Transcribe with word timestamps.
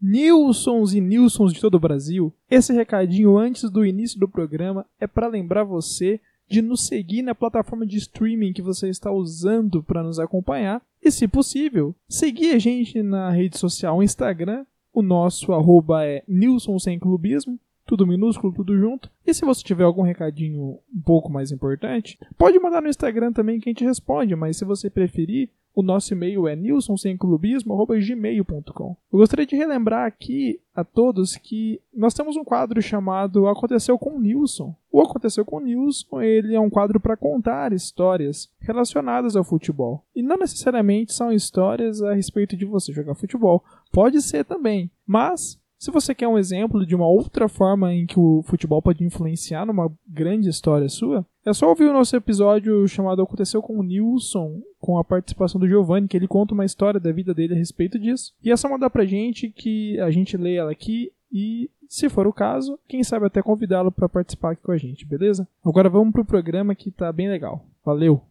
Nilsons 0.00 0.94
e 0.94 1.00
Nilsons 1.00 1.52
de 1.52 1.60
todo 1.60 1.74
o 1.74 1.80
Brasil, 1.80 2.32
esse 2.50 2.72
recadinho 2.72 3.36
antes 3.36 3.68
do 3.68 3.84
início 3.84 4.18
do 4.18 4.28
programa 4.28 4.86
é 5.00 5.06
para 5.06 5.26
lembrar 5.26 5.64
você 5.64 6.20
de 6.48 6.62
nos 6.62 6.86
seguir 6.86 7.22
na 7.22 7.34
plataforma 7.34 7.86
de 7.86 7.98
streaming 7.98 8.52
que 8.52 8.62
você 8.62 8.88
está 8.88 9.10
usando 9.10 9.82
para 9.82 10.02
nos 10.02 10.18
acompanhar 10.18 10.80
e, 11.02 11.10
se 11.10 11.28
possível, 11.28 11.94
seguir 12.08 12.52
a 12.52 12.58
gente 12.58 13.02
na 13.02 13.30
rede 13.30 13.58
social 13.58 14.02
Instagram. 14.02 14.64
O 14.92 15.02
nosso 15.02 15.52
arroba 15.52 16.04
é 16.04 16.24
Nilson 16.26 16.78
Sem 16.78 16.98
Clubismo, 16.98 17.60
tudo 17.84 18.06
minúsculo, 18.06 18.52
tudo 18.52 18.76
junto. 18.76 19.10
E 19.26 19.34
se 19.34 19.44
você 19.44 19.62
tiver 19.62 19.84
algum 19.84 20.02
recadinho 20.02 20.78
um 20.94 21.02
pouco 21.04 21.30
mais 21.30 21.52
importante, 21.52 22.18
pode 22.36 22.58
mandar 22.58 22.80
no 22.80 22.88
Instagram 22.88 23.32
também 23.32 23.60
que 23.60 23.68
a 23.68 23.72
gente 23.72 23.84
responde, 23.84 24.34
mas 24.34 24.56
se 24.56 24.64
você 24.64 24.88
preferir, 24.88 25.50
o 25.78 25.82
nosso 25.82 26.12
e-mail 26.12 26.48
é 26.48 26.56
nilsonsemclubismo.gmail.com. 26.56 28.96
Eu 29.12 29.18
gostaria 29.20 29.46
de 29.46 29.54
relembrar 29.54 30.08
aqui 30.08 30.58
a 30.74 30.82
todos 30.82 31.36
que 31.36 31.80
nós 31.94 32.14
temos 32.14 32.36
um 32.36 32.42
quadro 32.42 32.82
chamado 32.82 33.46
Aconteceu 33.46 33.96
com 33.96 34.18
Nilson. 34.18 34.74
O 34.90 35.00
Aconteceu 35.00 35.44
com 35.44 35.60
Nilson 35.60 36.20
ele 36.20 36.56
é 36.56 36.60
um 36.60 36.68
quadro 36.68 36.98
para 36.98 37.16
contar 37.16 37.72
histórias 37.72 38.50
relacionadas 38.58 39.36
ao 39.36 39.44
futebol. 39.44 40.04
E 40.16 40.20
não 40.20 40.36
necessariamente 40.36 41.14
são 41.14 41.32
histórias 41.32 42.02
a 42.02 42.12
respeito 42.12 42.56
de 42.56 42.64
você 42.64 42.92
jogar 42.92 43.14
futebol. 43.14 43.62
Pode 43.92 44.20
ser 44.20 44.44
também. 44.44 44.90
Mas 45.06 45.60
se 45.78 45.92
você 45.92 46.12
quer 46.12 46.26
um 46.26 46.36
exemplo 46.36 46.84
de 46.84 46.96
uma 46.96 47.06
outra 47.06 47.48
forma 47.48 47.94
em 47.94 48.04
que 48.04 48.18
o 48.18 48.42
futebol 48.42 48.82
pode 48.82 49.04
influenciar 49.04 49.64
numa 49.64 49.88
grande 50.08 50.48
história 50.48 50.88
sua, 50.88 51.24
é 51.46 51.52
só 51.52 51.68
ouvir 51.68 51.84
o 51.84 51.92
nosso 51.92 52.16
episódio 52.16 52.84
chamado 52.88 53.22
Aconteceu 53.22 53.62
com 53.62 53.78
o 53.78 53.82
Nilson, 53.84 54.60
com 54.80 54.98
a 54.98 55.04
participação 55.04 55.60
do 55.60 55.68
Giovanni, 55.68 56.08
que 56.08 56.16
ele 56.16 56.28
conta 56.28 56.54
uma 56.54 56.64
história 56.64 57.00
da 57.00 57.12
vida 57.12 57.34
dele 57.34 57.54
a 57.54 57.56
respeito 57.56 57.98
disso. 57.98 58.32
E 58.42 58.50
é 58.50 58.56
só 58.56 58.68
mandar 58.68 58.90
pra 58.90 59.04
gente 59.04 59.50
que 59.50 59.98
a 60.00 60.10
gente 60.10 60.36
lê 60.36 60.54
ela 60.54 60.70
aqui 60.70 61.12
e, 61.32 61.70
se 61.88 62.08
for 62.08 62.26
o 62.26 62.32
caso, 62.32 62.78
quem 62.88 63.02
sabe 63.02 63.26
até 63.26 63.42
convidá-lo 63.42 63.90
para 63.90 64.08
participar 64.08 64.52
aqui 64.52 64.62
com 64.62 64.72
a 64.72 64.78
gente, 64.78 65.06
beleza? 65.06 65.46
Agora 65.64 65.88
vamos 65.88 66.12
pro 66.12 66.24
programa 66.24 66.74
que 66.74 66.90
tá 66.90 67.12
bem 67.12 67.28
legal. 67.28 67.64
Valeu! 67.84 68.22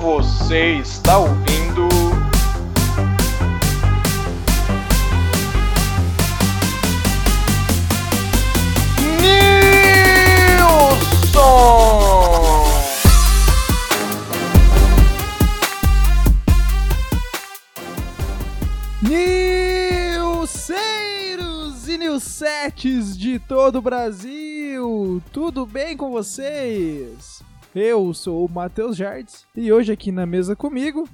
Você 0.00 0.78
está 0.78 1.18
ouvindo. 1.18 1.67
Nilceiros 19.00 20.76
e 21.86 21.96
Nilsetes 21.96 23.16
de 23.16 23.38
todo 23.38 23.76
o 23.76 23.82
Brasil! 23.82 25.22
Tudo 25.32 25.64
bem 25.64 25.96
com 25.96 26.10
vocês? 26.10 27.40
Eu 27.72 28.12
sou 28.12 28.44
o 28.44 28.50
Matheus 28.50 28.96
Jardes 28.96 29.46
e 29.54 29.72
hoje 29.72 29.92
aqui 29.92 30.10
na 30.10 30.26
mesa 30.26 30.56
comigo, 30.56 31.08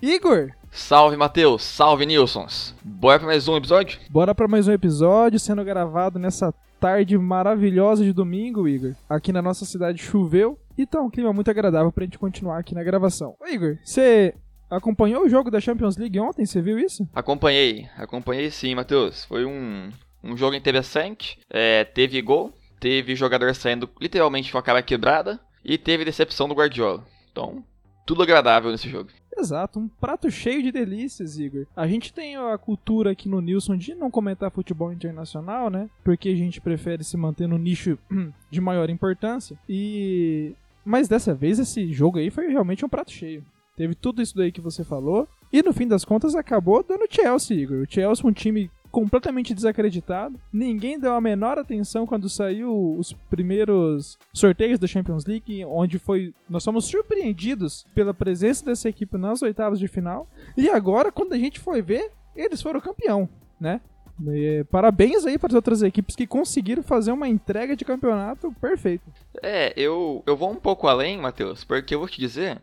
Igor. 0.00 0.52
Salve 0.70 1.18
Matheus, 1.18 1.62
salve 1.64 2.06
Nilsons. 2.06 2.74
Bora 2.82 3.18
pra 3.18 3.26
mais 3.28 3.46
um 3.46 3.58
episódio? 3.58 4.00
Bora 4.08 4.34
para 4.34 4.48
mais 4.48 4.66
um 4.66 4.72
episódio 4.72 5.38
sendo 5.38 5.62
gravado 5.62 6.18
nessa 6.18 6.50
tarde 6.80 7.18
maravilhosa 7.18 8.04
de 8.04 8.12
domingo, 8.14 8.66
Igor. 8.66 8.94
Aqui 9.06 9.34
na 9.34 9.42
nossa 9.42 9.66
cidade 9.66 10.02
choveu 10.02 10.58
e 10.78 10.86
tá 10.86 11.02
um 11.02 11.10
clima 11.10 11.34
muito 11.34 11.50
agradável 11.50 11.92
pra 11.92 12.04
gente 12.04 12.18
continuar 12.18 12.58
aqui 12.58 12.74
na 12.74 12.82
gravação. 12.82 13.34
Ô, 13.38 13.46
Igor, 13.46 13.76
você 13.84 14.34
acompanhou 14.70 15.24
o 15.24 15.28
jogo 15.28 15.50
da 15.50 15.60
Champions 15.60 15.96
League 15.96 16.18
ontem? 16.18 16.46
Você 16.46 16.60
viu 16.60 16.78
isso? 16.78 17.08
Acompanhei, 17.14 17.88
acompanhei 17.96 18.50
sim, 18.50 18.74
Matheus. 18.74 19.24
Foi 19.24 19.44
um, 19.44 19.90
um 20.22 20.36
jogo 20.36 20.54
interessante. 20.54 21.38
É, 21.50 21.84
teve 21.84 22.20
gol, 22.22 22.52
teve 22.80 23.14
jogador 23.14 23.54
saindo 23.54 23.88
literalmente 24.00 24.52
com 24.52 24.58
a 24.58 24.62
cara 24.62 24.82
quebrada 24.82 25.40
e 25.64 25.76
teve 25.76 26.04
decepção 26.04 26.48
do 26.48 26.54
Guardiola. 26.54 27.04
Então, 27.30 27.64
tudo 28.06 28.22
agradável 28.22 28.70
nesse 28.70 28.88
jogo. 28.88 29.10
Exato, 29.36 29.78
um 29.78 29.86
prato 29.86 30.30
cheio 30.30 30.62
de 30.62 30.72
delícias, 30.72 31.38
Igor. 31.38 31.64
A 31.76 31.86
gente 31.86 32.12
tem 32.12 32.36
a 32.36 32.58
cultura 32.58 33.12
aqui 33.12 33.28
no 33.28 33.40
Nilson 33.40 33.76
de 33.76 33.94
não 33.94 34.10
comentar 34.10 34.50
futebol 34.50 34.92
internacional, 34.92 35.70
né? 35.70 35.88
Porque 36.02 36.30
a 36.30 36.34
gente 36.34 36.60
prefere 36.60 37.04
se 37.04 37.16
manter 37.16 37.46
no 37.46 37.56
nicho 37.56 37.96
de 38.50 38.60
maior 38.60 38.90
importância. 38.90 39.56
E 39.68 40.54
mas 40.84 41.06
dessa 41.06 41.34
vez 41.34 41.58
esse 41.58 41.92
jogo 41.92 42.18
aí 42.18 42.30
foi 42.30 42.48
realmente 42.48 42.84
um 42.84 42.88
prato 42.88 43.12
cheio. 43.12 43.44
Teve 43.78 43.94
tudo 43.94 44.20
isso 44.20 44.36
daí 44.36 44.50
que 44.50 44.60
você 44.60 44.82
falou. 44.82 45.28
E 45.52 45.62
no 45.62 45.72
fim 45.72 45.86
das 45.86 46.04
contas 46.04 46.34
acabou 46.34 46.82
dando 46.82 47.06
Chelsea, 47.08 47.56
Igor. 47.56 47.82
O 47.82 47.86
Chelsea 47.88 48.26
é 48.26 48.28
um 48.28 48.32
time 48.32 48.68
completamente 48.90 49.54
desacreditado. 49.54 50.36
Ninguém 50.52 50.98
deu 50.98 51.14
a 51.14 51.20
menor 51.20 51.60
atenção 51.60 52.04
quando 52.04 52.28
saiu 52.28 52.96
os 52.98 53.12
primeiros 53.30 54.18
sorteios 54.34 54.80
da 54.80 54.88
Champions 54.88 55.26
League, 55.26 55.64
onde 55.64 55.96
foi 55.96 56.34
nós 56.50 56.64
fomos 56.64 56.86
surpreendidos 56.86 57.86
pela 57.94 58.12
presença 58.12 58.64
dessa 58.64 58.88
equipe 58.88 59.16
nas 59.16 59.42
oitavas 59.42 59.78
de 59.78 59.86
final. 59.86 60.28
E 60.56 60.68
agora, 60.68 61.12
quando 61.12 61.34
a 61.34 61.38
gente 61.38 61.60
foi 61.60 61.80
ver, 61.80 62.10
eles 62.34 62.60
foram 62.60 62.80
campeão, 62.80 63.28
né? 63.60 63.80
E, 64.26 64.64
parabéns 64.72 65.24
aí 65.24 65.38
para 65.38 65.50
as 65.50 65.54
outras 65.54 65.82
equipes 65.82 66.16
que 66.16 66.26
conseguiram 66.26 66.82
fazer 66.82 67.12
uma 67.12 67.28
entrega 67.28 67.76
de 67.76 67.84
campeonato 67.84 68.52
perfeita. 68.60 69.04
É, 69.40 69.72
eu, 69.76 70.24
eu 70.26 70.36
vou 70.36 70.50
um 70.50 70.56
pouco 70.56 70.88
além, 70.88 71.16
Matheus, 71.16 71.62
porque 71.62 71.94
eu 71.94 72.00
vou 72.00 72.08
te 72.08 72.18
dizer 72.18 72.60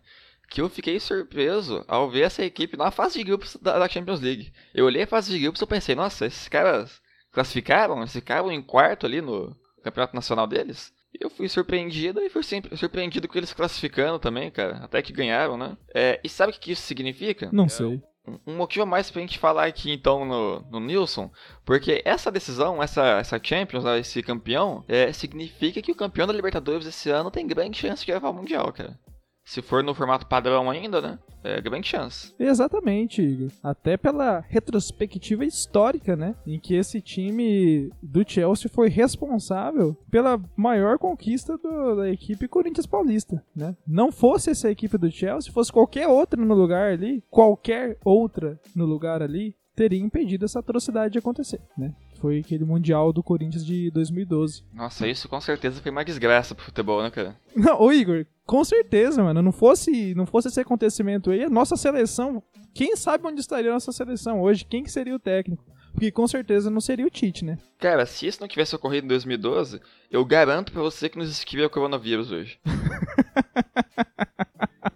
que 0.49 0.61
eu 0.61 0.69
fiquei 0.69 0.99
surpreso 0.99 1.83
ao 1.87 2.09
ver 2.09 2.21
essa 2.21 2.43
equipe 2.43 2.77
na 2.77 2.91
fase 2.91 3.17
de 3.19 3.23
grupos 3.23 3.57
da, 3.61 3.87
Champions 3.89 4.21
League. 4.21 4.51
Eu 4.73 4.85
olhei 4.85 5.03
a 5.03 5.07
fase 5.07 5.31
de 5.31 5.39
grupos 5.39 5.61
e 5.61 5.65
pensei, 5.65 5.95
nossa, 5.95 6.25
esses 6.25 6.47
caras 6.47 7.01
classificaram, 7.31 7.97
eles 7.99 8.13
ficaram 8.13 8.51
em 8.51 8.61
quarto 8.61 9.05
ali 9.05 9.21
no 9.21 9.55
campeonato 9.83 10.15
nacional 10.15 10.47
deles. 10.47 10.93
E 11.13 11.23
eu 11.23 11.29
fui 11.29 11.47
surpreendido 11.47 12.19
e 12.21 12.29
fui 12.29 12.43
sempre 12.43 12.75
surpreendido 12.75 13.27
com 13.27 13.37
eles 13.37 13.53
classificando 13.53 14.19
também, 14.19 14.49
cara. 14.51 14.77
Até 14.77 15.01
que 15.01 15.13
ganharam, 15.13 15.57
né? 15.57 15.77
É, 15.93 16.19
e 16.23 16.29
sabe 16.29 16.51
o 16.53 16.59
que 16.59 16.71
isso 16.71 16.81
significa? 16.81 17.49
Não 17.51 17.69
sei. 17.69 17.85
Um- 18.27 18.39
Um 18.47 18.55
motivo 18.57 18.81
a 18.83 18.85
mais 18.87 19.11
pra 19.11 19.21
gente 19.21 19.37
falar 19.37 19.65
aqui 19.67 19.91
então 19.91 20.25
no, 20.25 20.59
no 20.71 20.79
Nilson, 20.79 21.31
porque 21.63 22.01
essa 22.03 22.31
decisão, 22.31 22.81
essa, 22.81 23.19
essa 23.19 23.39
Champions, 23.41 23.83
né, 23.83 23.99
esse 23.99 24.23
campeão, 24.23 24.83
é, 24.87 25.13
significa 25.13 25.79
que 25.81 25.91
o 25.91 25.95
campeão 25.95 26.25
da 26.25 26.33
Libertadores 26.33 26.87
esse 26.87 27.09
ano 27.11 27.29
tem 27.29 27.45
grande 27.45 27.77
chance 27.77 28.03
de 28.03 28.11
levar 28.11 28.29
o 28.29 28.33
Mundial, 28.33 28.73
cara. 28.73 28.97
Se 29.45 29.61
for 29.61 29.83
no 29.83 29.93
formato 29.93 30.25
padrão 30.25 30.69
ainda, 30.71 30.99
né? 30.99 31.19
É 31.43 31.61
grande 31.61 31.87
chance. 31.87 32.33
Exatamente, 32.39 33.21
Igor. 33.21 33.51
Até 33.61 33.95
pela 33.95 34.43
retrospectiva 34.49 35.45
histórica, 35.45 36.15
né? 36.15 36.35
Em 36.47 36.59
que 36.59 36.73
esse 36.73 36.99
time 36.99 37.91
do 38.01 38.27
Chelsea 38.27 38.67
foi 38.69 38.89
responsável 38.89 39.95
pela 40.09 40.41
maior 40.57 40.97
conquista 40.97 41.57
do- 41.59 41.95
da 41.97 42.09
equipe 42.09 42.47
Corinthians 42.47 42.87
Paulista, 42.87 43.43
né? 43.55 43.75
Não 43.87 44.11
fosse 44.11 44.49
essa 44.49 44.71
equipe 44.71 44.97
do 44.97 45.11
Chelsea, 45.11 45.53
fosse 45.53 45.71
qualquer 45.71 46.07
outra 46.07 46.43
no 46.43 46.55
lugar 46.55 46.93
ali, 46.93 47.23
qualquer 47.29 47.97
outra 48.03 48.59
no 48.75 48.85
lugar 48.85 49.21
ali, 49.21 49.55
teria 49.75 49.99
impedido 50.01 50.45
essa 50.45 50.59
atrocidade 50.59 51.13
de 51.13 51.19
acontecer, 51.19 51.59
né? 51.77 51.93
Foi 52.19 52.39
aquele 52.39 52.63
Mundial 52.63 53.11
do 53.11 53.21
Corinthians 53.21 53.65
de 53.65 53.91
2012. 53.91 54.63
Nossa, 54.73 55.05
isso 55.07 55.27
com 55.29 55.39
certeza 55.41 55.81
foi 55.81 55.91
uma 55.91 56.03
desgraça 56.05 56.55
pro 56.55 56.63
futebol, 56.65 57.03
né, 57.03 57.11
cara? 57.11 57.35
Não, 57.55 57.79
ô 57.83 57.91
Igor, 57.91 58.25
com 58.45 58.63
certeza, 58.63 59.23
mano. 59.23 59.41
Não 59.41 59.51
fosse, 59.51 60.13
não 60.15 60.25
fosse 60.25 60.47
esse 60.47 60.59
acontecimento 60.59 61.31
aí, 61.31 61.43
a 61.43 61.49
nossa 61.49 61.75
seleção, 61.75 62.41
quem 62.73 62.95
sabe 62.95 63.27
onde 63.27 63.41
estaria 63.41 63.71
a 63.71 63.73
nossa 63.73 63.91
seleção 63.91 64.41
hoje? 64.41 64.65
Quem 64.65 64.83
que 64.83 64.91
seria 64.91 65.15
o 65.15 65.19
técnico? 65.19 65.63
Porque 65.93 66.11
com 66.11 66.27
certeza 66.27 66.69
não 66.69 66.81
seria 66.81 67.07
o 67.07 67.09
Tite, 67.09 67.45
né? 67.45 67.57
Cara, 67.79 68.05
se 68.05 68.27
isso 68.27 68.41
não 68.41 68.49
tivesse 68.49 68.75
ocorrido 68.75 69.05
em 69.05 69.07
2012, 69.07 69.79
eu 70.11 70.25
garanto 70.25 70.73
pra 70.73 70.81
você 70.81 71.07
que 71.07 71.17
não 71.17 71.23
existiria 71.23 71.67
o 71.67 71.69
coronavírus 71.69 72.31
hoje. 72.31 72.59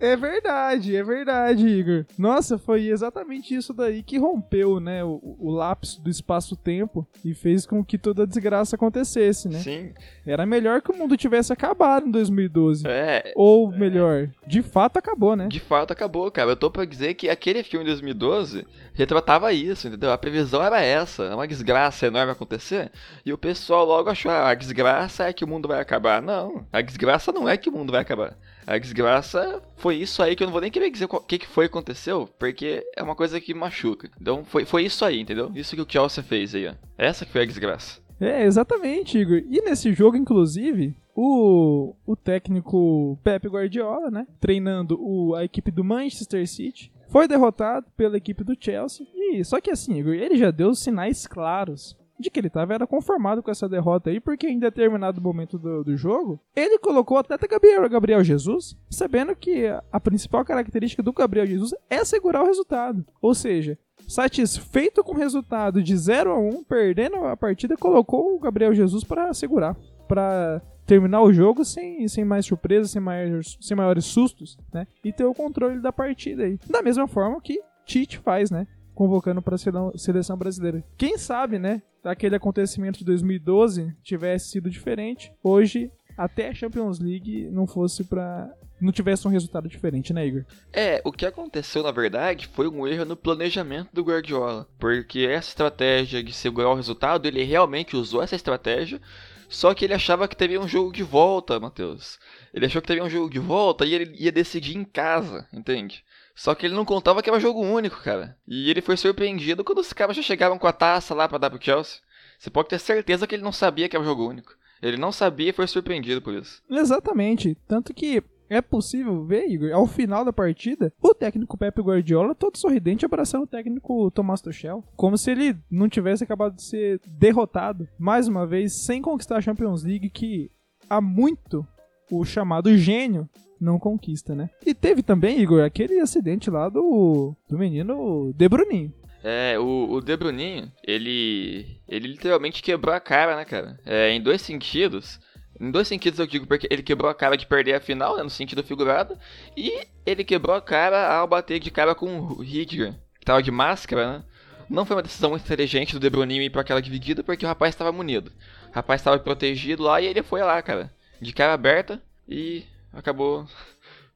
É 0.00 0.16
verdade, 0.16 0.94
é 0.94 1.02
verdade, 1.02 1.66
Igor. 1.66 2.04
Nossa, 2.16 2.58
foi 2.58 2.86
exatamente 2.88 3.54
isso 3.54 3.74
daí 3.74 4.02
que 4.02 4.18
rompeu, 4.18 4.78
né, 4.80 5.04
o, 5.04 5.36
o 5.38 5.50
lapso 5.50 6.00
do 6.00 6.08
espaço-tempo 6.08 7.06
e 7.24 7.34
fez 7.34 7.66
com 7.66 7.84
que 7.84 7.98
toda 7.98 8.22
a 8.22 8.26
desgraça 8.26 8.76
acontecesse, 8.76 9.48
né? 9.48 9.58
Sim. 9.58 9.92
Era 10.26 10.46
melhor 10.46 10.80
que 10.80 10.90
o 10.90 10.96
mundo 10.96 11.16
tivesse 11.16 11.52
acabado 11.52 12.06
em 12.06 12.10
2012. 12.10 12.86
É, 12.86 13.32
Ou 13.34 13.70
melhor, 13.70 14.28
de 14.46 14.62
fato 14.62 14.98
acabou, 14.98 15.34
né? 15.34 15.48
De 15.48 15.60
fato 15.60 15.92
acabou, 15.92 16.30
cara. 16.30 16.50
Eu 16.50 16.56
tô 16.56 16.70
pra 16.70 16.84
dizer 16.84 17.14
que 17.14 17.28
aquele 17.28 17.62
filme 17.62 17.84
de 17.84 17.90
2012 17.92 18.66
retratava 18.94 19.52
isso, 19.52 19.88
entendeu? 19.88 20.12
A 20.12 20.18
previsão 20.18 20.62
era 20.62 20.80
essa, 20.82 21.34
uma 21.34 21.46
desgraça 21.46 22.06
enorme 22.06 22.32
acontecer, 22.32 22.90
e 23.24 23.32
o 23.32 23.38
pessoal 23.38 23.84
logo 23.84 24.10
achou, 24.10 24.30
ah, 24.30 24.50
a 24.50 24.54
desgraça 24.54 25.24
é 25.24 25.32
que 25.32 25.44
o 25.44 25.48
mundo 25.48 25.68
vai 25.68 25.80
acabar. 25.80 26.22
Não, 26.22 26.64
a 26.72 26.80
desgraça 26.80 27.32
não 27.32 27.48
é 27.48 27.56
que 27.56 27.68
o 27.68 27.72
mundo 27.72 27.92
vai 27.92 28.00
acabar. 28.00 28.36
A 28.68 28.76
desgraça 28.76 29.62
foi 29.76 29.96
isso 29.96 30.22
aí 30.22 30.36
que 30.36 30.42
eu 30.42 30.46
não 30.46 30.52
vou 30.52 30.60
nem 30.60 30.70
querer 30.70 30.90
dizer 30.90 31.06
o 31.06 31.20
que, 31.20 31.38
que 31.38 31.46
foi 31.46 31.66
que 31.66 31.70
aconteceu, 31.70 32.28
porque 32.38 32.86
é 32.94 33.02
uma 33.02 33.16
coisa 33.16 33.40
que 33.40 33.54
machuca. 33.54 34.10
Então 34.20 34.44
foi, 34.44 34.66
foi 34.66 34.84
isso 34.84 35.06
aí, 35.06 35.18
entendeu? 35.18 35.50
Isso 35.54 35.74
que 35.74 35.80
o 35.80 35.86
Chelsea 35.88 36.22
fez 36.22 36.54
aí, 36.54 36.68
ó. 36.68 36.74
Essa 36.98 37.24
que 37.24 37.32
foi 37.32 37.44
a 37.44 37.46
desgraça. 37.46 37.98
É, 38.20 38.44
exatamente, 38.44 39.16
Igor. 39.16 39.42
E 39.48 39.62
nesse 39.62 39.94
jogo, 39.94 40.18
inclusive, 40.18 40.94
o, 41.16 41.94
o 42.04 42.14
técnico 42.14 43.18
Pep 43.24 43.48
Guardiola, 43.48 44.10
né? 44.10 44.26
Treinando 44.38 44.98
o, 45.00 45.34
a 45.34 45.44
equipe 45.44 45.70
do 45.70 45.82
Manchester 45.82 46.46
City. 46.46 46.92
Foi 47.08 47.26
derrotado 47.26 47.86
pela 47.96 48.18
equipe 48.18 48.44
do 48.44 48.54
Chelsea. 48.60 49.06
E 49.14 49.42
só 49.46 49.62
que 49.62 49.70
assim, 49.70 49.98
Igor, 49.98 50.12
ele 50.12 50.36
já 50.36 50.50
deu 50.50 50.74
sinais 50.74 51.26
claros 51.26 51.96
de 52.18 52.30
que 52.30 52.40
ele 52.40 52.48
estava 52.48 52.74
era 52.74 52.86
conformado 52.86 53.42
com 53.42 53.50
essa 53.50 53.68
derrota 53.68 54.10
aí, 54.10 54.20
porque 54.20 54.48
em 54.48 54.58
determinado 54.58 55.20
momento 55.20 55.58
do, 55.58 55.84
do 55.84 55.96
jogo, 55.96 56.40
ele 56.54 56.78
colocou 56.78 57.16
o 57.16 57.20
atleta 57.20 57.46
Gabriel, 57.46 57.88
Gabriel 57.88 58.24
Jesus, 58.24 58.76
sabendo 58.90 59.36
que 59.36 59.66
a 59.92 60.00
principal 60.00 60.44
característica 60.44 61.02
do 61.02 61.12
Gabriel 61.12 61.46
Jesus 61.46 61.74
é 61.88 62.04
segurar 62.04 62.42
o 62.42 62.46
resultado. 62.46 63.04
Ou 63.20 63.34
seja, 63.34 63.78
satisfeito 64.06 65.04
com 65.04 65.12
o 65.12 65.18
resultado 65.18 65.82
de 65.82 65.96
0 65.96 66.32
a 66.32 66.38
1, 66.38 66.64
perdendo 66.64 67.24
a 67.24 67.36
partida, 67.36 67.76
colocou 67.76 68.34
o 68.34 68.38
Gabriel 68.38 68.74
Jesus 68.74 69.04
para 69.04 69.32
segurar, 69.32 69.76
para 70.06 70.62
terminar 70.86 71.20
o 71.20 71.32
jogo 71.32 71.64
sem, 71.64 72.08
sem 72.08 72.24
mais 72.24 72.46
surpresas, 72.46 72.90
sem 72.90 73.00
maiores, 73.00 73.58
sem 73.60 73.76
maiores 73.76 74.06
sustos, 74.06 74.58
né? 74.72 74.86
E 75.04 75.12
ter 75.12 75.24
o 75.24 75.34
controle 75.34 75.80
da 75.80 75.92
partida 75.92 76.44
aí. 76.44 76.58
Da 76.68 76.82
mesma 76.82 77.06
forma 77.06 77.40
que 77.42 77.60
Tite 77.84 78.18
faz, 78.18 78.50
né? 78.50 78.66
Convocando 78.98 79.40
para 79.40 79.54
a 79.54 79.96
seleção 79.96 80.36
brasileira. 80.36 80.82
Quem 80.96 81.16
sabe, 81.16 81.56
né? 81.56 81.80
Aquele 82.02 82.34
acontecimento 82.34 82.98
de 82.98 83.04
2012 83.04 83.94
tivesse 84.02 84.48
sido 84.48 84.68
diferente. 84.68 85.32
Hoje, 85.40 85.88
até 86.16 86.48
a 86.48 86.54
Champions 86.54 86.98
League 86.98 87.48
não 87.52 87.64
fosse 87.64 88.02
para 88.02 88.52
não 88.80 88.90
tivesse 88.90 89.26
um 89.28 89.30
resultado 89.30 89.68
diferente, 89.68 90.12
né, 90.12 90.26
Igor? 90.26 90.44
É, 90.72 91.00
o 91.04 91.12
que 91.12 91.24
aconteceu 91.24 91.84
na 91.84 91.92
verdade 91.92 92.48
foi 92.48 92.66
um 92.66 92.88
erro 92.88 93.04
no 93.04 93.16
planejamento 93.16 93.88
do 93.92 94.02
Guardiola, 94.02 94.66
porque 94.80 95.20
essa 95.20 95.50
estratégia 95.50 96.20
de 96.20 96.32
segurar 96.32 96.70
o 96.70 96.74
resultado, 96.74 97.26
ele 97.26 97.44
realmente 97.44 97.96
usou 97.96 98.20
essa 98.20 98.34
estratégia, 98.34 99.00
só 99.48 99.74
que 99.74 99.84
ele 99.84 99.94
achava 99.94 100.26
que 100.26 100.36
teria 100.36 100.60
um 100.60 100.66
jogo 100.66 100.92
de 100.92 101.04
volta, 101.04 101.60
Matheus. 101.60 102.18
Ele 102.52 102.66
achou 102.66 102.82
que 102.82 102.88
teria 102.88 103.04
um 103.04 103.10
jogo 103.10 103.30
de 103.30 103.38
volta 103.38 103.84
e 103.84 103.94
ele 103.94 104.12
ia 104.18 104.32
decidir 104.32 104.76
em 104.76 104.84
casa, 104.84 105.46
entende? 105.52 106.04
Só 106.38 106.54
que 106.54 106.64
ele 106.64 106.74
não 106.76 106.84
contava 106.84 107.20
que 107.20 107.28
era 107.28 107.40
jogo 107.40 107.60
único, 107.60 108.00
cara. 108.00 108.38
E 108.46 108.70
ele 108.70 108.80
foi 108.80 108.96
surpreendido 108.96 109.64
quando 109.64 109.80
os 109.80 109.92
caras 109.92 110.14
já 110.14 110.22
chegavam 110.22 110.56
com 110.56 110.68
a 110.68 110.72
taça 110.72 111.12
lá 111.12 111.28
para 111.28 111.38
dar 111.38 111.50
pro 111.50 111.60
Chelsea. 111.60 111.98
Você 112.38 112.48
pode 112.48 112.68
ter 112.68 112.78
certeza 112.78 113.26
que 113.26 113.34
ele 113.34 113.42
não 113.42 113.50
sabia 113.50 113.88
que 113.88 113.96
era 113.96 114.04
jogo 114.04 114.28
único. 114.28 114.52
Ele 114.80 114.96
não 114.96 115.10
sabia 115.10 115.50
e 115.50 115.52
foi 115.52 115.66
surpreendido 115.66 116.22
por 116.22 116.32
isso. 116.32 116.62
Exatamente. 116.70 117.56
Tanto 117.66 117.92
que 117.92 118.22
é 118.48 118.62
possível 118.62 119.24
ver, 119.24 119.48
Igor, 119.48 119.72
ao 119.72 119.84
final 119.88 120.24
da 120.24 120.32
partida, 120.32 120.92
o 121.02 121.12
técnico 121.12 121.58
Pepe 121.58 121.82
Guardiola 121.82 122.36
todo 122.36 122.56
sorridente 122.56 123.04
abraçando 123.04 123.42
o 123.42 123.48
técnico 123.48 124.08
Tomás 124.12 124.40
Tuchel, 124.40 124.84
como 124.94 125.18
se 125.18 125.32
ele 125.32 125.56
não 125.68 125.88
tivesse 125.88 126.22
acabado 126.22 126.54
de 126.54 126.62
ser 126.62 127.00
derrotado 127.04 127.88
mais 127.98 128.28
uma 128.28 128.46
vez 128.46 128.74
sem 128.74 129.02
conquistar 129.02 129.38
a 129.38 129.40
Champions 129.40 129.82
League 129.82 130.08
que 130.08 130.52
há 130.88 131.00
muito 131.00 131.66
o 132.12 132.24
chamado 132.24 132.74
gênio 132.76 133.28
não 133.60 133.78
conquista, 133.78 134.34
né? 134.34 134.50
E 134.64 134.74
teve 134.74 135.02
também, 135.02 135.40
Igor, 135.40 135.64
aquele 135.64 136.00
acidente 136.00 136.50
lá 136.50 136.68
do, 136.68 137.34
do 137.48 137.58
menino 137.58 138.32
De 138.34 138.48
Bruninho. 138.48 138.92
É, 139.22 139.58
o, 139.58 139.90
o 139.90 140.00
De 140.00 140.16
Bruninho, 140.16 140.70
ele, 140.86 141.80
ele 141.88 142.08
literalmente 142.08 142.62
quebrou 142.62 142.94
a 142.94 143.00
cara, 143.00 143.36
né, 143.36 143.44
cara? 143.44 143.78
É, 143.84 144.10
em 144.10 144.20
dois 144.20 144.42
sentidos. 144.42 145.20
Em 145.60 145.70
dois 145.70 145.88
sentidos 145.88 146.20
eu 146.20 146.26
digo, 146.26 146.46
porque 146.46 146.68
ele 146.70 146.82
quebrou 146.82 147.10
a 147.10 147.14
cara 147.14 147.36
de 147.36 147.46
perder 147.46 147.74
a 147.74 147.80
final, 147.80 148.16
né, 148.16 148.22
no 148.22 148.30
sentido 148.30 148.62
figurado, 148.62 149.18
e 149.56 149.72
ele 150.06 150.22
quebrou 150.22 150.54
a 150.54 150.62
cara 150.62 151.12
ao 151.12 151.26
bater 151.26 151.58
de 151.58 151.70
cara 151.70 151.94
com 151.94 152.20
o 152.20 152.42
Ridger, 152.42 152.94
que 153.18 153.26
tava 153.26 153.42
de 153.42 153.50
máscara, 153.50 154.18
né? 154.18 154.24
Não 154.70 154.84
foi 154.84 154.96
uma 154.96 155.02
decisão 155.02 155.34
inteligente 155.34 155.94
do 155.94 156.00
De 156.00 156.10
Bruninho 156.10 156.42
ir 156.42 156.50
pra 156.50 156.60
aquela 156.60 156.82
dividida, 156.82 157.24
porque 157.24 157.44
o 157.44 157.48
rapaz 157.48 157.74
estava 157.74 157.90
munido. 157.90 158.30
O 158.70 158.74
rapaz 158.74 159.00
estava 159.00 159.18
protegido 159.18 159.82
lá 159.82 160.00
e 160.00 160.06
ele 160.06 160.22
foi 160.22 160.42
lá, 160.42 160.60
cara, 160.62 160.92
de 161.20 161.32
cara 161.32 161.54
aberta, 161.54 162.00
e 162.28 162.64
acabou 162.92 163.46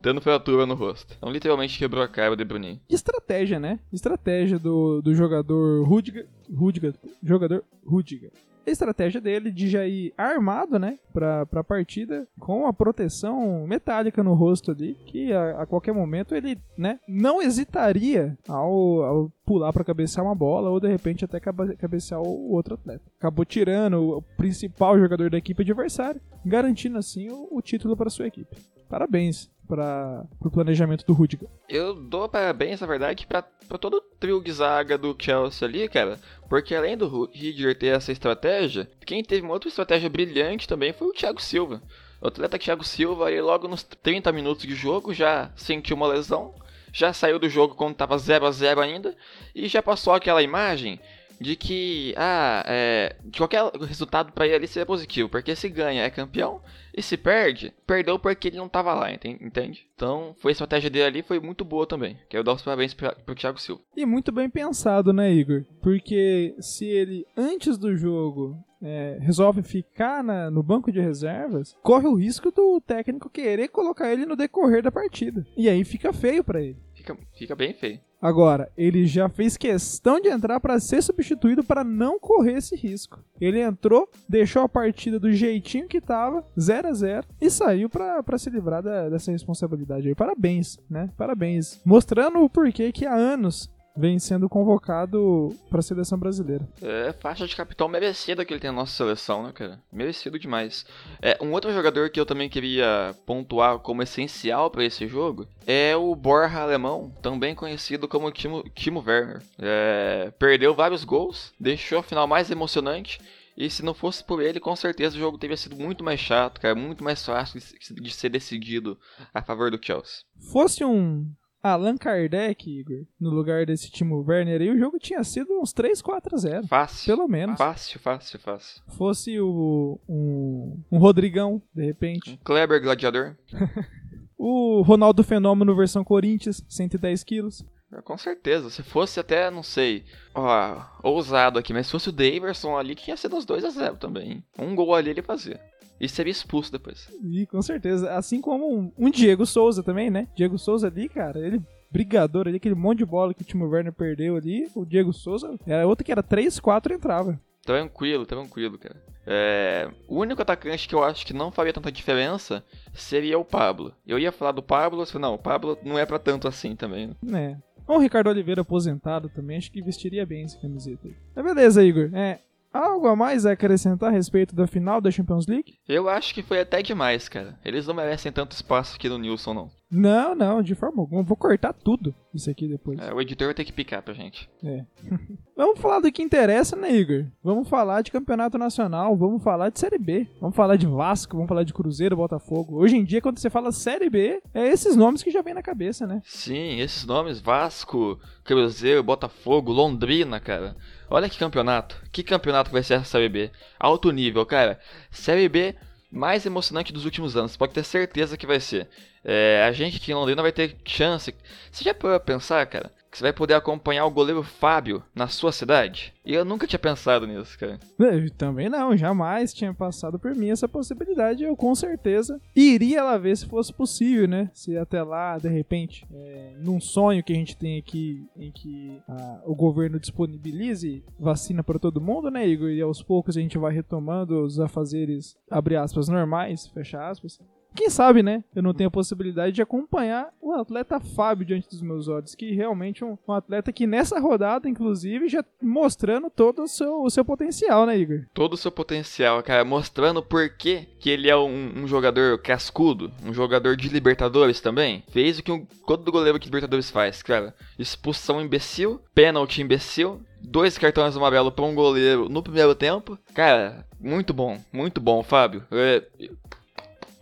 dando 0.00 0.20
fratura 0.20 0.66
no 0.66 0.74
rosto. 0.74 1.14
Então, 1.16 1.30
literalmente 1.30 1.78
quebrou 1.78 2.02
a 2.02 2.08
cara 2.08 2.34
do 2.34 2.44
Bruninho. 2.44 2.80
Estratégia, 2.88 3.60
né? 3.60 3.78
Estratégia 3.92 4.58
do, 4.58 5.00
do 5.00 5.14
jogador 5.14 5.86
Rudiger. 5.86 6.26
Rudiger. 6.52 6.94
Jogador 7.22 7.64
Rudiger. 7.86 8.32
A 8.66 8.70
estratégia 8.70 9.20
dele 9.20 9.50
de 9.50 9.68
já 9.68 9.86
ir 9.86 10.12
armado, 10.16 10.78
né, 10.78 10.98
pra, 11.12 11.44
pra 11.46 11.64
partida, 11.64 12.26
com 12.38 12.66
a 12.66 12.72
proteção 12.72 13.66
metálica 13.66 14.22
no 14.22 14.34
rosto 14.34 14.70
ali, 14.70 14.94
que 15.06 15.32
a, 15.32 15.62
a 15.62 15.66
qualquer 15.66 15.92
momento 15.92 16.34
ele, 16.34 16.58
né, 16.76 16.98
não 17.08 17.42
hesitaria 17.42 18.36
ao, 18.48 19.02
ao 19.02 19.32
pular 19.44 19.72
para 19.72 19.84
cabecear 19.84 20.24
uma 20.24 20.34
bola 20.34 20.70
ou 20.70 20.80
de 20.80 20.88
repente 20.88 21.24
até 21.24 21.40
cabecear 21.40 22.20
o 22.20 22.52
outro 22.52 22.74
atleta. 22.74 23.04
Acabou 23.18 23.44
tirando 23.44 24.18
o 24.18 24.22
principal 24.36 24.98
jogador 24.98 25.28
da 25.28 25.38
equipe 25.38 25.62
adversária, 25.62 26.20
garantindo 26.44 26.98
assim 26.98 27.30
o, 27.30 27.48
o 27.50 27.60
título 27.60 27.96
para 27.96 28.10
sua 28.10 28.26
equipe. 28.26 28.56
Parabéns 28.88 29.51
para 29.66 30.26
o 30.40 30.50
planejamento 30.50 31.04
do 31.06 31.12
Rudiger. 31.12 31.48
Eu 31.68 31.94
dou 31.94 32.28
parabéns, 32.28 32.80
na 32.80 32.86
verdade, 32.86 33.26
para 33.26 33.42
todo 33.78 33.96
o 33.96 34.00
trio 34.00 34.42
de 34.42 34.52
zaga 34.52 34.98
do 34.98 35.16
Chelsea 35.18 35.66
ali, 35.66 35.88
cara, 35.88 36.18
porque 36.48 36.74
além 36.74 36.96
do 36.96 37.08
Rudiger 37.08 37.78
ter 37.78 37.94
essa 37.94 38.12
estratégia, 38.12 38.90
quem 39.06 39.22
teve 39.22 39.42
uma 39.42 39.54
outra 39.54 39.68
estratégia 39.68 40.10
brilhante 40.10 40.68
também 40.68 40.92
foi 40.92 41.08
o 41.08 41.12
Thiago 41.12 41.40
Silva. 41.40 41.82
O 42.20 42.28
atleta 42.28 42.58
Thiago 42.58 42.84
Silva, 42.84 43.28
aí 43.28 43.40
logo 43.40 43.66
nos 43.66 43.82
30 43.82 44.30
minutos 44.32 44.64
de 44.64 44.74
jogo, 44.74 45.12
já 45.12 45.50
sentiu 45.56 45.96
uma 45.96 46.06
lesão, 46.06 46.54
já 46.92 47.12
saiu 47.12 47.38
do 47.38 47.48
jogo 47.48 47.74
quando 47.74 47.92
estava 47.92 48.18
0 48.18 48.46
a 48.46 48.50
0 48.50 48.80
ainda, 48.80 49.16
e 49.54 49.66
já 49.66 49.82
passou 49.82 50.12
aquela 50.12 50.42
imagem 50.42 51.00
de 51.42 51.56
que 51.56 52.14
ah, 52.16 52.64
é, 52.66 53.16
de 53.24 53.38
qualquer 53.38 53.64
resultado 53.80 54.32
para 54.32 54.46
ele 54.46 54.54
ali 54.54 54.68
seria 54.68 54.86
positivo, 54.86 55.28
porque 55.28 55.54
se 55.56 55.68
ganha 55.68 56.04
é 56.04 56.10
campeão 56.10 56.60
e 56.96 57.02
se 57.02 57.16
perde, 57.16 57.72
perdeu 57.86 58.18
porque 58.18 58.48
ele 58.48 58.56
não 58.56 58.66
estava 58.66 58.94
lá, 58.94 59.12
entende? 59.12 59.86
Então, 59.94 60.34
foi 60.38 60.50
a 60.50 60.52
estratégia 60.52 60.90
dele 60.90 61.04
ali 61.04 61.22
foi 61.22 61.40
muito 61.40 61.64
boa 61.64 61.86
também. 61.86 62.18
Quero 62.28 62.44
dar 62.44 62.52
os 62.52 62.62
parabéns 62.62 62.94
para 62.94 63.16
o 63.28 63.34
Thiago 63.34 63.60
Silva. 63.60 63.82
E 63.96 64.06
muito 64.06 64.30
bem 64.30 64.48
pensado, 64.48 65.12
né, 65.12 65.32
Igor? 65.32 65.64
Porque 65.82 66.54
se 66.60 66.86
ele 66.86 67.26
antes 67.36 67.76
do 67.76 67.96
jogo 67.96 68.56
é, 68.82 69.18
resolve 69.20 69.62
ficar 69.62 70.22
na, 70.22 70.50
no 70.50 70.62
banco 70.62 70.90
de 70.90 71.00
reservas, 71.00 71.76
corre 71.82 72.06
o 72.06 72.14
risco 72.14 72.50
do 72.50 72.80
técnico 72.80 73.30
querer 73.30 73.68
colocar 73.68 74.12
ele 74.12 74.26
no 74.26 74.36
decorrer 74.36 74.82
da 74.82 74.90
partida. 74.90 75.46
E 75.56 75.68
aí 75.68 75.84
fica 75.84 76.12
feio 76.12 76.42
para 76.42 76.60
ele. 76.60 76.76
Fica, 76.94 77.16
fica 77.34 77.54
bem 77.54 77.72
feio. 77.72 78.00
Agora, 78.22 78.70
ele 78.76 79.04
já 79.04 79.28
fez 79.28 79.56
questão 79.56 80.20
de 80.20 80.28
entrar 80.28 80.60
para 80.60 80.78
ser 80.78 81.02
substituído 81.02 81.64
para 81.64 81.82
não 81.82 82.20
correr 82.20 82.58
esse 82.58 82.76
risco. 82.76 83.18
Ele 83.40 83.60
entrou, 83.60 84.08
deixou 84.28 84.62
a 84.62 84.68
partida 84.68 85.18
do 85.18 85.32
jeitinho 85.32 85.88
que 85.88 86.00
tava, 86.00 86.44
0 86.58 86.88
a 86.88 86.92
0 86.92 87.26
e 87.40 87.50
saiu 87.50 87.90
para 87.90 88.38
se 88.38 88.48
livrar 88.48 88.80
da, 88.80 89.08
dessa 89.08 89.32
responsabilidade 89.32 90.06
aí. 90.06 90.14
Parabéns, 90.14 90.78
né? 90.88 91.10
Parabéns. 91.16 91.80
Mostrando 91.84 92.38
o 92.38 92.48
porquê 92.48 92.92
que 92.92 93.04
há 93.04 93.14
anos 93.14 93.68
vem 93.96 94.18
sendo 94.18 94.48
convocado 94.48 95.54
para 95.70 95.80
a 95.80 95.82
seleção 95.82 96.18
brasileira. 96.18 96.66
É, 96.80 97.12
faixa 97.12 97.46
de 97.46 97.56
capitão 97.56 97.88
merecida 97.88 98.44
que 98.44 98.52
ele 98.52 98.60
tem 98.60 98.70
na 98.70 98.76
nossa 98.76 98.96
seleção, 98.96 99.42
né, 99.42 99.52
cara? 99.52 99.80
Merecido 99.92 100.38
demais. 100.38 100.84
É, 101.20 101.36
um 101.40 101.52
outro 101.52 101.72
jogador 101.72 102.10
que 102.10 102.18
eu 102.18 102.26
também 102.26 102.48
queria 102.48 103.14
pontuar 103.26 103.78
como 103.78 104.02
essencial 104.02 104.70
para 104.70 104.84
esse 104.84 105.06
jogo 105.06 105.46
é 105.66 105.96
o 105.96 106.14
Borja 106.14 106.60
alemão, 106.60 107.12
também 107.22 107.54
conhecido 107.54 108.08
como 108.08 108.30
Timo, 108.30 108.62
Timo 108.74 109.04
Werner. 109.06 109.42
É, 109.58 110.32
perdeu 110.38 110.74
vários 110.74 111.04
gols, 111.04 111.52
deixou 111.58 111.98
a 111.98 112.02
final 112.02 112.26
mais 112.26 112.50
emocionante. 112.50 113.20
E 113.54 113.68
se 113.68 113.84
não 113.84 113.92
fosse 113.92 114.24
por 114.24 114.42
ele, 114.42 114.58
com 114.58 114.74
certeza 114.74 115.14
o 115.14 115.20
jogo 115.20 115.36
teria 115.36 115.56
sido 115.56 115.76
muito 115.76 116.02
mais 116.02 116.18
chato, 116.18 116.58
cara, 116.58 116.74
muito 116.74 117.04
mais 117.04 117.24
fácil 117.24 117.60
de 117.60 118.10
ser 118.10 118.30
decidido 118.30 118.98
a 119.32 119.42
favor 119.42 119.70
do 119.70 119.78
Chelsea. 119.84 120.24
Fosse 120.50 120.82
um 120.82 121.30
Allan 121.62 121.96
Kardec, 121.96 122.68
Igor, 122.68 123.04
no 123.20 123.30
lugar 123.30 123.64
desse 123.64 123.90
Timo 123.90 124.24
Werner 124.26 124.60
aí, 124.60 124.70
o 124.70 124.78
jogo 124.78 124.98
tinha 124.98 125.22
sido 125.22 125.60
uns 125.60 125.72
3, 125.72 126.02
4 126.02 126.34
a 126.34 126.38
0. 126.38 126.66
Fácil. 126.66 127.16
Pelo 127.16 127.28
menos. 127.28 127.56
Fácil, 127.56 128.00
fácil, 128.00 128.38
fácil. 128.40 128.82
Fosse 128.96 129.40
o, 129.40 130.00
um, 130.08 130.82
um 130.90 130.98
Rodrigão, 130.98 131.62
de 131.72 131.84
repente. 131.84 132.32
Um 132.32 132.36
Kleber 132.44 132.82
Gladiador. 132.82 133.36
o 134.36 134.82
Ronaldo 134.82 135.22
Fenômeno 135.22 135.76
versão 135.76 136.02
Corinthians, 136.02 136.64
110 136.68 137.22
quilos. 137.22 137.64
Com 138.04 138.16
certeza. 138.16 138.70
Se 138.70 138.82
fosse 138.82 139.20
até, 139.20 139.50
não 139.50 139.62
sei, 139.62 140.04
ó, 140.34 140.82
ousado 141.02 141.58
aqui, 141.58 141.72
mas 141.72 141.86
se 141.86 141.92
fosse 141.92 142.08
o 142.08 142.12
Daverson 142.12 142.76
ali, 142.76 142.94
tinha 142.94 143.16
sido 143.16 143.36
uns 143.36 143.44
2 143.44 143.64
a 143.64 143.70
0 143.70 143.96
também. 143.98 144.42
Um 144.58 144.74
gol 144.74 144.94
ali 144.94 145.10
ele 145.10 145.22
fazia. 145.22 145.60
E 146.02 146.08
seria 146.08 146.32
expulso 146.32 146.72
depois. 146.72 147.08
E 147.22 147.46
com 147.46 147.62
certeza. 147.62 148.12
Assim 148.12 148.40
como 148.40 148.68
um, 148.68 148.92
um 148.98 149.08
Diego 149.08 149.46
Souza 149.46 149.84
também, 149.84 150.10
né? 150.10 150.26
Diego 150.34 150.58
Souza 150.58 150.88
ali, 150.88 151.08
cara, 151.08 151.38
ele 151.38 151.62
brigador 151.92 152.48
ali, 152.48 152.56
aquele 152.56 152.74
monte 152.74 152.98
de 152.98 153.04
bola 153.04 153.32
que 153.32 153.42
o 153.42 153.44
Timo 153.44 153.68
Werner 153.68 153.92
perdeu 153.92 154.34
ali, 154.34 154.66
o 154.74 154.84
Diego 154.84 155.12
Souza, 155.12 155.54
era 155.66 155.86
outro 155.86 156.04
que 156.04 156.10
era 156.10 156.22
3, 156.22 156.58
4 156.58 156.94
entrava. 156.94 157.38
Tranquilo, 157.64 158.26
tranquilo, 158.26 158.78
cara. 158.78 159.00
É, 159.24 159.88
o 160.08 160.18
único 160.18 160.42
atacante 160.42 160.88
que 160.88 160.94
eu 160.94 161.04
acho 161.04 161.24
que 161.24 161.32
não 161.32 161.52
faria 161.52 161.72
tanta 161.72 161.92
diferença 161.92 162.64
seria 162.92 163.38
o 163.38 163.44
Pablo. 163.44 163.94
Eu 164.04 164.18
ia 164.18 164.32
falar 164.32 164.50
do 164.50 164.62
Pablo, 164.62 164.98
mas 164.98 165.12
não, 165.14 165.34
o 165.34 165.38
Pablo 165.38 165.78
não 165.84 165.96
é 165.96 166.04
para 166.04 166.18
tanto 166.18 166.48
assim 166.48 166.74
também. 166.74 167.14
Né? 167.22 167.58
É. 167.58 167.72
O 167.86 167.98
Ricardo 167.98 168.30
Oliveira 168.30 168.62
aposentado 168.62 169.28
também, 169.28 169.58
acho 169.58 169.70
que 169.70 169.82
vestiria 169.82 170.26
bem 170.26 170.44
essa 170.44 170.58
camiseta 170.58 171.06
aí. 171.06 171.14
Mas 171.36 171.44
beleza, 171.44 171.84
Igor. 171.84 172.10
É, 172.14 172.40
Algo 172.72 173.06
a 173.06 173.14
mais 173.14 173.44
a 173.44 173.52
acrescentar 173.52 174.08
a 174.08 174.12
respeito 174.12 174.54
da 174.54 174.66
final 174.66 175.00
da 175.00 175.10
Champions 175.10 175.46
League? 175.46 175.74
Eu 175.86 176.08
acho 176.08 176.32
que 176.32 176.42
foi 176.42 176.60
até 176.60 176.82
demais, 176.82 177.28
cara. 177.28 177.58
Eles 177.64 177.86
não 177.86 177.94
merecem 177.94 178.32
tanto 178.32 178.52
espaço 178.52 178.96
aqui 178.96 179.08
no 179.08 179.18
Nilson, 179.18 179.52
não. 179.52 179.70
Não, 179.94 180.34
não, 180.34 180.62
de 180.62 180.74
forma 180.74 181.02
alguma. 181.02 181.22
Vou 181.22 181.36
cortar 181.36 181.74
tudo 181.74 182.14
isso 182.32 182.48
aqui 182.48 182.66
depois. 182.66 182.98
É, 182.98 183.12
o 183.12 183.20
editor 183.20 183.48
vai 183.48 183.54
ter 183.54 183.66
que 183.66 183.74
picar 183.74 184.02
pra 184.02 184.14
gente. 184.14 184.48
É. 184.64 184.86
vamos 185.54 185.78
falar 185.78 186.00
do 186.00 186.10
que 186.10 186.22
interessa, 186.22 186.74
né, 186.74 186.90
Igor? 186.90 187.26
Vamos 187.44 187.68
falar 187.68 188.00
de 188.00 188.10
campeonato 188.10 188.56
nacional, 188.56 189.14
vamos 189.14 189.42
falar 189.42 189.68
de 189.68 189.78
Série 189.78 189.98
B, 189.98 190.26
vamos 190.40 190.56
falar 190.56 190.76
de 190.76 190.86
Vasco, 190.86 191.36
vamos 191.36 191.48
falar 191.48 191.62
de 191.62 191.74
Cruzeiro, 191.74 192.16
Botafogo. 192.16 192.78
Hoje 192.78 192.96
em 192.96 193.04
dia, 193.04 193.20
quando 193.20 193.38
você 193.38 193.50
fala 193.50 193.70
Série 193.70 194.08
B, 194.08 194.40
é 194.54 194.66
esses 194.66 194.96
nomes 194.96 195.22
que 195.22 195.30
já 195.30 195.42
vem 195.42 195.52
na 195.52 195.62
cabeça, 195.62 196.06
né? 196.06 196.22
Sim, 196.24 196.80
esses 196.80 197.04
nomes: 197.04 197.42
Vasco, 197.42 198.18
Cruzeiro, 198.44 199.02
Botafogo, 199.02 199.72
Londrina, 199.72 200.40
cara. 200.40 200.74
Olha 201.14 201.28
que 201.28 201.38
campeonato. 201.38 201.94
Que 202.10 202.22
campeonato 202.22 202.70
vai 202.70 202.82
ser 202.82 202.94
essa 202.94 203.04
Série 203.04 203.28
B? 203.28 203.50
Alto 203.78 204.10
nível, 204.10 204.46
cara. 204.46 204.80
Série 205.10 205.46
B 205.46 205.74
mais 206.10 206.46
emocionante 206.46 206.90
dos 206.90 207.04
últimos 207.04 207.36
anos. 207.36 207.54
Pode 207.54 207.74
ter 207.74 207.84
certeza 207.84 208.34
que 208.34 208.46
vai 208.46 208.58
ser. 208.58 208.88
É, 209.22 209.62
a 209.68 209.72
gente 209.72 209.98
aqui 209.98 210.10
em 210.10 210.14
Londrina 210.14 210.40
vai 210.40 210.52
ter 210.52 210.74
chance. 210.86 211.34
Você 211.70 211.84
já 211.84 211.92
pode 211.92 212.24
pensar, 212.24 212.64
cara? 212.64 212.90
Que 213.12 213.18
você 213.18 213.24
vai 213.24 213.32
poder 213.34 213.52
acompanhar 213.52 214.06
o 214.06 214.10
goleiro 214.10 214.42
Fábio 214.42 215.02
na 215.14 215.28
sua 215.28 215.52
cidade? 215.52 216.14
E 216.24 216.32
eu 216.32 216.46
nunca 216.46 216.66
tinha 216.66 216.78
pensado 216.78 217.26
nisso, 217.26 217.58
cara. 217.58 217.78
Eu 217.98 218.30
também 218.30 218.70
não, 218.70 218.96
jamais 218.96 219.52
tinha 219.52 219.74
passado 219.74 220.18
por 220.18 220.34
mim 220.34 220.48
essa 220.48 220.66
possibilidade. 220.66 221.44
Eu 221.44 221.54
com 221.54 221.74
certeza 221.74 222.40
iria 222.56 223.04
lá 223.04 223.18
ver 223.18 223.36
se 223.36 223.44
fosse 223.44 223.70
possível, 223.70 224.26
né? 224.26 224.50
Se 224.54 224.78
até 224.78 225.02
lá, 225.02 225.36
de 225.36 225.50
repente, 225.50 226.06
é, 226.10 226.54
num 226.58 226.80
sonho 226.80 227.22
que 227.22 227.34
a 227.34 227.36
gente 227.36 227.54
tem 227.54 227.78
aqui, 227.78 228.26
em 228.34 228.50
que 228.50 229.02
a, 229.06 229.42
o 229.44 229.54
governo 229.54 230.00
disponibilize 230.00 231.04
vacina 231.20 231.62
para 231.62 231.78
todo 231.78 232.00
mundo, 232.00 232.30
né, 232.30 232.48
Igor? 232.48 232.70
E 232.70 232.80
aos 232.80 233.02
poucos 233.02 233.36
a 233.36 233.40
gente 233.40 233.58
vai 233.58 233.74
retomando 233.74 234.42
os 234.42 234.58
afazeres, 234.58 235.36
abre 235.50 235.76
aspas, 235.76 236.08
normais, 236.08 236.66
fecha 236.68 237.06
aspas. 237.06 237.38
Quem 237.74 237.88
sabe, 237.88 238.22
né? 238.22 238.44
Eu 238.54 238.62
não 238.62 238.74
tenho 238.74 238.88
a 238.88 238.90
possibilidade 238.90 239.52
de 239.52 239.62
acompanhar 239.62 240.28
o 240.40 240.52
atleta 240.52 241.00
Fábio 241.00 241.46
diante 241.46 241.68
dos 241.68 241.80
meus 241.80 242.08
olhos, 242.08 242.34
que 242.34 242.52
realmente 242.52 243.02
é 243.02 243.06
um, 243.06 243.16
um 243.26 243.32
atleta 243.32 243.72
que 243.72 243.86
nessa 243.86 244.20
rodada, 244.20 244.68
inclusive, 244.68 245.28
já 245.28 245.44
mostrando 245.60 246.28
todo 246.28 246.62
o 246.62 246.68
seu, 246.68 247.02
o 247.02 247.10
seu 247.10 247.24
potencial, 247.24 247.86
né, 247.86 247.96
Igor? 247.98 248.26
Todo 248.34 248.54
o 248.54 248.56
seu 248.56 248.70
potencial, 248.70 249.42
cara, 249.42 249.64
mostrando 249.64 250.22
por 250.22 250.48
que, 250.50 250.86
ele 251.04 251.28
é 251.28 251.36
um, 251.36 251.82
um 251.82 251.86
jogador 251.86 252.38
cascudo, 252.38 253.10
um 253.24 253.32
jogador 253.32 253.76
de 253.76 253.88
Libertadores 253.88 254.60
também. 254.60 255.02
Fez 255.10 255.38
o 255.38 255.42
que 255.42 255.52
um, 255.52 255.66
todo 255.86 256.12
goleiro 256.12 256.38
que 256.38 256.46
Libertadores 256.46 256.90
faz, 256.90 257.22
cara. 257.22 257.54
Expulsão 257.78 258.40
imbecil, 258.40 259.00
pênalti 259.14 259.62
imbecil, 259.62 260.20
dois 260.40 260.76
cartões 260.76 261.16
amarelo 261.16 261.50
para 261.50 261.64
um 261.64 261.74
goleiro 261.74 262.28
no 262.28 262.42
primeiro 262.42 262.74
tempo. 262.74 263.18
Cara, 263.34 263.86
muito 264.00 264.34
bom, 264.34 264.58
muito 264.72 265.00
bom, 265.00 265.22
Fábio. 265.22 265.64
É, 265.70 266.02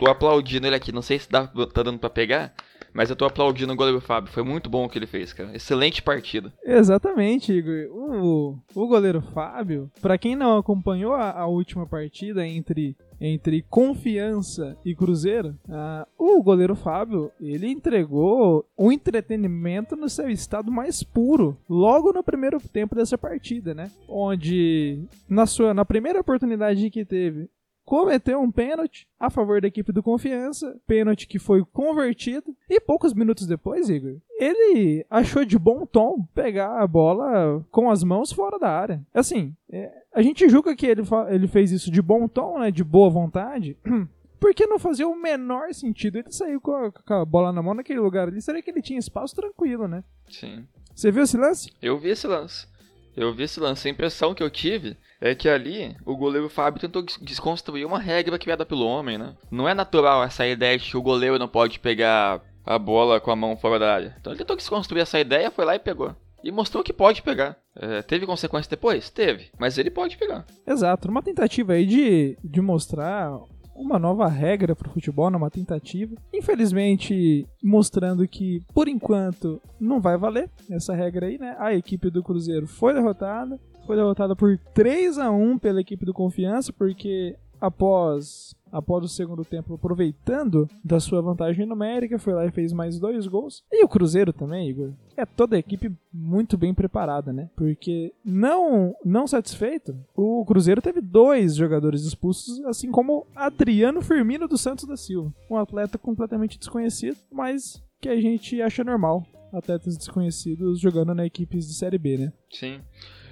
tô 0.00 0.10
aplaudindo 0.10 0.66
ele 0.66 0.74
aqui. 0.74 0.90
Não 0.90 1.02
sei 1.02 1.18
se 1.18 1.30
dá, 1.30 1.46
tá 1.46 1.82
dando 1.82 1.98
pra 1.98 2.08
pegar, 2.08 2.54
mas 2.94 3.10
eu 3.10 3.16
tô 3.16 3.26
aplaudindo 3.26 3.72
o 3.72 3.76
goleiro 3.76 4.00
Fábio. 4.00 4.32
Foi 4.32 4.42
muito 4.42 4.70
bom 4.70 4.86
o 4.86 4.88
que 4.88 4.98
ele 4.98 5.06
fez, 5.06 5.34
cara. 5.34 5.54
Excelente 5.54 6.02
partida. 6.02 6.50
Exatamente, 6.64 7.52
Igor. 7.52 7.86
O, 7.94 8.58
o 8.74 8.88
goleiro 8.88 9.20
Fábio, 9.20 9.90
para 10.00 10.16
quem 10.16 10.34
não 10.34 10.56
acompanhou 10.56 11.12
a, 11.12 11.30
a, 11.30 11.46
última 11.46 11.86
partida 11.86 12.46
entre 12.46 12.96
entre 13.22 13.62
Confiança 13.68 14.78
e 14.82 14.94
Cruzeiro, 14.94 15.54
uh, 15.68 16.06
o 16.16 16.42
goleiro 16.42 16.74
Fábio 16.74 17.30
ele 17.38 17.66
entregou 17.66 18.64
um 18.78 18.90
entretenimento 18.90 19.94
no 19.94 20.08
seu 20.08 20.30
estado 20.30 20.72
mais 20.72 21.02
puro, 21.02 21.54
logo 21.68 22.14
no 22.14 22.24
primeiro 22.24 22.58
tempo 22.72 22.94
dessa 22.94 23.18
partida, 23.18 23.74
né? 23.74 23.90
Onde 24.08 25.04
na 25.28 25.44
sua 25.44 25.74
na 25.74 25.84
primeira 25.84 26.20
oportunidade 26.20 26.88
que 26.88 27.04
teve 27.04 27.50
cometeu 27.90 28.40
um 28.40 28.52
pênalti 28.52 29.08
a 29.18 29.28
favor 29.28 29.60
da 29.60 29.66
equipe 29.66 29.90
do 29.90 30.00
Confiança, 30.00 30.80
pênalti 30.86 31.26
que 31.26 31.40
foi 31.40 31.64
convertido, 31.72 32.56
e 32.68 32.78
poucos 32.78 33.12
minutos 33.12 33.48
depois, 33.48 33.88
Igor, 33.88 34.18
ele 34.38 35.04
achou 35.10 35.44
de 35.44 35.58
bom 35.58 35.84
tom 35.84 36.24
pegar 36.32 36.80
a 36.80 36.86
bola 36.86 37.66
com 37.68 37.90
as 37.90 38.04
mãos 38.04 38.30
fora 38.30 38.60
da 38.60 38.70
área. 38.70 39.04
Assim, 39.12 39.56
é, 39.68 39.90
a 40.14 40.22
gente 40.22 40.48
julga 40.48 40.76
que 40.76 40.86
ele, 40.86 41.02
ele 41.30 41.48
fez 41.48 41.72
isso 41.72 41.90
de 41.90 42.00
bom 42.00 42.28
tom, 42.28 42.60
né, 42.60 42.70
de 42.70 42.84
boa 42.84 43.10
vontade, 43.10 43.76
porque 44.38 44.68
não 44.68 44.78
fazia 44.78 45.08
o 45.08 45.20
menor 45.20 45.74
sentido 45.74 46.20
ele 46.20 46.30
sair 46.30 46.60
com 46.60 46.70
a, 46.70 46.92
com 46.92 47.14
a, 47.14 47.24
bola 47.24 47.52
na 47.52 47.60
mão 47.60 47.74
naquele 47.74 47.98
lugar 47.98 48.28
ali. 48.28 48.40
Seria 48.40 48.62
que 48.62 48.70
ele 48.70 48.82
tinha 48.82 49.00
espaço 49.00 49.34
tranquilo, 49.34 49.88
né? 49.88 50.04
Sim. 50.28 50.64
Você 50.94 51.10
viu 51.10 51.24
esse 51.24 51.36
lance? 51.36 51.72
Eu 51.82 51.98
vi 51.98 52.10
esse 52.10 52.28
lance. 52.28 52.68
Eu 53.16 53.34
vi 53.34 53.44
esse 53.44 53.60
lance. 53.60 53.86
A 53.86 53.90
impressão 53.90 54.34
que 54.34 54.42
eu 54.42 54.50
tive 54.50 54.96
é 55.20 55.34
que 55.34 55.48
ali 55.48 55.96
o 56.04 56.16
goleiro 56.16 56.48
Fábio 56.48 56.80
tentou 56.80 57.02
desconstruir 57.20 57.84
uma 57.84 57.98
regra 57.98 58.38
criada 58.38 58.64
pelo 58.64 58.86
homem, 58.86 59.18
né? 59.18 59.34
Não 59.50 59.68
é 59.68 59.74
natural 59.74 60.22
essa 60.22 60.46
ideia 60.46 60.78
de 60.78 60.90
que 60.90 60.96
o 60.96 61.02
goleiro 61.02 61.38
não 61.38 61.48
pode 61.48 61.78
pegar 61.78 62.40
a 62.64 62.78
bola 62.78 63.20
com 63.20 63.30
a 63.30 63.36
mão 63.36 63.56
fora 63.56 63.78
da 63.78 63.92
área. 63.92 64.16
Então 64.20 64.32
ele 64.32 64.38
tentou 64.38 64.56
desconstruir 64.56 65.02
essa 65.02 65.18
ideia, 65.18 65.50
foi 65.50 65.64
lá 65.64 65.74
e 65.74 65.78
pegou. 65.78 66.14
E 66.42 66.50
mostrou 66.50 66.82
que 66.82 66.92
pode 66.92 67.20
pegar. 67.22 67.56
É, 67.76 68.00
teve 68.02 68.26
consequência 68.26 68.70
depois? 68.70 69.10
Teve. 69.10 69.50
Mas 69.58 69.76
ele 69.76 69.90
pode 69.90 70.16
pegar. 70.16 70.46
Exato. 70.66 71.08
Uma 71.08 71.22
tentativa 71.22 71.74
aí 71.74 71.84
de, 71.84 72.38
de 72.42 72.60
mostrar 72.60 73.30
uma 73.80 73.98
nova 73.98 74.28
regra 74.28 74.76
para 74.76 74.88
o 74.88 74.92
futebol, 74.92 75.30
numa 75.30 75.50
tentativa. 75.50 76.14
Infelizmente, 76.32 77.46
mostrando 77.62 78.26
que, 78.28 78.62
por 78.74 78.88
enquanto, 78.88 79.60
não 79.80 80.00
vai 80.00 80.16
valer 80.16 80.50
essa 80.70 80.94
regra 80.94 81.26
aí, 81.26 81.38
né? 81.38 81.56
A 81.58 81.74
equipe 81.74 82.10
do 82.10 82.22
Cruzeiro 82.22 82.66
foi 82.66 82.92
derrotada 82.92 83.58
foi 83.86 83.96
derrotada 83.96 84.36
por 84.36 84.56
3 84.72 85.18
a 85.18 85.30
1 85.32 85.58
pela 85.58 85.80
equipe 85.80 86.04
do 86.04 86.14
Confiança, 86.14 86.72
porque 86.72 87.34
após 87.60 88.54
após 88.72 89.04
o 89.04 89.08
segundo 89.08 89.44
tempo, 89.44 89.74
aproveitando 89.74 90.68
da 90.84 91.00
sua 91.00 91.20
vantagem 91.20 91.66
numérica, 91.66 92.18
foi 92.18 92.34
lá 92.34 92.46
e 92.46 92.50
fez 92.50 92.72
mais 92.72 92.98
dois 92.98 93.26
gols. 93.26 93.64
E 93.70 93.84
o 93.84 93.88
Cruzeiro 93.88 94.32
também, 94.32 94.68
Igor, 94.68 94.90
é 95.16 95.24
toda 95.24 95.56
a 95.56 95.58
equipe 95.58 95.92
muito 96.12 96.56
bem 96.56 96.74
preparada, 96.74 97.32
né? 97.32 97.50
Porque 97.56 98.12
não 98.24 98.94
não 99.04 99.26
satisfeito, 99.26 99.96
o 100.14 100.44
Cruzeiro 100.44 100.82
teve 100.82 101.00
dois 101.00 101.54
jogadores 101.54 102.02
expulsos, 102.02 102.64
assim 102.64 102.90
como 102.90 103.26
Adriano 103.34 104.00
Firmino 104.02 104.48
dos 104.48 104.60
Santos 104.60 104.86
da 104.86 104.96
Silva, 104.96 105.32
um 105.50 105.56
atleta 105.56 105.98
completamente 105.98 106.58
desconhecido, 106.58 107.16
mas 107.30 107.82
que 108.00 108.08
a 108.08 108.20
gente 108.20 108.60
acha 108.62 108.82
normal 108.82 109.26
atletas 109.52 109.96
desconhecidos 109.96 110.78
jogando 110.80 111.14
na 111.14 111.26
equipes 111.26 111.66
de 111.66 111.74
Série 111.74 111.98
B, 111.98 112.16
né? 112.16 112.32
Sim. 112.50 112.80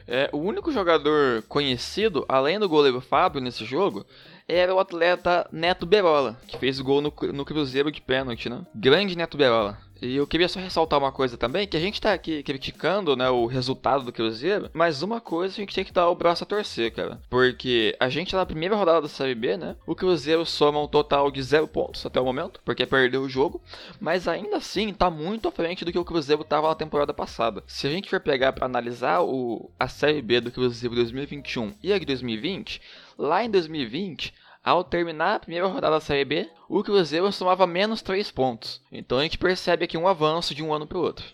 É, 0.07 0.30
o 0.33 0.38
único 0.38 0.73
jogador 0.73 1.42
conhecido, 1.42 2.25
além 2.28 2.59
do 2.59 2.68
goleiro 2.68 3.00
Fábio 3.00 3.42
nesse 3.42 3.64
jogo, 3.64 4.07
era 4.48 4.74
o 4.74 4.80
atleta 4.80 5.46
Neto 5.52 5.84
Berola, 5.84 6.40
que 6.46 6.56
fez 6.56 6.80
gol 6.80 7.02
no, 7.02 7.12
no 7.34 7.44
Cruzeiro 7.44 7.92
de 7.92 8.00
pênalti, 8.00 8.48
né? 8.48 8.62
Grande 8.74 9.16
Neto 9.16 9.36
Berola. 9.36 9.78
E 10.00 10.16
eu 10.16 10.26
queria 10.26 10.48
só 10.48 10.60
ressaltar 10.60 10.98
uma 10.98 11.10
coisa 11.10 11.36
também, 11.36 11.66
que 11.66 11.76
a 11.76 11.80
gente 11.80 12.00
tá 12.00 12.12
aqui 12.12 12.42
criticando, 12.42 13.16
né, 13.16 13.28
o 13.30 13.46
resultado 13.46 14.04
do 14.04 14.12
Cruzeiro, 14.12 14.70
mas 14.72 15.02
uma 15.02 15.20
coisa 15.20 15.54
a 15.54 15.56
gente 15.56 15.74
tem 15.74 15.84
que 15.84 15.92
dar 15.92 16.08
o 16.08 16.14
braço 16.14 16.44
a 16.44 16.46
torcer, 16.46 16.92
cara. 16.92 17.20
Porque 17.28 17.96
a 17.98 18.08
gente 18.08 18.34
na 18.34 18.46
primeira 18.46 18.76
rodada 18.76 19.02
da 19.02 19.08
Série 19.08 19.34
B, 19.34 19.56
né, 19.56 19.76
o 19.86 19.96
Cruzeiro 19.96 20.46
soma 20.46 20.80
um 20.80 20.86
total 20.86 21.30
de 21.30 21.42
zero 21.42 21.66
pontos 21.66 22.06
até 22.06 22.20
o 22.20 22.24
momento, 22.24 22.60
porque 22.64 22.86
perdeu 22.86 23.22
o 23.22 23.28
jogo, 23.28 23.60
mas 24.00 24.28
ainda 24.28 24.58
assim 24.58 24.92
tá 24.92 25.10
muito 25.10 25.48
à 25.48 25.52
frente 25.52 25.84
do 25.84 25.90
que 25.90 25.98
o 25.98 26.04
Cruzeiro 26.04 26.44
tava 26.44 26.68
na 26.68 26.74
temporada 26.76 27.12
passada. 27.12 27.64
Se 27.66 27.86
a 27.86 27.90
gente 27.90 28.08
for 28.08 28.20
pegar 28.20 28.52
para 28.52 28.66
analisar 28.66 29.22
o, 29.22 29.68
a 29.80 29.88
Série 29.88 30.22
B 30.22 30.40
do 30.40 30.52
Cruzeiro 30.52 30.94
2021 30.94 31.74
e 31.82 31.92
a 31.92 31.98
de 31.98 32.06
2020, 32.06 32.80
lá 33.18 33.44
em 33.44 33.50
2020 33.50 34.32
ao 34.68 34.84
terminar 34.84 35.37
a 35.37 35.38
primeira 35.38 35.66
rodada 35.66 35.94
da 35.94 36.00
Série 36.00 36.25
B, 36.25 36.48
o 36.68 36.82
Cruzeiro 36.82 37.32
somava 37.32 37.66
menos 37.66 38.02
3 38.02 38.30
pontos. 38.30 38.82
Então 38.92 39.18
a 39.18 39.22
gente 39.22 39.38
percebe 39.38 39.84
aqui 39.84 39.96
um 39.96 40.06
avanço 40.06 40.54
de 40.54 40.62
um 40.62 40.75
ano 40.75 40.87
para 40.87 40.98
o 40.98 41.00
outro. 41.00 41.25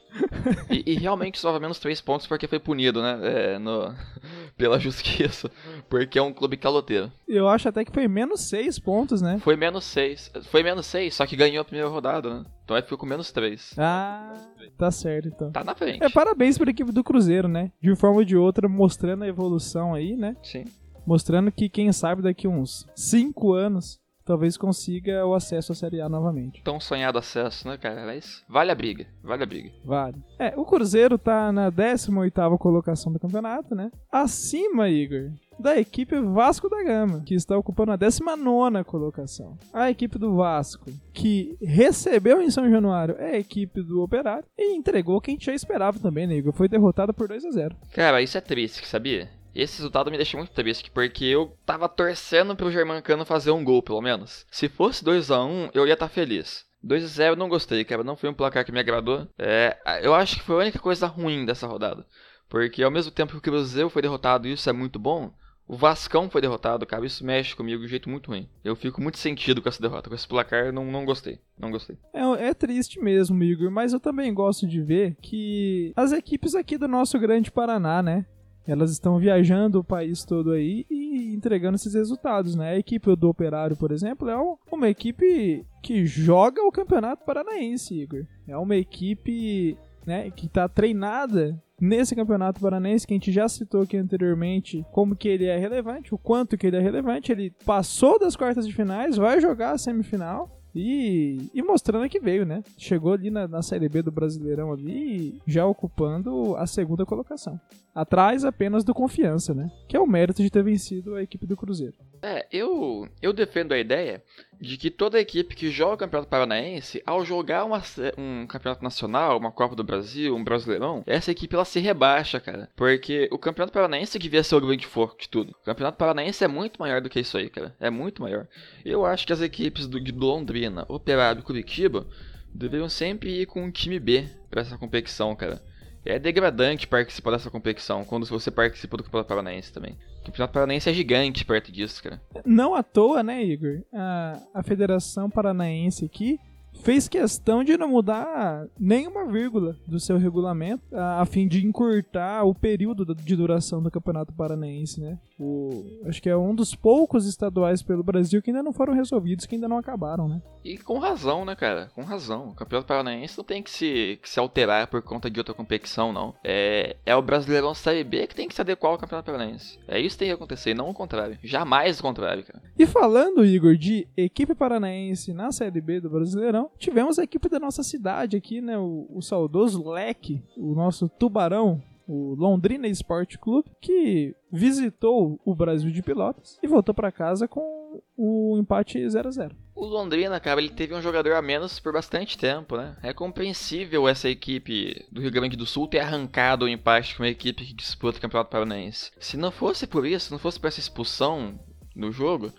e, 0.71 0.93
e, 0.93 0.95
realmente 0.95 1.41
somava 1.41 1.59
menos 1.59 1.81
3 1.81 2.01
pontos 2.01 2.29
porque 2.29 2.47
foi 2.47 2.61
punido, 2.61 3.03
né? 3.03 3.19
É, 3.23 3.59
no, 3.59 3.93
pela 4.57 4.79
justiça. 4.79 5.51
Porque 5.89 6.19
é 6.19 6.23
um 6.23 6.33
clube 6.33 6.57
caloteiro. 6.57 7.11
Eu 7.27 7.49
acho 7.49 7.69
até 7.69 7.85
que 7.85 7.91
foi 7.91 8.07
menos 8.07 8.43
6 8.43 8.79
pontos, 8.79 9.21
né? 9.21 9.41
Foi 9.41 9.57
menos 9.57 9.85
6. 9.85 10.31
Foi 10.45 10.63
menos 10.63 10.87
6, 10.87 11.15
só 11.15 11.27
que 11.27 11.35
ganhou 11.35 11.63
a 11.63 11.65
primeira 11.65 11.89
rodada, 11.89 12.33
né? 12.33 12.45
Então 12.63 12.77
aí 12.77 12.83
ficou 12.83 12.99
com 12.99 13.07
menos 13.07 13.33
3. 13.33 13.75
Ah, 13.77 14.33
tá 14.79 14.93
certo 14.93 15.27
então. 15.27 15.51
Tá 15.51 15.65
na 15.65 15.75
frente. 15.75 16.05
É, 16.05 16.09
parabéns 16.09 16.57
para 16.57 16.71
a 16.71 16.73
equipe 16.73 16.93
do 16.93 17.03
Cruzeiro, 17.03 17.49
né? 17.49 17.73
De 17.83 17.91
uma 17.91 17.97
forma 17.97 18.19
ou 18.19 18.25
de 18.25 18.37
outra, 18.37 18.69
mostrando 18.69 19.25
a 19.25 19.29
evolução 19.29 19.93
aí, 19.93 20.17
né? 20.17 20.37
Sim 20.41 20.65
mostrando 21.07 21.53
que 21.53 21.69
quem 21.69 21.93
sabe 21.93 22.23
daqui 22.23 22.47
uns 22.49 22.87
5 22.95 23.53
anos 23.53 24.01
talvez 24.25 24.57
consiga 24.57 25.25
o 25.27 25.35
acesso 25.35 25.73
à 25.73 25.75
Série 25.75 26.01
A 26.01 26.09
novamente. 26.09 26.63
Tão 26.63 26.81
sonhado 26.81 27.19
acesso, 27.19 27.69
né, 27.69 27.77
cara? 27.77 28.07
Mas 28.07 28.43
vale 28.49 28.71
a 28.71 28.75
briga, 28.75 29.07
vale 29.23 29.43
a 29.43 29.47
briga. 29.47 29.71
Vale. 29.85 30.17
É, 30.39 30.55
o 30.57 30.65
Cruzeiro 30.65 31.19
tá 31.19 31.53
na 31.53 31.71
18ª 31.71 32.59
colocação 32.59 33.13
do 33.13 33.21
campeonato, 33.21 33.75
né? 33.75 33.91
Acima, 34.11 34.89
Igor, 34.89 35.31
da 35.59 35.79
equipe 35.79 36.19
Vasco 36.21 36.69
da 36.69 36.83
Gama, 36.83 37.23
que 37.25 37.35
está 37.35 37.57
ocupando 37.57 37.93
a 37.93 37.97
19 37.97 38.83
colocação. 38.85 39.59
A 39.73 39.91
equipe 39.91 40.19
do 40.19 40.35
Vasco, 40.35 40.91
que 41.13 41.57
recebeu 41.61 42.41
em 42.41 42.51
São 42.51 42.69
Januário, 42.69 43.17
é 43.19 43.33
a 43.33 43.39
equipe 43.39 43.83
do 43.83 44.03
Operário 44.03 44.47
e 44.59 44.75
entregou 44.75 45.21
quem 45.21 45.39
já 45.39 45.55
esperava 45.55 45.99
também, 45.99 46.27
né, 46.27 46.35
Igor? 46.37 46.53
Foi 46.53 46.69
derrotada 46.69 47.13
por 47.13 47.29
2 47.29 47.45
a 47.45 47.51
0 47.51 47.77
Cara, 47.93 48.23
isso 48.23 48.39
é 48.39 48.41
triste, 48.41 48.87
sabia? 48.87 49.29
Esse 49.55 49.79
resultado 49.79 50.11
me 50.11 50.17
deixa 50.17 50.37
muito 50.37 50.53
triste, 50.53 50.91
porque 50.91 51.25
eu 51.25 51.57
tava 51.65 51.89
torcendo 51.89 52.57
pro 52.57 52.73
Germancano 52.73 53.25
fazer 53.25 53.51
um 53.51 53.65
gol, 53.65 53.83
pelo 53.83 54.01
menos. 54.01 54.47
Se 54.51 54.69
fosse 54.69 55.05
2 55.05 55.31
a 55.31 55.45
1 55.45 55.71
eu 55.73 55.87
ia 55.87 55.95
estar 55.95 56.09
tá 56.09 56.15
feliz. 56.15 56.65
2 56.83 57.05
a 57.05 57.07
0 57.07 57.37
não 57.37 57.49
gostei, 57.49 57.85
cara. 57.85 58.05
Não 58.05 58.17
foi 58.17 58.29
um 58.29 58.35
placar 58.35 58.65
que 58.65 58.73
me 58.73 58.81
agradou. 58.81 59.27
É, 59.39 59.77
eu 60.03 60.15
acho 60.15 60.37
que 60.37 60.43
foi 60.43 60.57
a 60.57 60.59
única 60.59 60.79
coisa 60.79 61.07
ruim 61.07 61.47
dessa 61.47 61.67
rodada. 61.67 62.07
Porque 62.49 62.83
ao 62.83 62.91
mesmo 62.91 63.11
tempo 63.11 63.33
que 63.33 63.39
o 63.39 63.41
Cruzeiro 63.41 63.89
foi 63.89 64.03
derrotado 64.03 64.47
isso 64.47 64.69
é 64.69 64.73
muito 64.73 64.99
bom, 64.99 65.33
o 65.67 65.77
Vascão 65.77 66.29
foi 66.29 66.43
derrotado, 66.43 66.85
cara. 66.85 67.07
Isso 67.07 67.25
mexe 67.25 67.57
comigo 67.57 67.81
de 67.81 67.87
um 67.87 67.89
jeito 67.89 68.09
muito 68.09 68.31
ruim. 68.31 68.49
Eu 68.63 68.77
fico 68.77 69.01
muito 69.01 69.19
sentido 69.19 69.63
com 69.63 69.69
essa 69.69 69.81
derrota. 69.81 70.11
Com 70.11 70.15
esse 70.15 70.29
placar, 70.29 70.73
não, 70.73 70.85
não 70.85 71.05
gostei. 71.05 71.41
Não 71.59 71.71
gostei. 71.71 71.97
É, 72.13 72.49
é 72.49 72.55
triste 72.55 73.01
mesmo, 73.01 73.43
Igor. 73.43 73.71
Mas 73.71 73.93
eu 73.93 74.01
também 74.01 74.33
gosto 74.33 74.67
de 74.67 74.83
ver 74.83 75.17
que 75.23 75.93
as 75.97 76.13
equipes 76.13 76.55
aqui 76.55 76.77
do 76.77 76.87
nosso 76.87 77.19
grande 77.19 77.51
Paraná, 77.51 78.03
né? 78.03 78.27
Elas 78.67 78.91
estão 78.91 79.19
viajando 79.19 79.81
o 79.81 79.85
país 79.85 80.25
todo 80.25 80.53
aí 80.53 80.87
e 80.91 81.35
entregando 81.35 81.77
esses 81.77 81.95
resultados, 81.95 82.55
né? 82.55 82.71
A 82.71 82.79
equipe 82.79 83.15
do 83.15 83.29
Operário, 83.29 83.77
por 83.77 83.93
exemplo, 83.93 84.29
é 84.29 84.37
uma 84.73 84.89
equipe 84.89 85.67
que 85.83 86.07
joga 86.07 86.63
o 86.63 86.73
Campeonato 86.73 87.25
Paranaense, 87.25 87.95
Igor. 87.95 88.25
É 88.49 88.57
uma 88.57 88.77
equipe 88.77 89.77
né, 90.07 90.31
que 90.31 90.47
está 90.47 90.69
treinada 90.69 91.61
nesse 91.81 92.15
campeonato 92.15 92.61
paranaense 92.61 93.07
que 93.07 93.13
a 93.13 93.17
gente 93.17 93.33
já 93.33 93.49
citou 93.49 93.83
aqui 93.83 93.97
anteriormente, 93.97 94.85
como 94.93 95.17
que 95.17 95.29
ele 95.29 95.47
é 95.47 95.59
relevante, 95.59 96.15
o 96.15 96.19
quanto 96.19 96.57
que 96.57 96.67
ele 96.67 96.77
é 96.77 96.81
relevante, 96.81 97.33
ele 97.33 97.53
passou 97.65 98.19
das 98.19 98.37
quartas 98.37 98.67
de 98.67 98.73
finais, 98.73 99.17
vai 99.17 99.41
jogar 99.41 99.73
a 99.73 99.79
semifinal 99.79 100.54
e, 100.75 101.51
e 101.55 101.63
mostrando 101.63 102.09
que 102.09 102.19
veio, 102.19 102.45
né? 102.45 102.63
Chegou 102.77 103.13
ali 103.13 103.31
na, 103.31 103.47
na 103.47 103.63
Série 103.63 103.89
B 103.89 104.03
do 104.03 104.11
Brasileirão 104.11 104.73
ali, 104.73 105.41
já 105.47 105.65
ocupando 105.65 106.57
a 106.57 106.67
segunda 106.67 107.07
colocação. 107.07 107.61
Atrás 107.95 108.45
apenas 108.45 108.83
do 108.83 108.93
Confiança, 108.93 109.55
né? 109.55 109.71
Que 109.89 109.97
é 109.97 110.01
o 110.01 110.07
mérito 110.07 110.43
de 110.43 110.51
ter 110.51 110.65
vencido 110.65 111.15
a 111.15 111.23
equipe 111.23 111.47
do 111.47 111.57
Cruzeiro. 111.57 111.95
É, 112.21 112.47
eu, 112.51 113.07
eu 113.23 113.33
defendo 113.33 113.73
a 113.73 113.79
ideia 113.79 114.23
de 114.65 114.77
que 114.77 114.91
toda 114.91 115.21
equipe 115.21 115.55
que 115.55 115.71
joga 115.71 115.95
o 115.95 115.99
Campeonato 115.99 116.31
Paranaense, 116.31 117.03
ao 117.07 117.25
jogar 117.25 117.65
uma, 117.65 117.83
um 118.19 118.47
Campeonato 118.47 118.83
Nacional, 118.83 119.39
uma 119.39 119.53
Copa 119.53 119.77
do 119.77 119.85
Brasil, 119.85 120.35
um 120.35 120.43
Brasileirão, 120.43 121.03
essa 121.07 121.31
equipe 121.31 121.55
ela 121.55 121.65
se 121.65 121.79
rebaixa, 121.81 122.41
cara. 122.41 122.69
Porque 122.75 123.29
o 123.31 123.39
Campeonato 123.39 123.73
Paranaense 123.73 124.19
devia 124.19 124.43
ser 124.43 124.57
o 124.57 124.61
grande 124.61 124.87
foco 124.87 125.17
de 125.19 125.29
tudo. 125.29 125.51
O 125.51 125.65
Campeonato 125.65 125.99
Paranaense 125.99 126.43
é 126.43 126.49
muito 126.49 126.79
maior 126.79 127.01
do 127.01 127.11
que 127.11 127.21
isso 127.21 127.37
aí, 127.37 127.49
cara. 127.49 127.75
É 127.79 127.91
muito 127.91 128.23
maior. 128.23 128.49
Eu 128.85 129.05
acho 129.05 129.27
que 129.27 129.33
as 129.33 129.41
equipes 129.41 129.87
do, 129.87 130.01
de 130.01 130.13
Londrina, 130.13 130.85
Operário 130.89 131.41
e 131.41 131.45
Curitiba 131.45 132.07
deveriam 132.53 132.89
sempre 132.89 133.43
ir 133.43 133.47
com 133.47 133.63
um 133.63 133.71
time 133.71 133.99
B 133.99 134.29
para 134.51 134.63
essa 134.63 134.79
competição, 134.79 135.35
cara. 135.37 135.61
É 136.05 136.19
degradante 136.19 136.87
participar 136.87 137.33
dessa 137.33 137.51
competição 137.51 138.05
quando 138.05 138.27
você 138.27 138.51
participa 138.51 138.97
do 138.97 139.05
Campeonato 139.05 139.29
Paranaense 139.29 139.73
também. 139.73 139.97
O 140.25 140.27
Campeonato 140.27 140.55
Paranaense 140.55 140.89
é 140.89 140.95
gigante 140.95 141.45
perto 141.45 141.71
disso, 141.71 142.03
cara. 142.03 142.21
Não 142.47 142.75
à 142.75 142.83
toa, 142.83 143.23
né, 143.23 143.45
Igor? 143.45 143.83
A, 143.93 144.41
a 144.55 144.63
Federação 144.63 145.29
Paranaense 145.29 146.05
aqui 146.05 146.41
fez 146.85 147.09
questão 147.09 147.65
de 147.65 147.79
não 147.79 147.89
mudar 147.89 148.67
nenhuma 148.79 149.25
vírgula 149.25 149.75
do 149.87 149.99
seu 149.99 150.19
regulamento 150.19 150.83
a, 150.93 151.23
a, 151.23 151.27
fim 151.27 151.49
de 151.49 151.67
encurtar 151.67 152.45
o 152.45 152.55
período 152.55 153.15
de 153.15 153.35
duração 153.35 153.83
do 153.83 153.91
Campeonato 153.91 154.35
Paranaense, 154.35 155.01
né? 155.01 155.19
O, 155.39 155.85
acho 156.07 156.23
que 156.23 156.29
é 156.29 156.37
um 156.37 156.55
dos 156.55 156.75
poucos 156.75 157.27
estaduais 157.27 157.83
pelo 157.83 158.05
Brasil 158.05 158.43
que 158.43 158.51
ainda 158.51 158.63
não 158.63 158.73
foram 158.73 158.93
resolvidos, 158.93 159.47
que 159.47 159.55
ainda 159.55 159.67
não 159.67 159.79
acabaram, 159.79 160.29
né? 160.29 160.43
E 160.65 160.79
com 160.79 160.99
razão, 160.99 161.45
né, 161.45 161.55
cara? 161.57 161.91
Com 161.95 162.03
razão. 162.03 162.49
O 162.49 162.55
Campeonato 162.55 162.89
Paranaense 162.89 163.37
não 163.37 163.45
tem 163.45 163.63
que 163.63 163.71
se, 163.71 164.19
que 164.23 164.29
se 164.29 164.39
alterar 164.39 164.87
por 164.87 165.03
conta 165.03 165.31
de 165.31 165.41
outra 165.41 165.55
competição, 165.55 166.13
não. 166.13 166.35
É, 166.45 166.97
é 167.05 167.17
o 167.17 167.23
Brasileirão 167.23 167.75
Série 167.75 168.05
B 168.05 168.27
que 168.27 168.35
tem 168.35 168.49
que 168.49 168.55
se 168.55 168.61
adequar 168.61 168.93
ao 168.93 168.99
Campeonato 168.99 169.31
Paranaense. 169.31 169.79
É 169.89 169.99
isso 169.99 170.17
que 170.17 170.21
tem 170.21 170.29
que 170.29 170.35
acontecer, 170.35 170.75
não 170.75 170.91
o 170.91 170.95
contrário. 170.95 171.39
Jamais 171.43 171.99
o 171.99 172.03
contrário, 172.03 172.45
cara. 172.45 172.63
E 172.79 172.87
falando, 172.87 173.45
Igor, 173.45 173.77
de 173.77 174.07
equipe 174.17 174.55
paranaense 174.55 175.33
na 175.33 175.51
Série 175.51 175.81
B 175.81 176.01
do 176.01 176.11
Brasileirão, 176.11 176.71
tivemos 176.79 177.19
a 177.19 177.25
equipe 177.25 177.49
da 177.49 177.59
nossa 177.59 177.83
cidade 177.83 178.37
aqui, 178.37 178.61
né? 178.61 178.79
O, 178.79 179.07
o 179.11 179.23
saudoso 179.23 179.89
Leque, 179.89 180.43
o 180.57 180.75
nosso 180.75 181.09
tubarão, 181.09 181.83
o 182.07 182.35
Londrina 182.35 182.87
Esporte 182.87 183.39
Clube, 183.39 183.71
que 183.81 184.35
visitou 184.53 185.41
o 185.45 185.55
Brasil 185.55 185.91
de 185.91 186.03
Pelotas 186.03 186.59
e 186.63 186.67
voltou 186.67 186.95
para 186.95 187.11
casa 187.11 187.49
com 187.49 188.03
o 188.17 188.57
empate 188.59 189.09
0 189.09 189.29
a 189.29 189.31
0 189.31 189.57
O 189.75 189.85
Londrina, 189.85 190.39
cara, 190.41 190.61
ele 190.61 190.71
teve 190.71 190.95
um 190.95 191.03
jogador 191.03 191.35
a 191.35 191.43
menos 191.43 191.79
por 191.81 191.93
bastante 191.93 192.37
tempo, 192.37 192.77
né? 192.77 192.97
É 193.03 193.13
compreensível 193.13 194.09
essa 194.09 194.29
equipe 194.29 195.07
do 195.11 195.21
Rio 195.21 195.31
Grande 195.31 195.57
do 195.57 195.67
Sul 195.67 195.89
ter 195.89 196.01
arrancado 196.01 196.65
o 196.65 196.69
empate 196.69 197.17
com 197.17 197.23
uma 197.23 197.29
equipe 197.29 197.65
que 197.65 197.75
disputa 197.75 198.19
o 198.19 198.21
Campeonato 198.21 198.51
Paranaense. 198.51 199.11
Se 199.19 199.37
não 199.37 199.51
fosse 199.51 199.87
por 199.87 200.07
isso, 200.07 200.27
se 200.27 200.33
não 200.33 200.39
fosse 200.39 200.59
por 200.61 200.69
essa 200.69 200.81
expulsão 200.81 201.59
no 201.95 202.11
jogo, 202.11 202.53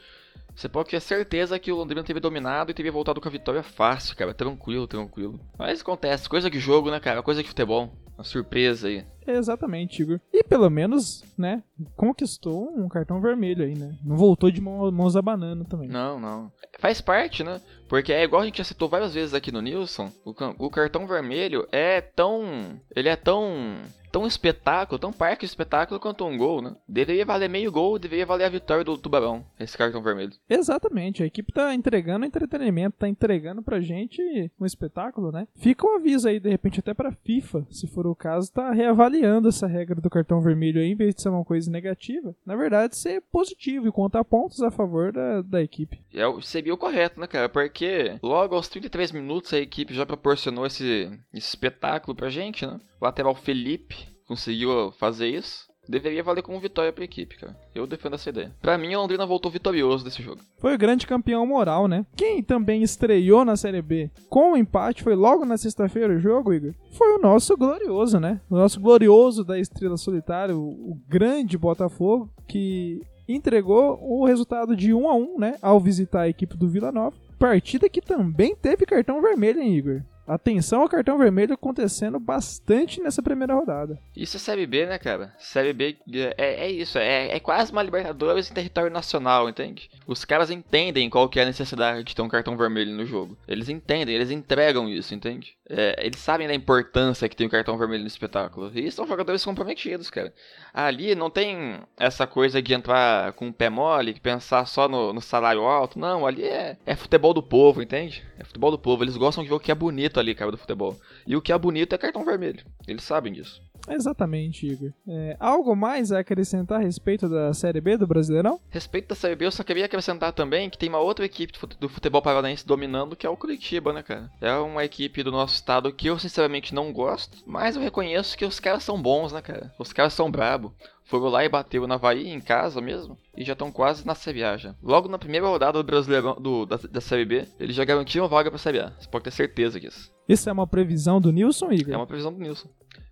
você 0.55 0.69
pode 0.69 0.89
ter 0.89 1.01
certeza 1.01 1.59
que 1.59 1.71
o 1.71 1.75
Londrina 1.75 2.03
teve 2.03 2.19
dominado 2.19 2.71
e 2.71 2.73
teria 2.73 2.91
voltado 2.91 3.19
com 3.19 3.27
a 3.27 3.31
vitória 3.31 3.61
fácil, 3.61 4.15
cara. 4.15 4.33
Tranquilo, 4.33 4.87
tranquilo. 4.87 5.39
Mas 5.59 5.81
acontece, 5.81 6.29
coisa 6.29 6.49
de 6.49 6.59
jogo, 6.59 6.89
né, 6.89 6.99
cara? 6.99 7.21
Coisa 7.21 7.43
de 7.43 7.49
futebol. 7.49 7.91
Uma 8.17 8.23
surpresa 8.23 8.87
aí. 8.87 9.05
Exatamente, 9.27 10.01
Igor. 10.01 10.21
E 10.31 10.41
pelo 10.41 10.69
menos, 10.69 11.21
né, 11.37 11.61
conquistou 11.97 12.71
um 12.73 12.87
cartão 12.87 13.19
vermelho 13.19 13.65
aí, 13.65 13.75
né? 13.75 13.97
Não 14.05 14.15
voltou 14.15 14.49
de 14.49 14.61
mãos 14.61 15.17
abanando 15.17 15.65
também. 15.65 15.89
Não, 15.89 16.17
não. 16.17 16.49
Faz 16.79 17.01
parte, 17.01 17.43
né? 17.43 17.59
Porque 17.89 18.13
é 18.13 18.23
igual 18.23 18.41
a 18.41 18.45
gente 18.45 18.59
já 18.59 18.63
citou 18.63 18.87
várias 18.87 19.13
vezes 19.13 19.33
aqui 19.33 19.51
no 19.51 19.61
Nilson, 19.61 20.09
o, 20.23 20.33
o 20.59 20.69
cartão 20.69 21.05
vermelho 21.05 21.67
é 21.71 21.99
tão. 21.99 22.79
Ele 22.95 23.09
é 23.09 23.17
tão 23.17 23.75
tão 24.15 24.25
espetáculo, 24.25 24.97
tão 24.97 25.11
parque 25.11 25.41
de 25.41 25.51
espetáculo 25.51 25.99
quanto 25.99 26.25
um 26.25 26.37
gol, 26.37 26.61
né? 26.61 26.73
Deveria 26.87 27.25
valer 27.25 27.49
meio 27.49 27.69
gol, 27.69 27.99
deveria 27.99 28.25
valer 28.25 28.45
a 28.45 28.49
vitória 28.49 28.81
do 28.81 28.97
Tubarão, 28.97 29.45
esse 29.59 29.77
cartão 29.77 30.01
vermelho. 30.01 30.31
Exatamente, 30.49 31.21
a 31.21 31.25
equipe 31.25 31.51
tá 31.51 31.75
entregando 31.75 32.25
entretenimento, 32.25 32.95
tá 32.97 33.09
entregando 33.09 33.61
pra 33.61 33.81
gente 33.81 34.21
um 34.57 34.65
espetáculo, 34.65 35.33
né? 35.33 35.45
Fica 35.57 35.85
um 35.85 35.97
aviso 35.97 36.29
aí, 36.29 36.39
de 36.39 36.49
repente, 36.49 36.79
até 36.79 36.93
pra 36.93 37.11
FIFA, 37.11 37.67
se 37.69 37.87
for 37.87 38.07
o 38.07 38.15
caso, 38.15 38.53
tá 38.53 38.71
reavaliando 38.71 39.49
essa 39.49 39.67
regra 39.67 39.99
do 39.99 40.09
cartão 40.09 40.39
vermelho 40.39 40.79
aí, 40.79 40.91
em 40.91 40.95
vez 40.95 41.13
de 41.13 41.21
ser 41.21 41.27
uma 41.27 41.43
coisa 41.43 41.69
negativa, 41.69 42.33
na 42.45 42.55
verdade, 42.55 42.95
ser 42.95 43.21
positivo 43.29 43.85
e 43.85 43.91
contar 43.91 44.23
pontos 44.23 44.61
a 44.61 44.71
favor 44.71 45.11
da, 45.11 45.41
da 45.41 45.61
equipe. 45.61 45.99
É, 46.13 46.23
seria 46.41 46.73
o 46.73 46.77
correto, 46.77 47.19
né, 47.19 47.27
cara? 47.27 47.49
Porque 47.49 48.17
logo 48.23 48.55
aos 48.55 48.69
33 48.69 49.11
minutos 49.11 49.51
a 49.53 49.59
equipe 49.59 49.93
já 49.93 50.05
proporcionou 50.05 50.65
esse, 50.65 51.11
esse 51.33 51.49
espetáculo 51.49 52.15
pra 52.15 52.29
gente, 52.29 52.65
né? 52.65 52.79
O 53.05 53.07
lateral 53.07 53.35
Felipe 53.35 53.95
conseguiu 54.27 54.91
fazer 54.93 55.27
isso, 55.27 55.67
deveria 55.87 56.23
valer 56.23 56.41
como 56.41 56.59
vitória 56.59 56.91
para 56.91 57.03
a 57.03 57.05
equipe, 57.05 57.37
cara. 57.37 57.55
Eu 57.75 57.85
defendo 57.85 58.15
essa 58.15 58.31
ideia. 58.31 58.51
Para 58.59 58.79
mim, 58.79 58.95
o 58.95 58.99
Londrina 58.99 59.27
voltou 59.27 59.51
vitorioso 59.51 60.03
desse 60.03 60.23
jogo. 60.23 60.41
Foi 60.57 60.73
o 60.73 60.77
grande 60.77 61.05
campeão 61.05 61.45
moral, 61.45 61.87
né? 61.87 62.03
Quem 62.15 62.41
também 62.41 62.81
estreou 62.81 63.45
na 63.45 63.55
Série 63.55 63.83
B 63.83 64.09
com 64.27 64.53
o 64.53 64.57
empate, 64.57 65.03
foi 65.03 65.13
logo 65.13 65.45
na 65.45 65.55
sexta-feira 65.55 66.15
o 66.15 66.19
jogo, 66.19 66.51
Igor? 66.51 66.73
Foi 66.93 67.13
o 67.13 67.21
nosso 67.21 67.55
glorioso, 67.55 68.19
né? 68.19 68.41
O 68.49 68.55
nosso 68.55 68.81
glorioso 68.81 69.45
da 69.45 69.59
Estrela 69.59 69.97
Solitária, 69.97 70.57
o, 70.57 70.67
o 70.67 70.99
grande 71.07 71.59
Botafogo, 71.59 72.33
que 72.47 73.03
entregou 73.29 73.99
o 74.01 74.25
resultado 74.25 74.75
de 74.75 74.95
1 74.95 75.07
a 75.07 75.15
1 75.15 75.37
né? 75.37 75.55
Ao 75.61 75.79
visitar 75.79 76.21
a 76.21 76.29
equipe 76.29 76.57
do 76.57 76.67
Vila 76.67 76.91
Nova. 76.91 77.15
Partida 77.37 77.87
que 77.87 78.01
também 78.01 78.55
teve 78.55 78.83
cartão 78.83 79.21
vermelho, 79.21 79.61
hein, 79.61 79.75
Igor? 79.75 80.01
Atenção 80.27 80.81
ao 80.81 80.89
cartão 80.89 81.17
vermelho 81.17 81.53
acontecendo 81.53 82.19
bastante 82.19 82.99
nessa 82.99 83.21
primeira 83.21 83.53
rodada. 83.53 83.99
Isso 84.15 84.37
é 84.37 84.39
Série 84.39 84.65
B, 84.65 84.87
né, 84.87 84.97
cara? 84.97 85.35
Série 85.37 85.71
B 85.71 85.97
é, 86.37 86.65
é 86.65 86.71
isso, 86.71 86.97
é, 86.97 87.35
é 87.35 87.39
quase 87.39 87.71
uma 87.71 87.83
Libertadores 87.83 88.49
em 88.49 88.53
território 88.53 88.91
nacional, 88.91 89.47
entende? 89.47 89.89
Os 90.07 90.25
caras 90.25 90.49
entendem 90.49 91.09
qual 91.09 91.29
que 91.29 91.39
é 91.39 91.43
a 91.43 91.45
necessidade 91.45 92.03
de 92.03 92.15
ter 92.15 92.21
um 92.23 92.27
cartão 92.27 92.57
vermelho 92.57 92.91
no 92.91 93.05
jogo. 93.05 93.37
Eles 93.47 93.69
entendem, 93.69 94.15
eles 94.15 94.31
entregam 94.31 94.89
isso, 94.89 95.13
entende? 95.13 95.55
É, 95.67 95.95
eles 96.05 96.19
sabem 96.19 96.47
da 96.47 96.53
importância 96.53 97.27
que 97.27 97.35
tem 97.35 97.47
o 97.47 97.49
cartão 97.49 97.77
vermelho 97.77 98.01
no 98.01 98.07
espetáculo. 98.07 98.71
E 98.73 98.91
são 98.91 99.07
jogadores 99.07 99.43
comprometidos, 99.43 100.09
cara. 100.09 100.33
Ali 100.73 101.15
não 101.15 101.29
tem 101.29 101.79
essa 101.97 102.27
coisa 102.27 102.61
de 102.61 102.73
entrar 102.73 103.33
com 103.33 103.47
o 103.47 103.53
pé 103.53 103.69
mole, 103.69 104.19
pensar 104.19 104.65
só 104.65 104.87
no, 104.87 105.13
no 105.13 105.21
salário 105.21 105.63
alto. 105.63 105.97
Não, 105.97 106.25
ali 106.25 106.43
é, 106.43 106.77
é 106.85 106.95
futebol 106.95 107.33
do 107.33 107.41
povo, 107.41 107.81
entende? 107.81 108.23
É 108.37 108.43
futebol 108.43 108.71
do 108.71 108.77
povo. 108.77 109.03
Eles 109.03 109.17
gostam 109.17 109.43
de 109.43 109.49
ver 109.49 109.55
o 109.55 109.59
que 109.59 109.71
é 109.71 109.75
bonito 109.75 110.14
bonito 110.15 110.19
ali, 110.19 110.33
cara, 110.33 110.51
do 110.51 110.57
futebol. 110.57 110.99
E 111.27 111.35
o 111.35 111.41
que 111.41 111.51
é 111.51 111.57
bonito 111.57 111.93
é 111.93 111.97
cartão 111.97 112.23
vermelho. 112.23 112.63
Eles 112.87 113.03
sabem 113.03 113.33
disso. 113.33 113.61
Exatamente, 113.87 114.67
Igor. 114.67 114.91
É, 115.07 115.37
algo 115.39 115.75
mais 115.75 116.11
a 116.11 116.19
acrescentar 116.19 116.79
a 116.79 116.83
respeito 116.83 117.27
da 117.29 117.53
Série 117.53 117.81
B 117.81 117.97
do 117.97 118.07
Brasileirão? 118.07 118.59
Respeito 118.69 119.09
da 119.09 119.15
Série 119.15 119.35
B, 119.35 119.45
eu 119.45 119.51
só 119.51 119.63
queria 119.63 119.85
acrescentar 119.85 120.33
também 120.33 120.69
que 120.69 120.77
tem 120.77 120.89
uma 120.89 120.99
outra 120.99 121.25
equipe 121.25 121.53
do 121.79 121.89
futebol 121.89 122.21
paranaense 122.21 122.65
dominando, 122.65 123.15
que 123.15 123.25
é 123.25 123.29
o 123.29 123.37
Curitiba, 123.37 123.93
né, 123.93 124.03
cara? 124.03 124.29
É 124.41 124.53
uma 124.53 124.83
equipe 124.83 125.23
do 125.23 125.31
nosso 125.31 125.55
estado 125.55 125.91
que 125.93 126.07
eu 126.07 126.19
sinceramente 126.19 126.73
não 126.73 126.91
gosto, 126.91 127.37
mas 127.45 127.75
eu 127.75 127.81
reconheço 127.81 128.37
que 128.37 128.45
os 128.45 128.59
caras 128.59 128.83
são 128.83 129.01
bons, 129.01 129.31
né, 129.31 129.41
cara? 129.41 129.73
Os 129.79 129.93
caras 129.93 130.13
são 130.13 130.31
brabo. 130.31 130.73
Foram 131.05 131.27
lá 131.27 131.45
e 131.45 131.49
bateu 131.49 131.85
na 131.85 131.95
Havaí 131.95 132.27
em 132.27 132.41
casa 132.41 132.81
mesmo 132.81 133.15
e 133.37 133.43
já 133.43 133.53
estão 133.53 133.71
quase 133.71 134.05
na 134.05 134.15
Série 134.15 134.43
A 134.43 134.57
já. 134.57 134.75
Logo 134.81 135.07
na 135.07 135.19
primeira 135.19 135.45
rodada 135.45 135.77
do 135.77 135.85
Brasileirão 135.85 136.35
do, 136.41 136.65
da, 136.65 136.77
da 136.77 136.99
Série 136.99 137.25
B, 137.25 137.47
eles 137.59 137.75
já 137.75 137.85
garantiram 137.85 138.27
vaga 138.27 138.49
pra 138.49 138.57
Série 138.57 138.79
A. 138.79 138.91
Você 138.99 139.07
pode 139.07 139.25
ter 139.25 139.31
certeza 139.31 139.79
disso. 139.79 140.11
Isso 140.27 140.49
é 140.49 140.51
uma 140.51 140.65
previsão 140.65 141.21
do 141.21 141.31
Nilson, 141.31 141.71
Igor? 141.71 141.93
É 141.93 141.97
uma 141.97 142.07
previsão 142.07 142.33
do 142.33 142.39
Nilson. 142.39 142.67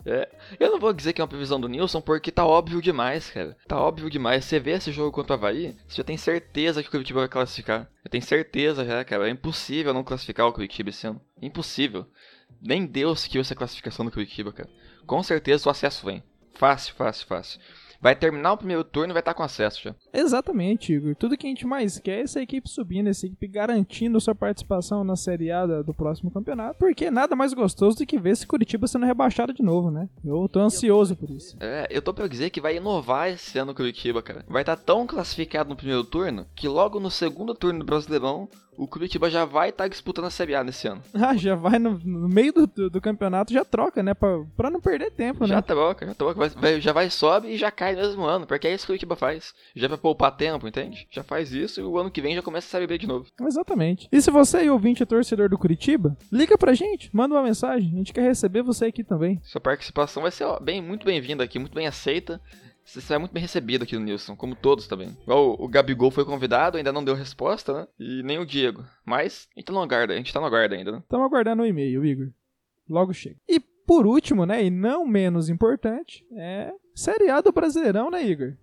É, 0.05 0.29
eu 0.59 0.69
não 0.71 0.79
vou 0.79 0.91
dizer 0.91 1.13
que 1.13 1.21
é 1.21 1.23
uma 1.23 1.29
previsão 1.29 1.59
do 1.59 1.69
Nilson 1.69 2.01
porque 2.01 2.31
tá 2.31 2.45
óbvio 2.45 2.81
demais, 2.81 3.29
cara. 3.29 3.57
Tá 3.67 3.79
óbvio 3.79 4.09
demais. 4.09 4.43
Você 4.45 4.59
vê 4.59 4.71
esse 4.71 4.91
jogo 4.91 5.11
contra 5.11 5.33
o 5.33 5.37
Havaí, 5.37 5.75
você 5.87 5.97
já 5.97 6.03
tem 6.03 6.17
certeza 6.17 6.81
que 6.81 6.89
o 6.89 6.91
Curitiba 6.91 7.21
vai 7.21 7.29
classificar. 7.29 7.89
Eu 8.03 8.11
tenho 8.11 8.23
certeza 8.23 8.85
já, 8.85 9.03
cara. 9.05 9.27
É 9.27 9.31
impossível 9.31 9.93
não 9.93 10.03
classificar 10.03 10.47
o 10.47 10.53
Curitiba 10.53 10.89
esse 10.89 11.07
ano. 11.07 11.21
Impossível. 11.41 12.05
Nem 12.61 12.85
Deus 12.85 13.25
quis 13.25 13.41
essa 13.41 13.55
classificação 13.55 14.05
do 14.05 14.11
Curitiba, 14.11 14.51
cara. 14.51 14.69
Com 15.05 15.23
certeza 15.23 15.67
o 15.67 15.71
acesso 15.71 16.05
vem. 16.05 16.23
Fácil, 16.53 16.93
fácil, 16.95 17.27
fácil. 17.27 17.59
Vai 18.03 18.17
terminar 18.17 18.51
o 18.51 18.57
primeiro 18.57 18.83
turno 18.83 19.11
e 19.11 19.13
vai 19.13 19.21
estar 19.21 19.33
com 19.33 19.43
acesso 19.43 19.81
já. 19.81 19.95
Exatamente, 20.13 20.91
Igor. 20.91 21.15
Tudo 21.15 21.37
que 21.37 21.47
a 21.47 21.49
gente 21.49 21.65
mais 21.65 21.97
quer 21.99 22.19
é 22.19 22.21
essa 22.23 22.41
equipe 22.41 22.67
subindo, 22.67 23.07
essa 23.07 23.25
equipe 23.25 23.47
garantindo 23.47 24.19
sua 24.19 24.35
participação 24.35 25.05
na 25.05 25.15
Série 25.15 25.49
A 25.49 25.65
do 25.65 25.93
próximo 25.93 26.29
campeonato, 26.29 26.77
porque 26.77 27.09
nada 27.09 27.33
mais 27.33 27.53
gostoso 27.53 27.99
do 27.99 28.05
que 28.05 28.19
ver 28.19 28.31
esse 28.31 28.45
Curitiba 28.45 28.87
sendo 28.87 29.05
rebaixado 29.05 29.53
de 29.53 29.63
novo, 29.63 29.89
né? 29.89 30.09
Eu 30.21 30.49
tô 30.49 30.59
ansioso 30.59 31.15
por 31.15 31.29
isso. 31.29 31.55
É, 31.61 31.87
eu 31.89 32.01
tô 32.01 32.13
pra 32.13 32.27
dizer 32.27 32.49
que 32.49 32.59
vai 32.59 32.75
inovar 32.75 33.29
esse 33.29 33.57
ano 33.57 33.71
o 33.71 33.75
Curitiba, 33.75 34.21
cara. 34.21 34.43
Vai 34.49 34.63
estar 34.63 34.75
tão 34.75 35.07
classificado 35.07 35.69
no 35.69 35.75
primeiro 35.77 36.03
turno 36.03 36.45
que 36.53 36.67
logo 36.67 36.99
no 36.99 37.09
segundo 37.09 37.55
turno 37.55 37.79
do 37.79 37.85
Brasileirão 37.85 38.49
o 38.77 38.87
Curitiba 38.87 39.29
já 39.29 39.45
vai 39.45 39.69
estar 39.69 39.85
tá 39.85 39.87
disputando 39.87 40.25
a 40.25 40.29
Série 40.29 40.55
A 40.55 40.63
nesse 40.63 40.87
ano. 40.87 41.01
Ah, 41.13 41.35
já 41.35 41.55
vai 41.55 41.79
no, 41.79 41.99
no 42.03 42.27
meio 42.27 42.53
do, 42.53 42.89
do, 42.89 43.01
campeonato, 43.01 43.53
já 43.53 43.63
troca, 43.63 44.03
né? 44.03 44.13
Pra, 44.13 44.43
pra 44.55 44.69
não 44.69 44.81
perder 44.81 45.11
tempo, 45.11 45.45
já 45.45 45.55
né? 45.55 45.61
Troca, 45.61 46.05
já 46.05 46.13
troca, 46.13 46.49
vai, 46.55 46.81
já 46.81 46.91
vai, 46.91 47.09
sobe 47.09 47.49
e 47.49 47.57
já 47.57 47.71
cai 47.71 47.95
no 47.95 48.01
mesmo 48.01 48.23
ano, 48.23 48.45
porque 48.45 48.67
é 48.67 48.73
isso 48.73 48.85
que 48.85 48.91
o 48.91 48.93
Curitiba 48.93 49.15
faz. 49.15 49.53
Já 49.75 49.87
vai 49.87 49.97
poupar 49.97 50.35
tempo, 50.35 50.67
entende? 50.67 51.07
Já 51.11 51.23
faz 51.23 51.51
isso 51.53 51.79
e 51.79 51.83
o 51.83 51.97
ano 51.97 52.11
que 52.11 52.21
vem 52.21 52.35
já 52.35 52.41
começa 52.41 52.67
a 52.67 52.71
Série 52.71 52.87
B 52.87 52.97
de 52.97 53.07
novo. 53.07 53.25
Exatamente. 53.41 54.07
E 54.11 54.21
se 54.21 54.31
você 54.31 54.65
é 54.65 54.71
ouvinte 54.71 55.03
é 55.03 55.05
torcedor 55.05 55.49
do 55.49 55.57
Curitiba, 55.57 56.17
liga 56.31 56.57
pra 56.57 56.73
gente, 56.73 57.09
manda 57.13 57.35
uma 57.35 57.43
mensagem, 57.43 57.91
a 57.93 57.97
gente 57.97 58.13
quer 58.13 58.23
receber 58.23 58.63
você 58.63 58.85
aqui 58.85 59.03
também. 59.03 59.39
Sua 59.43 59.61
participação 59.61 60.23
vai 60.23 60.31
ser 60.31 60.45
ó, 60.45 60.59
bem, 60.59 60.81
muito 60.81 61.05
bem-vinda 61.05 61.43
aqui, 61.43 61.59
muito 61.59 61.73
bem 61.73 61.87
aceita. 61.87 62.41
Você 62.85 63.13
é 63.13 63.17
muito 63.17 63.31
bem 63.31 63.41
recebido 63.41 63.83
aqui 63.83 63.97
no 63.97 64.03
Nilson, 64.03 64.35
como 64.35 64.55
todos 64.55 64.87
também. 64.87 65.17
Igual 65.23 65.55
o 65.59 65.67
Gabigol 65.67 66.11
foi 66.11 66.25
convidado, 66.25 66.77
ainda 66.77 66.91
não 66.91 67.03
deu 67.03 67.15
resposta, 67.15 67.73
né? 67.73 67.87
E 67.99 68.21
nem 68.23 68.39
o 68.39 68.45
Diego. 68.45 68.83
Mas 69.05 69.47
a 69.55 69.59
gente 69.59 69.65
tá 69.67 69.73
no 69.73 69.81
aguardo, 69.81 70.13
a 70.13 70.15
gente 70.15 70.33
tá 70.33 70.39
no 70.39 70.45
aguardo 70.45 70.75
ainda, 70.75 70.91
né? 70.91 70.99
Estamos 70.99 71.25
aguardando 71.25 71.63
o 71.63 71.65
e-mail, 71.65 72.05
Igor. 72.05 72.27
Logo 72.89 73.13
chega. 73.13 73.37
E 73.47 73.59
por 73.85 74.05
último, 74.05 74.45
né, 74.45 74.63
e 74.63 74.69
não 74.69 75.05
menos 75.05 75.49
importante, 75.49 76.25
é 76.33 76.71
Série 76.95 77.29
A 77.29 77.41
do 77.41 77.51
Brasileirão, 77.51 78.09
né, 78.09 78.23
Igor? 78.23 78.53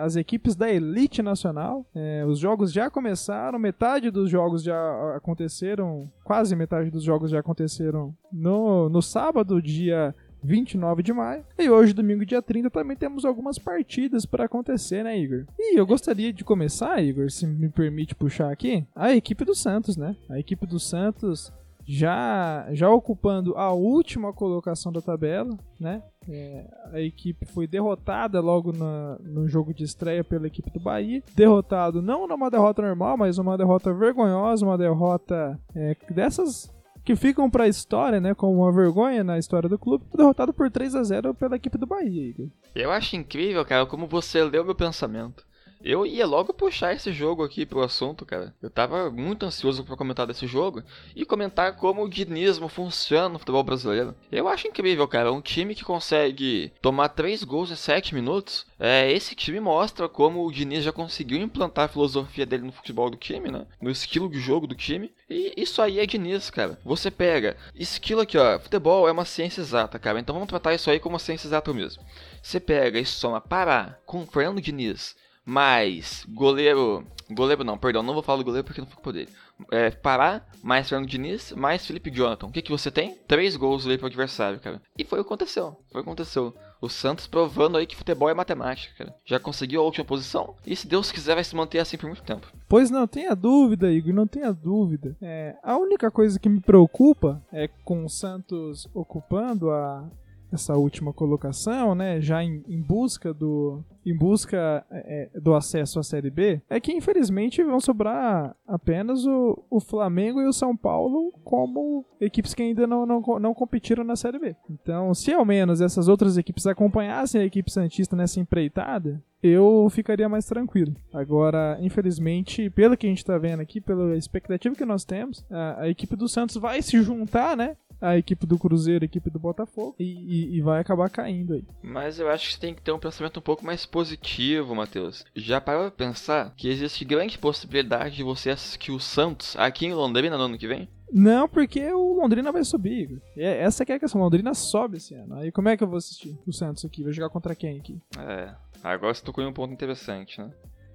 As 0.00 0.16
equipes 0.16 0.56
da 0.56 0.68
elite 0.68 1.22
nacional, 1.22 1.86
é, 1.94 2.24
os 2.26 2.38
jogos 2.38 2.72
já 2.72 2.90
começaram, 2.90 3.58
metade 3.58 4.10
dos 4.10 4.28
jogos 4.30 4.62
já 4.62 5.16
aconteceram, 5.16 6.10
quase 6.24 6.56
metade 6.56 6.90
dos 6.90 7.04
jogos 7.04 7.30
já 7.30 7.38
aconteceram 7.40 8.14
no, 8.32 8.88
no 8.88 9.00
sábado, 9.00 9.62
dia 9.62 10.14
29 10.42 11.02
de 11.02 11.12
maio. 11.12 11.44
E 11.58 11.68
hoje, 11.68 11.92
domingo, 11.92 12.24
dia 12.24 12.42
30, 12.42 12.70
também 12.70 12.96
temos 12.96 13.24
algumas 13.24 13.58
partidas 13.58 14.24
para 14.26 14.44
acontecer, 14.44 15.04
né, 15.04 15.18
Igor? 15.18 15.44
E 15.58 15.78
eu 15.78 15.86
gostaria 15.86 16.32
de 16.32 16.44
começar, 16.44 17.02
Igor, 17.02 17.30
se 17.30 17.46
me 17.46 17.68
permite 17.68 18.14
puxar 18.14 18.50
aqui, 18.50 18.86
a 18.94 19.14
equipe 19.14 19.44
do 19.44 19.54
Santos, 19.54 19.96
né? 19.96 20.16
A 20.28 20.38
equipe 20.38 20.66
do 20.66 20.78
Santos 20.78 21.52
já, 21.86 22.68
já 22.70 22.88
ocupando 22.88 23.56
a 23.56 23.72
última 23.72 24.32
colocação 24.32 24.92
da 24.92 25.00
tabela, 25.00 25.56
né? 25.78 26.02
É, 26.28 26.64
a 26.92 27.00
equipe 27.00 27.46
foi 27.46 27.66
derrotada 27.66 28.40
logo 28.40 28.72
na, 28.72 29.18
no 29.20 29.48
jogo 29.48 29.74
de 29.74 29.84
estreia 29.84 30.22
pela 30.22 30.46
equipe 30.46 30.70
do 30.70 30.78
Bahia. 30.78 31.22
Derrotado 31.34 32.00
não 32.00 32.28
numa 32.28 32.50
derrota 32.50 32.82
normal, 32.82 33.16
mas 33.16 33.38
uma 33.38 33.58
derrota 33.58 33.92
vergonhosa, 33.92 34.64
uma 34.64 34.78
derrota 34.78 35.58
é, 35.74 35.96
dessas 36.10 36.70
que 37.04 37.16
ficam 37.16 37.50
para 37.50 37.64
a 37.64 37.68
história, 37.68 38.20
né, 38.20 38.34
como 38.34 38.62
uma 38.62 38.72
vergonha 38.72 39.24
na 39.24 39.38
história 39.38 39.68
do 39.68 39.78
clube, 39.78 40.04
derrotado 40.14 40.52
por 40.52 40.70
3 40.70 40.94
a 40.94 41.02
0 41.02 41.34
pela 41.34 41.56
equipe 41.56 41.78
do 41.78 41.86
Bahia. 41.86 42.34
Eu 42.74 42.90
acho 42.90 43.16
incrível, 43.16 43.64
cara, 43.64 43.86
como 43.86 44.06
você 44.06 44.42
leu 44.44 44.64
meu 44.64 44.74
pensamento. 44.74 45.44
Eu 45.82 46.04
ia 46.04 46.26
logo 46.26 46.52
puxar 46.52 46.94
esse 46.94 47.10
jogo 47.10 47.42
aqui 47.42 47.64
pro 47.64 47.82
assunto, 47.82 48.26
cara. 48.26 48.54
Eu 48.60 48.68
tava 48.68 49.10
muito 49.10 49.46
ansioso 49.46 49.82
para 49.82 49.96
comentar 49.96 50.26
desse 50.26 50.46
jogo 50.46 50.82
e 51.16 51.24
comentar 51.24 51.76
como 51.76 52.04
o 52.04 52.08
dinismo 52.08 52.68
funciona 52.68 53.30
no 53.30 53.38
futebol 53.38 53.62
brasileiro. 53.62 54.14
Eu 54.30 54.46
acho 54.46 54.68
incrível, 54.68 55.08
cara. 55.08 55.32
Um 55.32 55.40
time 55.40 55.74
que 55.74 55.82
consegue 55.82 56.70
tomar 56.82 57.08
3 57.08 57.44
gols 57.44 57.70
em 57.70 57.76
7 57.76 58.14
minutos. 58.14 58.66
É, 58.78 59.10
esse 59.10 59.34
time 59.34 59.58
mostra 59.58 60.06
como 60.06 60.46
o 60.46 60.52
Diniz 60.52 60.84
já 60.84 60.92
conseguiu 60.92 61.38
implantar 61.38 61.86
a 61.86 61.88
filosofia 61.88 62.44
dele 62.44 62.64
no 62.64 62.72
futebol 62.72 63.08
do 63.08 63.16
time, 63.16 63.50
né? 63.50 63.66
No 63.80 63.90
estilo 63.90 64.28
de 64.28 64.38
jogo 64.38 64.66
do 64.66 64.74
time. 64.74 65.12
E 65.30 65.54
isso 65.56 65.80
aí 65.80 65.98
é 65.98 66.04
Diniz, 66.04 66.50
cara. 66.50 66.78
Você 66.84 67.10
pega, 67.10 67.56
esquilo 67.74 68.20
aqui, 68.20 68.36
ó. 68.36 68.58
Futebol 68.58 69.08
é 69.08 69.12
uma 69.12 69.24
ciência 69.24 69.62
exata, 69.62 69.98
cara. 69.98 70.20
Então 70.20 70.34
vamos 70.34 70.48
tratar 70.48 70.74
isso 70.74 70.90
aí 70.90 71.00
como 71.00 71.14
uma 71.14 71.18
ciência 71.18 71.46
exata 71.46 71.72
mesmo. 71.72 72.02
Você 72.42 72.60
pega 72.60 72.98
e 72.98 73.06
soma 73.06 73.40
Pará 73.40 73.98
com 74.04 74.26
Fernando 74.26 74.60
Diniz 74.60 75.16
mais 75.50 76.24
goleiro. 76.28 77.04
Goleiro 77.32 77.64
não, 77.64 77.76
perdão, 77.76 78.02
não 78.02 78.14
vou 78.14 78.22
falar 78.22 78.38
do 78.38 78.44
goleiro 78.44 78.64
porque 78.64 78.80
não 78.80 78.88
fico 78.88 79.02
por 79.02 79.12
dele. 79.12 79.28
É, 79.70 79.90
Pará, 79.90 80.42
mais 80.62 80.88
Fernando 80.88 81.08
Diniz, 81.08 81.52
mais 81.52 81.86
Felipe 81.86 82.10
Jonathan. 82.10 82.46
O 82.46 82.52
que, 82.52 82.62
que 82.62 82.70
você 82.70 82.90
tem? 82.90 83.16
Três 83.28 83.56
gols 83.56 83.84
ali 83.84 83.98
pro 83.98 84.06
adversário, 84.06 84.58
cara. 84.58 84.80
E 84.98 85.04
foi 85.04 85.20
o 85.20 85.24
que 85.24 85.28
aconteceu. 85.28 85.76
Foi 85.90 86.00
o 86.00 86.04
que 86.04 86.10
aconteceu. 86.10 86.54
O 86.80 86.88
Santos 86.88 87.26
provando 87.26 87.76
aí 87.76 87.86
que 87.86 87.96
futebol 87.96 88.28
é 88.30 88.34
matemática, 88.34 88.94
cara. 88.96 89.14
Já 89.24 89.38
conseguiu 89.38 89.80
a 89.80 89.84
última 89.84 90.04
posição 90.04 90.54
e 90.64 90.74
se 90.74 90.88
Deus 90.88 91.12
quiser 91.12 91.34
vai 91.34 91.44
se 91.44 91.54
manter 91.54 91.78
assim 91.78 91.96
por 91.96 92.06
muito 92.06 92.22
tempo. 92.22 92.46
Pois 92.68 92.90
não, 92.90 93.06
tenha 93.06 93.34
dúvida, 93.34 93.92
Igor, 93.92 94.14
não 94.14 94.26
tenha 94.26 94.52
dúvida. 94.52 95.16
É, 95.20 95.56
a 95.62 95.76
única 95.76 96.10
coisa 96.10 96.38
que 96.38 96.48
me 96.48 96.60
preocupa 96.60 97.44
é 97.52 97.68
com 97.84 98.04
o 98.04 98.08
Santos 98.08 98.88
ocupando 98.94 99.70
a, 99.70 100.08
essa 100.52 100.76
última 100.76 101.12
colocação, 101.12 101.94
né, 101.94 102.20
já 102.20 102.42
em, 102.42 102.62
em 102.68 102.80
busca 102.80 103.32
do 103.32 103.84
em 104.04 104.16
busca 104.16 104.84
é, 104.90 105.30
é, 105.34 105.40
do 105.40 105.54
acesso 105.54 106.00
à 106.00 106.02
Série 106.02 106.30
B, 106.30 106.60
é 106.70 106.80
que 106.80 106.92
infelizmente 106.92 107.62
vão 107.62 107.78
sobrar 107.78 108.56
apenas 108.66 109.26
o, 109.26 109.62
o 109.68 109.78
Flamengo 109.78 110.40
e 110.40 110.46
o 110.46 110.52
São 110.52 110.74
Paulo 110.74 111.32
como 111.44 112.04
equipes 112.18 112.54
que 112.54 112.62
ainda 112.62 112.86
não, 112.86 113.04
não, 113.04 113.20
não 113.38 113.54
competiram 113.54 114.02
na 114.02 114.16
Série 114.16 114.38
B. 114.38 114.56
Então, 114.70 115.12
se 115.14 115.32
ao 115.32 115.44
menos 115.44 115.82
essas 115.82 116.08
outras 116.08 116.38
equipes 116.38 116.66
acompanhassem 116.66 117.42
a 117.42 117.44
equipe 117.44 117.70
Santista 117.70 118.16
nessa 118.16 118.40
empreitada, 118.40 119.22
eu 119.42 119.88
ficaria 119.90 120.28
mais 120.28 120.44
tranquilo. 120.46 120.94
Agora, 121.12 121.78
infelizmente, 121.80 122.68
pelo 122.70 122.96
que 122.96 123.06
a 123.06 123.10
gente 123.10 123.18
está 123.18 123.38
vendo 123.38 123.60
aqui, 123.60 123.80
pela 123.80 124.16
expectativa 124.16 124.74
que 124.74 124.84
nós 124.84 125.04
temos, 125.04 125.44
a, 125.50 125.82
a, 125.82 125.88
equipe 125.88 126.14
do 126.14 126.28
Santos 126.28 126.56
vai 126.56 126.82
se 126.82 127.00
juntar, 127.02 127.56
né? 127.56 127.76
A 128.00 128.16
equipe 128.16 128.46
do 128.46 128.58
Cruzeiro, 128.58 129.04
a 129.04 129.06
equipe 129.06 129.30
do 129.30 129.38
Botafogo, 129.38 129.94
e, 129.98 130.04
e, 130.04 130.56
e, 130.56 130.60
vai 130.60 130.80
acabar 130.80 131.10
caindo 131.10 131.54
aí. 131.54 131.64
Mas 131.82 132.18
eu 132.18 132.28
acho 132.28 132.48
que 132.48 132.54
você 132.54 132.60
tem 132.60 132.74
que 132.74 132.82
ter 132.82 132.92
um 132.92 132.98
pensamento 132.98 133.38
um 133.38 133.42
pouco 133.42 133.64
mais 133.64 133.84
positivo, 133.84 134.74
Matheus. 134.74 135.24
Já 135.34 135.60
parou 135.60 135.90
pra 135.90 136.06
pensar 136.06 136.54
que 136.56 136.68
existe 136.68 137.04
grande 137.04 137.38
possibilidade 137.38 138.16
de 138.16 138.22
você 138.22 138.50
assistir 138.50 138.92
o 138.92 139.00
Santos 139.00 139.56
aqui 139.56 139.86
em 139.86 139.94
Londrina 139.94 140.36
no 140.36 140.44
ano 140.44 140.58
que 140.58 140.68
vem? 140.68 140.88
Não, 141.12 141.48
porque 141.48 141.92
o 141.92 142.14
Londrina 142.14 142.52
vai 142.52 142.64
subir. 142.64 143.20
É, 143.36 143.62
essa 143.62 143.84
que 143.84 143.92
é 143.92 143.96
a 143.96 143.98
questão. 143.98 144.20
O 144.20 144.24
Londrina 144.24 144.54
sobe 144.54 144.98
esse 144.98 145.14
ano. 145.14 145.34
Aí 145.34 145.50
como 145.50 145.68
é 145.68 145.76
que 145.76 145.82
eu 145.82 145.88
vou 145.88 145.96
assistir 145.96 146.38
o 146.46 146.52
Santos 146.52 146.84
aqui? 146.84 147.02
Vai 147.02 147.12
jogar 147.12 147.30
contra 147.30 147.54
quem 147.54 147.78
aqui? 147.78 148.00
É, 148.16 148.54
agora 148.82 149.12
você 149.12 149.22
tocou 149.22 149.42
em 149.42 149.46
um 149.48 149.52
ponto 149.52 149.72
interessante, 149.72 150.40
né? 150.40 150.50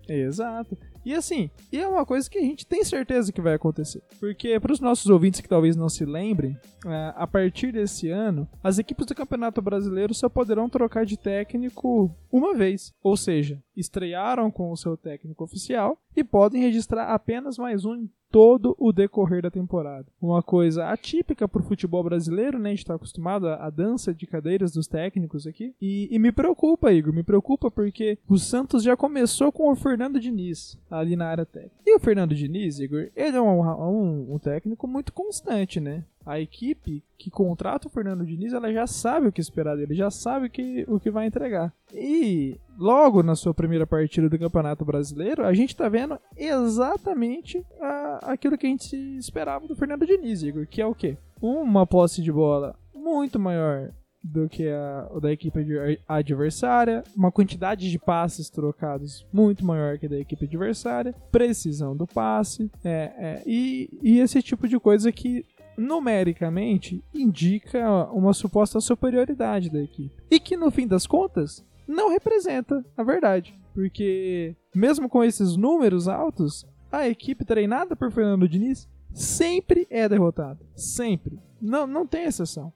Exato. 0.07 0.77
E 1.05 1.13
assim, 1.13 1.51
e 1.71 1.79
é 1.79 1.87
uma 1.87 2.03
coisa 2.03 2.27
que 2.27 2.39
a 2.39 2.41
gente 2.41 2.65
tem 2.65 2.83
certeza 2.83 3.31
que 3.31 3.39
vai 3.39 3.53
acontecer. 3.53 4.01
Porque 4.19 4.59
para 4.59 4.73
os 4.73 4.79
nossos 4.79 5.05
ouvintes 5.07 5.39
que 5.39 5.47
talvez 5.47 5.75
não 5.75 5.87
se 5.87 6.03
lembrem, 6.03 6.57
é, 6.83 7.13
a 7.15 7.27
partir 7.27 7.71
desse 7.71 8.09
ano, 8.09 8.49
as 8.63 8.79
equipes 8.79 9.05
do 9.05 9.13
Campeonato 9.13 9.61
Brasileiro 9.61 10.15
só 10.15 10.27
poderão 10.27 10.67
trocar 10.67 11.05
de 11.05 11.15
técnico 11.15 12.11
uma 12.31 12.55
vez. 12.55 12.91
Ou 13.03 13.15
seja, 13.15 13.61
estrearam 13.77 14.49
com 14.49 14.71
o 14.71 14.77
seu 14.77 14.97
técnico 14.97 15.43
oficial 15.43 16.01
e 16.15 16.23
podem 16.23 16.61
registrar 16.61 17.13
apenas 17.13 17.57
mais 17.59 17.85
um 17.85 18.07
todo 18.35 18.75
o 18.77 18.91
decorrer 18.91 19.41
da 19.41 19.49
temporada. 19.49 20.07
Uma 20.21 20.43
coisa 20.43 20.89
atípica 20.89 21.47
para 21.47 21.61
o 21.61 21.63
futebol 21.63 22.03
brasileiro, 22.03 22.59
né? 22.59 22.67
A 22.67 22.71
gente 22.73 22.79
está 22.79 22.95
acostumado 22.95 23.47
à, 23.47 23.69
dança 23.69 24.13
de 24.13 24.27
cadeiras 24.27 24.73
dos 24.73 24.87
técnicos 24.87 25.47
aqui. 25.47 25.73
E, 25.81 26.09
e, 26.11 26.19
me 26.19 26.33
preocupa, 26.33 26.91
Igor, 26.91 27.13
me 27.13 27.23
preocupa 27.23 27.71
porque 27.71 28.17
o 28.27 28.37
Santos 28.37 28.83
já 28.83 28.97
começou 28.97 29.53
com 29.53 29.71
o 29.71 29.75
Fernando 29.77 30.19
Diniz 30.19 30.77
ali 30.91 31.15
na 31.15 31.27
área 31.27 31.45
técnica. 31.45 31.77
E 31.85 31.95
o 31.95 31.99
Fernando 31.99 32.35
Diniz, 32.35 32.77
Igor, 32.77 33.07
ele 33.15 33.37
é 33.37 33.41
um, 33.41 33.61
um, 33.61 34.33
um 34.35 34.37
técnico 34.37 34.85
muito 34.85 35.13
constante, 35.13 35.79
né? 35.79 36.03
A 36.25 36.39
equipe 36.39 37.03
que 37.17 37.29
contrata 37.29 37.87
o 37.87 37.91
Fernando 37.91 38.25
Diniz, 38.25 38.53
ela 38.53 38.71
já 38.73 38.87
sabe 38.87 39.27
o 39.27 39.31
que 39.31 39.41
esperar 39.41 39.75
dele, 39.75 39.93
já 39.93 40.09
sabe 40.09 40.47
o 40.47 40.49
que, 40.49 40.85
o 40.87 40.99
que 40.99 41.11
vai 41.11 41.27
entregar. 41.27 41.73
E 41.93 42.59
logo 42.77 43.21
na 43.21 43.35
sua 43.35 43.53
primeira 43.53 43.85
partida 43.85 44.29
do 44.29 44.39
Campeonato 44.39 44.83
Brasileiro, 44.83 45.45
a 45.45 45.53
gente 45.53 45.69
está 45.69 45.87
vendo 45.87 46.19
exatamente 46.35 47.63
a, 47.79 48.31
aquilo 48.31 48.57
que 48.57 48.65
a 48.65 48.69
gente 48.69 48.95
esperava 49.17 49.67
do 49.67 49.75
Fernando 49.75 50.05
Diniz, 50.05 50.41
Igor, 50.41 50.67
que 50.67 50.81
é 50.81 50.85
o 50.85 50.95
quê? 50.95 51.17
Uma 51.41 51.85
posse 51.85 52.21
de 52.21 52.31
bola 52.31 52.75
muito 52.93 53.39
maior 53.39 53.91
do 54.25 54.49
que 54.49 54.67
a 54.67 55.07
da 55.21 55.31
equipe 55.31 55.59
adversária, 56.07 57.03
uma 57.15 57.31
quantidade 57.31 57.91
de 57.91 57.99
passes 57.99 58.49
trocados 58.49 59.25
muito 59.31 59.63
maior 59.63 59.99
que 59.99 60.07
a 60.07 60.09
da 60.09 60.19
equipe 60.19 60.45
adversária, 60.45 61.13
precisão 61.31 61.95
do 61.95 62.07
passe, 62.07 62.71
é, 62.83 63.13
é, 63.17 63.43
e, 63.45 63.87
e 64.01 64.19
esse 64.19 64.41
tipo 64.41 64.67
de 64.67 64.79
coisa 64.79 65.11
que 65.11 65.45
numericamente 65.77 67.03
indica 67.13 68.05
uma 68.11 68.33
suposta 68.33 68.79
superioridade 68.79 69.69
da 69.69 69.81
equipe. 69.81 70.15
E 70.29 70.39
que 70.39 70.57
no 70.57 70.71
fim 70.71 70.87
das 70.87 71.05
contas 71.05 71.65
não 71.87 72.09
representa 72.09 72.83
a 72.97 73.03
verdade. 73.03 73.57
Porque, 73.73 74.55
mesmo 74.73 75.09
com 75.09 75.23
esses 75.23 75.55
números 75.55 76.07
altos, 76.07 76.65
a 76.91 77.07
equipe 77.07 77.43
treinada 77.43 77.95
por 77.95 78.11
Fernando 78.11 78.47
Diniz 78.47 78.87
sempre 79.13 79.85
é 79.89 80.07
derrotada. 80.07 80.59
Sempre. 80.75 81.39
Não, 81.61 81.85
não 81.85 82.07
tem 82.07 82.23
exceção. 82.23 82.71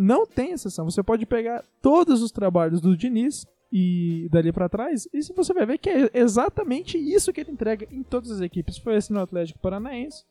Não 0.00 0.26
tem 0.26 0.52
exceção. 0.52 0.86
Você 0.86 1.02
pode 1.02 1.26
pegar 1.26 1.62
todos 1.82 2.22
os 2.22 2.30
trabalhos 2.30 2.80
do 2.80 2.96
Diniz 2.96 3.46
e 3.70 4.28
dali 4.30 4.50
para 4.50 4.68
trás, 4.68 5.06
e 5.12 5.20
você 5.34 5.52
vai 5.52 5.66
ver 5.66 5.78
que 5.78 5.90
é 5.90 6.10
exatamente 6.14 6.96
isso 6.96 7.32
que 7.32 7.40
ele 7.40 7.52
entrega 7.52 7.86
em 7.90 8.02
todas 8.02 8.30
as 8.30 8.40
equipes. 8.40 8.78
Foi 8.78 8.96
assim 8.96 9.12
no 9.12 9.20
Atlético 9.20 9.58
Paranaense, 9.58 10.24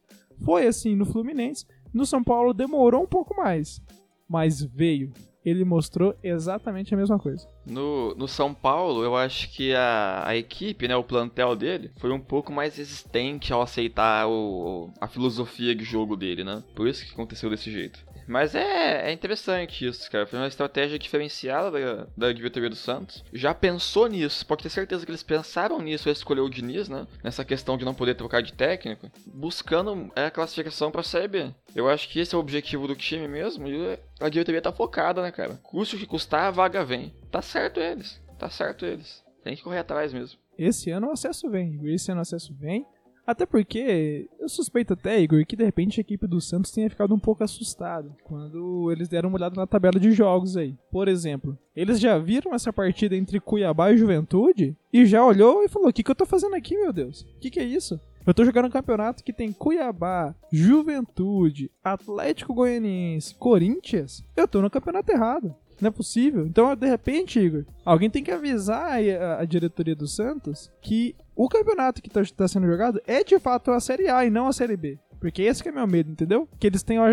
foi 0.43 0.65
assim 0.65 0.95
no 0.95 1.05
Fluminense, 1.05 1.65
no 1.93 2.05
São 2.05 2.23
Paulo 2.23 2.53
demorou 2.53 3.03
um 3.03 3.07
pouco 3.07 3.35
mais, 3.35 3.81
mas 4.27 4.61
veio 4.61 5.11
ele 5.49 5.63
mostrou 5.63 6.13
exatamente 6.21 6.93
a 6.93 6.97
mesma 6.97 7.17
coisa. 7.17 7.47
No, 7.65 8.13
no 8.15 8.27
São 8.27 8.53
Paulo, 8.53 9.01
eu 9.01 9.15
acho 9.15 9.49
que 9.49 9.73
a, 9.73 10.23
a 10.25 10.35
equipe, 10.35 10.89
né, 10.89 10.95
o 10.97 11.05
plantel 11.05 11.55
dele, 11.55 11.89
foi 11.99 12.11
um 12.11 12.19
pouco 12.19 12.51
mais 12.51 12.75
resistente 12.75 13.53
ao 13.53 13.61
aceitar 13.61 14.27
o, 14.27 14.91
a 14.99 15.07
filosofia 15.07 15.73
de 15.73 15.85
jogo 15.85 16.17
dele, 16.17 16.43
né? 16.43 16.61
Por 16.75 16.85
isso 16.85 17.05
que 17.05 17.13
aconteceu 17.13 17.49
desse 17.49 17.71
jeito. 17.71 18.05
Mas 18.27 18.53
é, 18.53 19.09
é 19.09 19.11
interessante 19.11 19.87
isso, 19.87 20.11
cara. 20.11 20.27
Foi 20.27 20.37
uma 20.37 20.47
estratégia 20.47 20.99
diferenciada 20.99 21.71
da, 21.71 22.07
da 22.15 22.33
diretoria 22.33 22.69
do 22.69 22.75
Santos. 22.75 23.23
Já 23.31 23.53
pensou 23.53 24.07
nisso, 24.07 24.45
pode 24.45 24.63
ter 24.63 24.69
certeza 24.69 25.05
que 25.05 25.11
eles 25.11 25.23
pensaram 25.23 25.79
nisso 25.81 26.09
ao 26.09 26.13
escolher 26.13 26.41
o 26.41 26.49
Diniz, 26.49 26.89
né? 26.89 27.07
Nessa 27.23 27.45
questão 27.45 27.77
de 27.77 27.85
não 27.85 27.93
poder 27.93 28.15
trocar 28.15 28.41
de 28.41 28.53
técnico, 28.53 29.09
buscando 29.25 30.11
é, 30.15 30.25
a 30.25 30.31
classificação 30.31 30.91
pra 30.91 31.03
Série 31.03 31.27
B. 31.27 31.53
Eu 31.73 31.89
acho 31.89 32.09
que 32.09 32.19
esse 32.19 32.35
é 32.35 32.37
o 32.37 32.41
objetivo 32.41 32.87
do 32.87 32.95
time 32.95 33.27
mesmo 33.27 33.67
e 33.67 33.97
a 34.19 34.29
diretoria 34.29 34.61
tá 34.61 34.71
focada, 34.71 35.21
né, 35.21 35.31
cara? 35.31 35.59
Custo 35.63 35.97
que 35.97 36.05
custar, 36.05 36.43
a 36.43 36.51
vaga 36.51 36.83
vem. 36.83 37.13
Tá 37.31 37.41
certo 37.41 37.79
eles, 37.79 38.21
tá 38.37 38.49
certo 38.49 38.85
eles. 38.85 39.23
Tem 39.43 39.55
que 39.55 39.63
correr 39.63 39.79
atrás 39.79 40.11
mesmo. 40.11 40.37
Esse 40.57 40.89
ano 40.89 41.07
o 41.07 41.11
acesso 41.11 41.49
vem, 41.49 41.79
esse 41.85 42.11
ano 42.11 42.19
o 42.19 42.21
acesso 42.23 42.53
vem. 42.53 42.85
Até 43.27 43.45
porque 43.45 44.29
eu 44.39 44.47
suspeito 44.47 44.93
até, 44.93 45.19
Igor, 45.19 45.45
que 45.45 45.57
de 45.57 45.65
repente 45.65 45.99
a 45.99 46.01
equipe 46.01 46.25
do 46.25 46.39
Santos 46.39 46.71
tenha 46.71 46.89
ficado 46.89 47.13
um 47.13 47.19
pouco 47.19 47.43
assustada 47.43 48.09
quando 48.23 48.89
eles 48.89 49.09
deram 49.09 49.27
uma 49.27 49.37
olhada 49.37 49.57
na 49.57 49.67
tabela 49.67 49.99
de 49.99 50.13
jogos 50.13 50.55
aí. 50.55 50.73
Por 50.89 51.09
exemplo, 51.09 51.57
eles 51.75 51.99
já 51.99 52.17
viram 52.17 52.55
essa 52.55 52.71
partida 52.71 53.17
entre 53.17 53.41
Cuiabá 53.41 53.91
e 53.91 53.97
Juventude 53.97 54.77
e 54.93 55.05
já 55.05 55.25
olhou 55.25 55.61
e 55.61 55.67
falou: 55.67 55.89
O 55.89 55.93
que, 55.93 56.03
que 56.03 56.09
eu 56.09 56.15
tô 56.15 56.25
fazendo 56.25 56.55
aqui, 56.55 56.77
meu 56.77 56.93
Deus? 56.93 57.23
O 57.35 57.39
que, 57.41 57.49
que 57.49 57.59
é 57.59 57.65
isso? 57.65 57.99
Eu 58.25 58.33
tô 58.33 58.45
jogando 58.45 58.67
um 58.67 58.71
campeonato 58.71 59.23
que 59.23 59.33
tem 59.33 59.51
Cuiabá, 59.51 60.33
Juventude, 60.51 61.69
Atlético 61.83 62.53
Goianiense, 62.53 63.35
Corinthians. 63.35 64.23
Eu 64.37 64.47
tô 64.47 64.61
no 64.61 64.69
campeonato 64.69 65.11
errado. 65.11 65.53
Não 65.79 65.89
é 65.89 65.91
possível. 65.91 66.45
Então, 66.45 66.75
de 66.75 66.87
repente, 66.87 67.39
Igor, 67.39 67.65
alguém 67.85 68.09
tem 68.09 68.23
que 68.23 68.31
avisar 68.31 68.99
a, 68.99 69.39
a 69.39 69.45
diretoria 69.45 69.95
do 69.95 70.07
Santos 70.07 70.71
que 70.81 71.15
o 71.35 71.47
campeonato 71.47 72.01
que 72.01 72.07
está 72.07 72.23
tá 72.35 72.47
sendo 72.47 72.67
jogado 72.67 73.01
é 73.05 73.23
de 73.23 73.37
fato 73.39 73.71
a 73.71 73.79
Série 73.79 74.09
A 74.09 74.25
e 74.25 74.29
não 74.29 74.47
a 74.47 74.53
Série 74.53 74.75
B. 74.75 74.97
Porque 75.19 75.41
esse 75.41 75.63
que 75.63 75.69
é 75.69 75.71
meu 75.71 75.87
medo, 75.87 76.11
entendeu? 76.11 76.47
Que 76.59 76.67
eles 76.67 76.83
tenham 76.83 77.03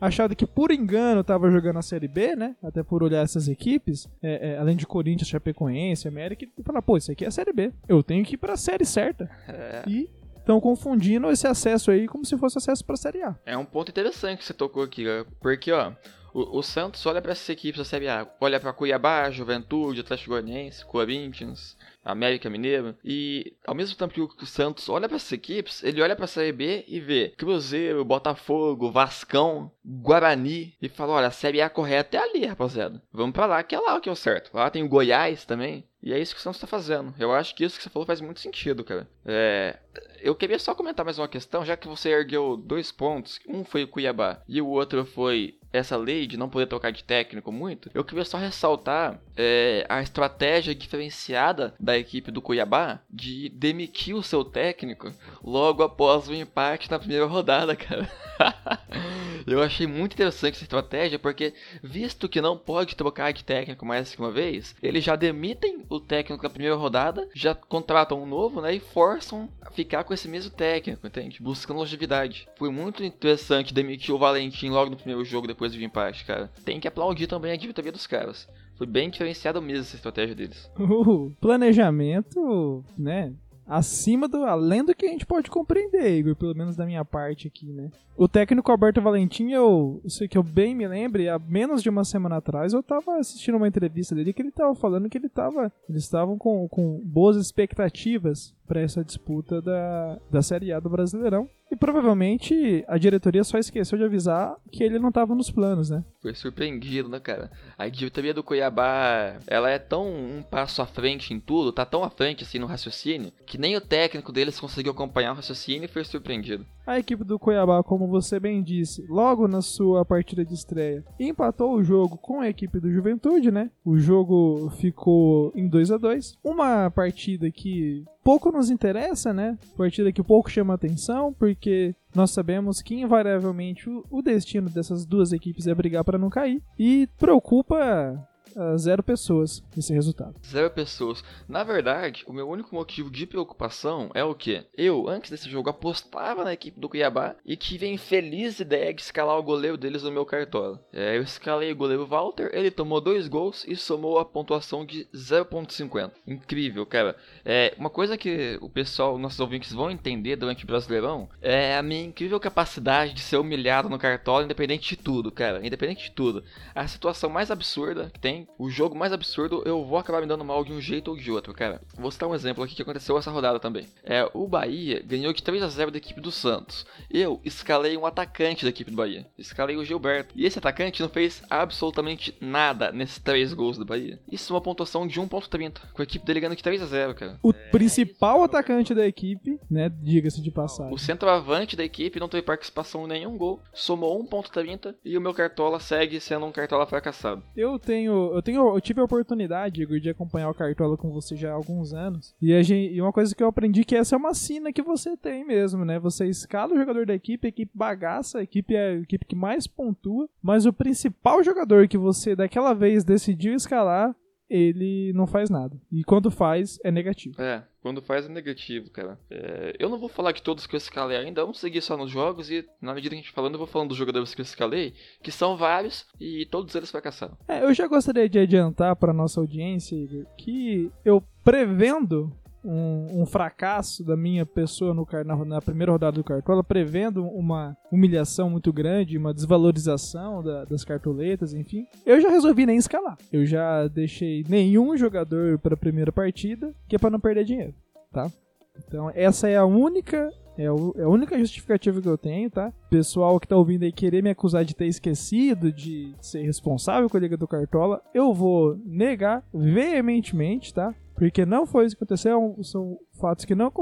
achado 0.00 0.36
que 0.36 0.46
por 0.46 0.70
engano 0.70 1.24
tava 1.24 1.50
jogando 1.50 1.78
a 1.78 1.82
Série 1.82 2.08
B, 2.08 2.36
né? 2.36 2.56
Até 2.62 2.82
por 2.82 3.02
olhar 3.02 3.22
essas 3.22 3.48
equipes, 3.48 4.08
é, 4.22 4.50
é, 4.50 4.58
além 4.58 4.76
de 4.76 4.86
Corinthians, 4.86 5.28
Chapecoense, 5.28 6.08
América, 6.08 6.44
e 6.44 6.62
falar, 6.62 6.82
pô, 6.82 6.96
isso 6.96 7.10
aqui 7.10 7.24
é 7.24 7.28
a 7.28 7.30
Série 7.30 7.52
B. 7.52 7.72
Eu 7.88 8.02
tenho 8.02 8.24
que 8.24 8.34
ir 8.34 8.38
pra 8.38 8.56
série 8.56 8.84
certa. 8.84 9.30
É. 9.46 9.82
E 9.86 10.10
estão 10.36 10.60
confundindo 10.60 11.30
esse 11.30 11.46
acesso 11.46 11.90
aí 11.90 12.06
como 12.06 12.24
se 12.24 12.36
fosse 12.36 12.58
acesso 12.58 12.84
pra 12.84 12.96
Série 12.96 13.22
A. 13.22 13.34
É 13.46 13.56
um 13.56 13.64
ponto 13.64 13.90
interessante 13.90 14.38
que 14.38 14.44
você 14.44 14.52
tocou 14.52 14.82
aqui, 14.82 15.04
porque, 15.40 15.70
ó, 15.72 15.92
o, 16.34 16.58
o 16.58 16.62
Santos 16.62 17.06
olha 17.06 17.22
para 17.22 17.32
essas 17.32 17.48
equipes 17.48 17.78
da 17.78 17.84
Série 17.84 18.08
A, 18.08 18.28
olha 18.40 18.58
para 18.58 18.72
Cuiabá, 18.72 19.30
Juventude, 19.30 20.00
Atlético 20.00 20.30
Goianiense, 20.30 20.84
Corinthians, 20.84 21.76
América 22.04 22.50
Mineiro. 22.50 22.96
E 23.04 23.54
ao 23.64 23.74
mesmo 23.74 23.96
tempo 23.96 24.12
que 24.12 24.42
o 24.42 24.46
Santos 24.46 24.88
olha 24.88 25.08
para 25.08 25.16
essas 25.16 25.32
equipes, 25.32 25.82
ele 25.84 26.02
olha 26.02 26.16
para 26.16 26.24
a 26.24 26.28
Série 26.28 26.52
B 26.52 26.84
e 26.88 26.98
vê 26.98 27.32
Cruzeiro, 27.38 28.04
Botafogo, 28.04 28.90
Vascão, 28.90 29.70
Guarani 29.84 30.74
e 30.82 30.88
fala: 30.88 31.12
olha, 31.14 31.28
a 31.28 31.30
Série 31.30 31.62
A 31.62 31.70
correta 31.70 32.16
é 32.16 32.20
ali, 32.20 32.44
rapaziada. 32.44 33.00
Vamos 33.12 33.32
para 33.32 33.46
lá, 33.46 33.62
que 33.62 33.74
é 33.74 33.78
lá 33.78 33.96
o 33.96 34.00
que 34.00 34.08
é 34.08 34.12
o 34.12 34.16
certo. 34.16 34.50
Lá 34.52 34.68
tem 34.68 34.82
o 34.82 34.88
Goiás 34.88 35.44
também. 35.44 35.84
E 36.02 36.12
é 36.12 36.18
isso 36.18 36.34
que 36.34 36.40
o 36.40 36.42
Santos 36.42 36.58
está 36.58 36.66
fazendo. 36.66 37.14
Eu 37.18 37.32
acho 37.32 37.54
que 37.54 37.64
isso 37.64 37.78
que 37.78 37.82
você 37.82 37.88
falou 37.88 38.04
faz 38.04 38.20
muito 38.20 38.38
sentido, 38.38 38.84
cara. 38.84 39.08
É, 39.24 39.78
eu 40.20 40.34
queria 40.34 40.58
só 40.58 40.74
comentar 40.74 41.02
mais 41.02 41.18
uma 41.18 41.28
questão, 41.28 41.64
já 41.64 41.78
que 41.78 41.88
você 41.88 42.10
ergueu 42.10 42.58
dois 42.58 42.92
pontos. 42.92 43.38
Um 43.48 43.64
foi 43.64 43.84
o 43.84 43.88
Cuiabá 43.88 44.42
e 44.46 44.60
o 44.60 44.66
outro 44.66 45.06
foi 45.06 45.58
essa 45.74 45.96
lei 45.96 46.26
de 46.26 46.36
não 46.36 46.48
poder 46.48 46.66
trocar 46.66 46.92
de 46.92 47.02
técnico 47.02 47.50
muito, 47.50 47.90
eu 47.92 48.04
queria 48.04 48.24
só 48.24 48.38
ressaltar 48.38 49.18
é, 49.36 49.84
a 49.88 50.00
estratégia 50.00 50.74
diferenciada 50.74 51.74
da 51.80 51.98
equipe 51.98 52.30
do 52.30 52.40
Cuiabá 52.40 53.00
de 53.10 53.48
demitir 53.48 54.14
o 54.14 54.22
seu 54.22 54.44
técnico 54.44 55.12
logo 55.42 55.82
após 55.82 56.28
o 56.28 56.34
empate 56.34 56.90
na 56.90 56.98
primeira 56.98 57.26
rodada, 57.26 57.74
cara. 57.74 58.08
eu 59.46 59.62
achei 59.62 59.86
muito 59.86 60.14
interessante 60.14 60.54
essa 60.54 60.64
estratégia 60.64 61.18
porque, 61.18 61.52
visto 61.82 62.28
que 62.28 62.40
não 62.40 62.56
pode 62.56 62.96
trocar 62.96 63.32
de 63.32 63.44
técnico 63.44 63.84
mais 63.84 64.14
que 64.14 64.20
uma 64.20 64.30
vez, 64.30 64.74
eles 64.82 65.04
já 65.04 65.16
demitem 65.16 65.84
o 65.88 66.00
técnico 66.00 66.42
na 66.42 66.50
primeira 66.50 66.76
rodada, 66.76 67.28
já 67.34 67.54
contratam 67.54 68.22
um 68.22 68.26
novo, 68.26 68.60
né, 68.60 68.74
e 68.74 68.80
forçam 68.80 69.48
a 69.60 69.70
ficar 69.70 70.04
com 70.04 70.14
esse 70.14 70.28
mesmo 70.28 70.50
técnico, 70.50 71.06
entende? 71.06 71.42
Buscando 71.42 71.78
longevidade. 71.78 72.48
Foi 72.56 72.70
muito 72.70 73.04
interessante 73.04 73.74
demitir 73.74 74.14
o 74.14 74.18
Valentim 74.18 74.68
logo 74.70 74.90
no 74.90 74.96
primeiro 74.96 75.24
jogo 75.24 75.46
depois 75.46 75.72
de 75.72 75.78
vir 75.78 75.84
empate, 75.84 76.24
cara. 76.24 76.50
Tem 76.64 76.80
que 76.80 76.88
aplaudir 76.88 77.26
também 77.26 77.52
a 77.52 77.56
diretoria 77.56 77.92
dos 77.92 78.06
caras. 78.06 78.48
Foi 78.76 78.86
bem 78.86 79.08
diferenciada 79.08 79.60
mesmo 79.60 79.82
essa 79.82 79.96
estratégia 79.96 80.34
deles. 80.34 80.70
O 80.78 81.30
planejamento, 81.40 82.84
né? 82.96 83.32
Acima 83.66 84.28
do. 84.28 84.44
além 84.44 84.84
do 84.84 84.94
que 84.94 85.06
a 85.06 85.10
gente 85.10 85.26
pode 85.26 85.50
compreender, 85.50 86.18
Igor, 86.18 86.36
pelo 86.36 86.54
menos 86.54 86.76
da 86.76 86.86
minha 86.86 87.04
parte 87.04 87.48
aqui, 87.48 87.66
né? 87.66 87.90
O 88.16 88.28
técnico 88.28 88.70
Alberto 88.70 89.00
Valentim, 89.00 89.50
eu 89.50 90.00
sei 90.06 90.28
que 90.28 90.38
eu 90.38 90.42
bem 90.42 90.74
me 90.74 90.86
lembre, 90.86 91.28
há 91.28 91.38
menos 91.38 91.82
de 91.82 91.88
uma 91.88 92.04
semana 92.04 92.36
atrás 92.36 92.72
eu 92.72 92.82
tava 92.82 93.16
assistindo 93.16 93.56
uma 93.56 93.66
entrevista 93.66 94.14
dele 94.14 94.32
que 94.32 94.40
ele 94.40 94.52
tava 94.52 94.74
falando 94.74 95.08
que 95.08 95.18
ele 95.18 95.28
tava. 95.28 95.72
Eles 95.88 96.04
estavam 96.04 96.38
com, 96.38 96.68
com 96.68 97.00
boas 97.04 97.36
expectativas 97.36 98.54
para 98.66 98.80
essa 98.80 99.04
disputa 99.04 99.60
da, 99.60 100.18
da 100.30 100.42
Série 100.42 100.72
A 100.72 100.80
do 100.80 100.88
Brasileirão. 100.90 101.48
E 101.70 101.76
provavelmente 101.76 102.84
a 102.86 102.98
diretoria 102.98 103.42
só 103.42 103.58
esqueceu 103.58 103.98
de 103.98 104.04
avisar 104.04 104.54
que 104.70 104.84
ele 104.84 104.98
não 104.98 105.08
estava 105.08 105.34
nos 105.34 105.50
planos, 105.50 105.90
né? 105.90 106.04
Foi 106.22 106.34
surpreendido, 106.34 107.08
né, 107.08 107.18
cara? 107.18 107.50
A 107.76 107.88
diretoria 107.88 108.34
do 108.34 108.44
Cuiabá, 108.44 109.38
ela 109.46 109.70
é 109.70 109.78
tão 109.78 110.06
um 110.06 110.42
passo 110.42 110.82
à 110.82 110.86
frente 110.86 111.34
em 111.34 111.40
tudo, 111.40 111.72
tá 111.72 111.84
tão 111.84 112.04
à 112.04 112.10
frente 112.10 112.44
assim 112.44 112.58
no 112.58 112.66
raciocínio, 112.66 113.32
que 113.46 113.58
nem 113.58 113.76
o 113.76 113.80
técnico 113.80 114.30
deles 114.30 114.60
conseguiu 114.60 114.92
acompanhar 114.92 115.32
o 115.32 115.36
raciocínio 115.36 115.86
e 115.86 115.88
foi 115.88 116.04
surpreendido. 116.04 116.64
A 116.86 116.98
equipe 116.98 117.24
do 117.24 117.38
Cuiabá, 117.38 117.82
como 117.82 118.06
você 118.06 118.38
bem 118.38 118.62
disse, 118.62 119.06
logo 119.08 119.48
na 119.48 119.62
sua 119.62 120.04
partida 120.04 120.44
de 120.44 120.52
estreia, 120.52 121.02
empatou 121.18 121.74
o 121.74 121.82
jogo 121.82 122.18
com 122.18 122.40
a 122.40 122.48
equipe 122.48 122.78
do 122.78 122.92
Juventude, 122.92 123.50
né? 123.50 123.70
O 123.82 123.98
jogo 123.98 124.70
ficou 124.76 125.50
em 125.54 125.66
2 125.66 125.90
a 125.92 125.96
2 125.96 126.38
Uma 126.44 126.90
partida 126.90 127.50
que 127.50 128.04
pouco 128.22 128.52
nos 128.52 128.70
interessa, 128.70 129.32
né? 129.32 129.56
Partida 129.76 130.12
que 130.12 130.22
pouco 130.22 130.50
chama 130.50 130.74
atenção, 130.74 131.32
porque 131.32 131.94
nós 132.14 132.30
sabemos 132.32 132.82
que 132.82 132.94
invariavelmente 132.94 133.88
o, 134.10 134.22
destino 134.22 134.68
dessas 134.68 135.06
duas 135.06 135.32
equipes 135.32 135.66
é 135.66 135.74
brigar 135.74 136.04
para 136.04 136.18
não 136.18 136.28
cair 136.28 136.62
e 136.78 137.08
preocupa 137.18 138.28
zero 138.76 139.02
pessoas 139.02 139.62
esse 139.76 139.92
resultado. 139.92 140.34
Zero 140.46 140.70
pessoas. 140.70 141.24
Na 141.48 141.64
verdade, 141.64 142.24
o 142.26 142.32
meu 142.32 142.48
único 142.48 142.74
motivo 142.74 143.10
de 143.10 143.26
preocupação 143.26 144.10
é 144.14 144.24
o 144.24 144.34
que? 144.34 144.64
Eu, 144.76 145.08
antes 145.08 145.30
desse 145.30 145.48
jogo, 145.50 145.70
apostava 145.70 146.44
na 146.44 146.52
equipe 146.52 146.78
do 146.78 146.88
Cuiabá 146.88 147.34
e 147.44 147.56
tive 147.56 147.86
a 147.86 147.90
infeliz 147.90 148.60
ideia 148.60 148.92
de 148.92 149.02
escalar 149.02 149.38
o 149.38 149.42
goleiro 149.42 149.76
deles 149.76 150.02
no 150.02 150.10
meu 150.10 150.24
cartola. 150.24 150.80
É, 150.92 151.16
eu 151.16 151.22
escalei 151.22 151.72
o 151.72 151.76
goleiro 151.76 152.06
Walter, 152.06 152.50
ele 152.52 152.70
tomou 152.70 153.00
dois 153.00 153.28
gols 153.28 153.64
e 153.66 153.76
somou 153.76 154.18
a 154.18 154.24
pontuação 154.24 154.84
de 154.84 155.06
0.50. 155.14 156.12
Incrível, 156.26 156.86
cara. 156.86 157.16
É, 157.44 157.74
uma 157.78 157.90
coisa 157.90 158.16
que 158.16 158.58
o 158.60 158.68
pessoal, 158.68 159.18
nossos 159.18 159.40
ouvintes 159.40 159.72
vão 159.72 159.90
entender 159.90 160.36
durante 160.36 160.64
o 160.64 160.66
Brasileirão 160.66 161.28
é 161.40 161.76
a 161.76 161.82
minha 161.82 162.04
incrível 162.04 162.38
capacidade 162.40 163.12
de 163.12 163.20
ser 163.20 163.36
humilhado 163.36 163.88
no 163.88 163.98
cartola, 163.98 164.44
independente 164.44 164.90
de 164.90 164.96
tudo, 164.96 165.30
cara. 165.30 165.64
Independente 165.66 166.04
de 166.04 166.10
tudo. 166.10 166.44
A 166.74 166.86
situação 166.86 167.30
mais 167.30 167.50
absurda 167.50 168.10
que 168.12 168.20
tem 168.20 168.43
o 168.58 168.70
jogo 168.70 168.96
mais 168.96 169.12
absurdo, 169.12 169.62
eu 169.64 169.84
vou 169.84 169.98
acabar 169.98 170.20
me 170.20 170.26
dando 170.26 170.44
mal 170.44 170.64
de 170.64 170.72
um 170.72 170.80
jeito 170.80 171.10
ou 171.10 171.16
de 171.16 171.30
outro, 171.30 171.52
cara. 171.54 171.80
Vou 171.96 172.10
citar 172.10 172.28
um 172.28 172.34
exemplo 172.34 172.62
aqui 172.62 172.74
que 172.74 172.82
aconteceu 172.82 173.16
essa 173.18 173.30
rodada 173.30 173.58
também. 173.58 173.86
É, 174.02 174.28
o 174.34 174.46
Bahia 174.46 175.02
ganhou 175.04 175.32
de 175.32 175.42
3 175.42 175.62
a 175.62 175.68
0 175.68 175.90
da 175.90 175.98
equipe 175.98 176.20
do 176.20 176.30
Santos. 176.30 176.86
Eu 177.10 177.40
escalei 177.44 177.96
um 177.96 178.06
atacante 178.06 178.64
da 178.64 178.70
equipe 178.70 178.90
do 178.90 178.96
Bahia. 178.96 179.26
Escalei 179.38 179.76
o 179.76 179.84
Gilberto. 179.84 180.34
E 180.36 180.44
esse 180.44 180.58
atacante 180.58 181.02
não 181.02 181.08
fez 181.08 181.42
absolutamente 181.48 182.36
nada 182.40 182.92
nesses 182.92 183.18
3 183.18 183.52
gols 183.54 183.78
do 183.78 183.84
Bahia. 183.84 184.18
Isso 184.30 184.52
é 184.52 184.54
uma 184.54 184.60
pontuação 184.60 185.06
de 185.06 185.20
1.30, 185.20 185.80
com 185.92 186.02
a 186.02 186.04
equipe 186.04 186.24
dele 186.24 186.40
ganhando 186.40 186.56
de 186.56 186.62
3 186.62 186.82
a 186.82 186.86
0, 186.86 187.14
cara. 187.14 187.38
O 187.42 187.52
principal 187.52 188.42
atacante 188.42 188.94
da 188.94 189.06
equipe, 189.06 189.58
né? 189.70 189.90
Diga-se 190.02 190.40
de 190.40 190.50
passagem. 190.50 190.92
O 190.92 190.98
centroavante 190.98 191.76
da 191.76 191.84
equipe 191.84 192.20
não 192.20 192.28
teve 192.28 192.42
participação 192.42 193.04
em 193.04 193.08
nenhum 193.08 193.36
gol, 193.36 193.60
somou 193.72 194.22
1.30 194.24 194.94
e 195.04 195.16
o 195.16 195.20
meu 195.20 195.34
cartola 195.34 195.80
segue 195.80 196.20
sendo 196.20 196.46
um 196.46 196.52
cartola 196.52 196.86
fracassado. 196.86 197.42
Eu 197.56 197.78
tenho, 197.78 198.33
eu 198.34 198.42
tenho, 198.42 198.74
eu 198.74 198.80
tive 198.80 199.00
a 199.00 199.04
oportunidade, 199.04 199.82
Igor, 199.82 200.00
de 200.00 200.10
acompanhar 200.10 200.50
o 200.50 200.54
cartola 200.54 200.96
com 200.96 201.10
você 201.10 201.36
já 201.36 201.50
há 201.50 201.54
alguns 201.54 201.92
anos. 201.92 202.34
E, 202.40 202.52
a 202.52 202.62
gente, 202.62 202.94
e 202.94 203.00
uma 203.00 203.12
coisa 203.12 203.34
que 203.34 203.42
eu 203.42 203.48
aprendi 203.48 203.84
que 203.84 203.96
essa 203.96 204.14
é 204.14 204.18
uma 204.18 204.34
sina 204.34 204.72
que 204.72 204.82
você 204.82 205.16
tem 205.16 205.44
mesmo, 205.44 205.84
né? 205.84 205.98
Você 205.98 206.26
escala 206.26 206.74
o 206.74 206.78
jogador 206.78 207.06
da 207.06 207.14
equipe, 207.14 207.46
a 207.46 207.48
equipe 207.48 207.72
bagaça, 207.74 208.38
a 208.38 208.42
equipe 208.42 208.74
é 208.74 208.88
a 208.88 208.94
equipe 208.94 209.24
que 209.24 209.36
mais 209.36 209.66
pontua, 209.66 210.28
mas 210.42 210.66
o 210.66 210.72
principal 210.72 211.42
jogador 211.42 211.88
que 211.88 211.98
você 211.98 212.34
daquela 212.34 212.74
vez 212.74 213.04
decidiu 213.04 213.54
escalar 213.54 214.14
ele 214.54 215.12
não 215.14 215.26
faz 215.26 215.50
nada. 215.50 215.76
E 215.90 216.04
quando 216.04 216.30
faz, 216.30 216.78
é 216.84 216.90
negativo. 216.92 217.42
É, 217.42 217.64
quando 217.82 218.00
faz 218.00 218.24
é 218.24 218.28
negativo, 218.28 218.88
cara. 218.88 219.18
É, 219.28 219.74
eu 219.80 219.88
não 219.88 219.98
vou 219.98 220.08
falar 220.08 220.30
de 220.30 220.42
todos 220.42 220.64
que 220.64 220.76
eu 220.76 220.78
escalei 220.78 221.16
ainda, 221.16 221.42
vamos 221.42 221.58
seguir 221.58 221.80
só 221.80 221.96
nos 221.96 222.10
jogos 222.10 222.48
e 222.50 222.64
na 222.80 222.94
medida 222.94 223.16
que 223.16 223.20
a 223.20 223.22
gente 223.22 223.32
falando, 223.32 223.54
eu 223.54 223.58
vou 223.58 223.66
falando 223.66 223.88
dos 223.88 223.98
jogadores 223.98 224.32
que 224.32 224.40
eu 224.40 224.44
escalei, 224.44 224.94
que 225.20 225.32
são 225.32 225.56
vários 225.56 226.06
e 226.20 226.46
todos 226.46 226.72
eles 226.76 226.88
fracassaram. 226.88 227.36
É, 227.48 227.64
eu 227.64 227.74
já 227.74 227.88
gostaria 227.88 228.28
de 228.28 228.38
adiantar 228.38 228.94
para 228.94 229.12
nossa 229.12 229.40
audiência, 229.40 229.96
Igor, 229.96 230.24
que 230.38 230.88
eu 231.04 231.20
prevendo 231.42 232.32
um, 232.64 233.22
um, 233.22 233.26
fracasso 233.26 234.04
da 234.04 234.16
minha 234.16 234.46
pessoa 234.46 234.94
no, 234.94 235.06
na, 235.24 235.44
na, 235.44 235.60
primeira 235.60 235.92
rodada 235.92 236.16
do 236.16 236.24
Cartola, 236.24 236.64
prevendo 236.64 237.26
uma 237.26 237.76
humilhação 237.92 238.48
muito 238.48 238.72
grande, 238.72 239.18
uma 239.18 239.34
desvalorização 239.34 240.42
da, 240.42 240.64
das 240.64 240.84
cartoletas, 240.84 241.52
enfim, 241.52 241.86
eu 242.06 242.20
já 242.20 242.30
resolvi 242.30 242.64
nem 242.66 242.76
escalar. 242.76 243.18
Eu 243.32 243.44
já 243.44 243.86
deixei 243.88 244.44
nenhum 244.48 244.96
jogador 244.96 245.58
para 245.58 245.74
a 245.74 245.78
primeira 245.78 246.10
partida, 246.10 246.74
que 246.88 246.96
é 246.96 246.98
para 246.98 247.10
não 247.10 247.20
perder 247.20 247.44
dinheiro, 247.44 247.74
tá? 248.12 248.30
Então, 248.76 249.10
essa 249.14 249.48
é 249.48 249.56
a 249.56 249.64
única 249.64 250.32
é, 250.56 250.64
é, 250.64 250.68
a 250.68 251.08
única 251.08 251.38
justificativa 251.38 252.00
que 252.00 252.08
eu 252.08 252.16
tenho, 252.16 252.48
tá? 252.50 252.72
Pessoal 252.88 253.38
que 253.40 253.48
tá 253.48 253.56
ouvindo 253.56 253.82
aí 253.82 253.92
querer 253.92 254.22
me 254.22 254.30
acusar 254.30 254.64
de 254.64 254.74
ter 254.74 254.86
esquecido, 254.86 255.72
de 255.72 256.14
ser 256.20 256.42
responsável 256.42 257.10
com 257.10 257.16
a 257.16 257.20
Liga 257.20 257.36
do 257.36 257.48
Cartola, 257.48 258.00
eu 258.14 258.32
vou 258.32 258.76
negar 258.84 259.44
veementemente, 259.52 260.72
tá? 260.72 260.94
Porque 261.14 261.46
não 261.46 261.64
foi 261.66 261.86
isso 261.86 261.96
que 261.96 262.02
aconteceu, 262.02 262.58
são 262.62 262.98
fatos 263.24 263.46
que 263.46 263.54
não 263.54 263.72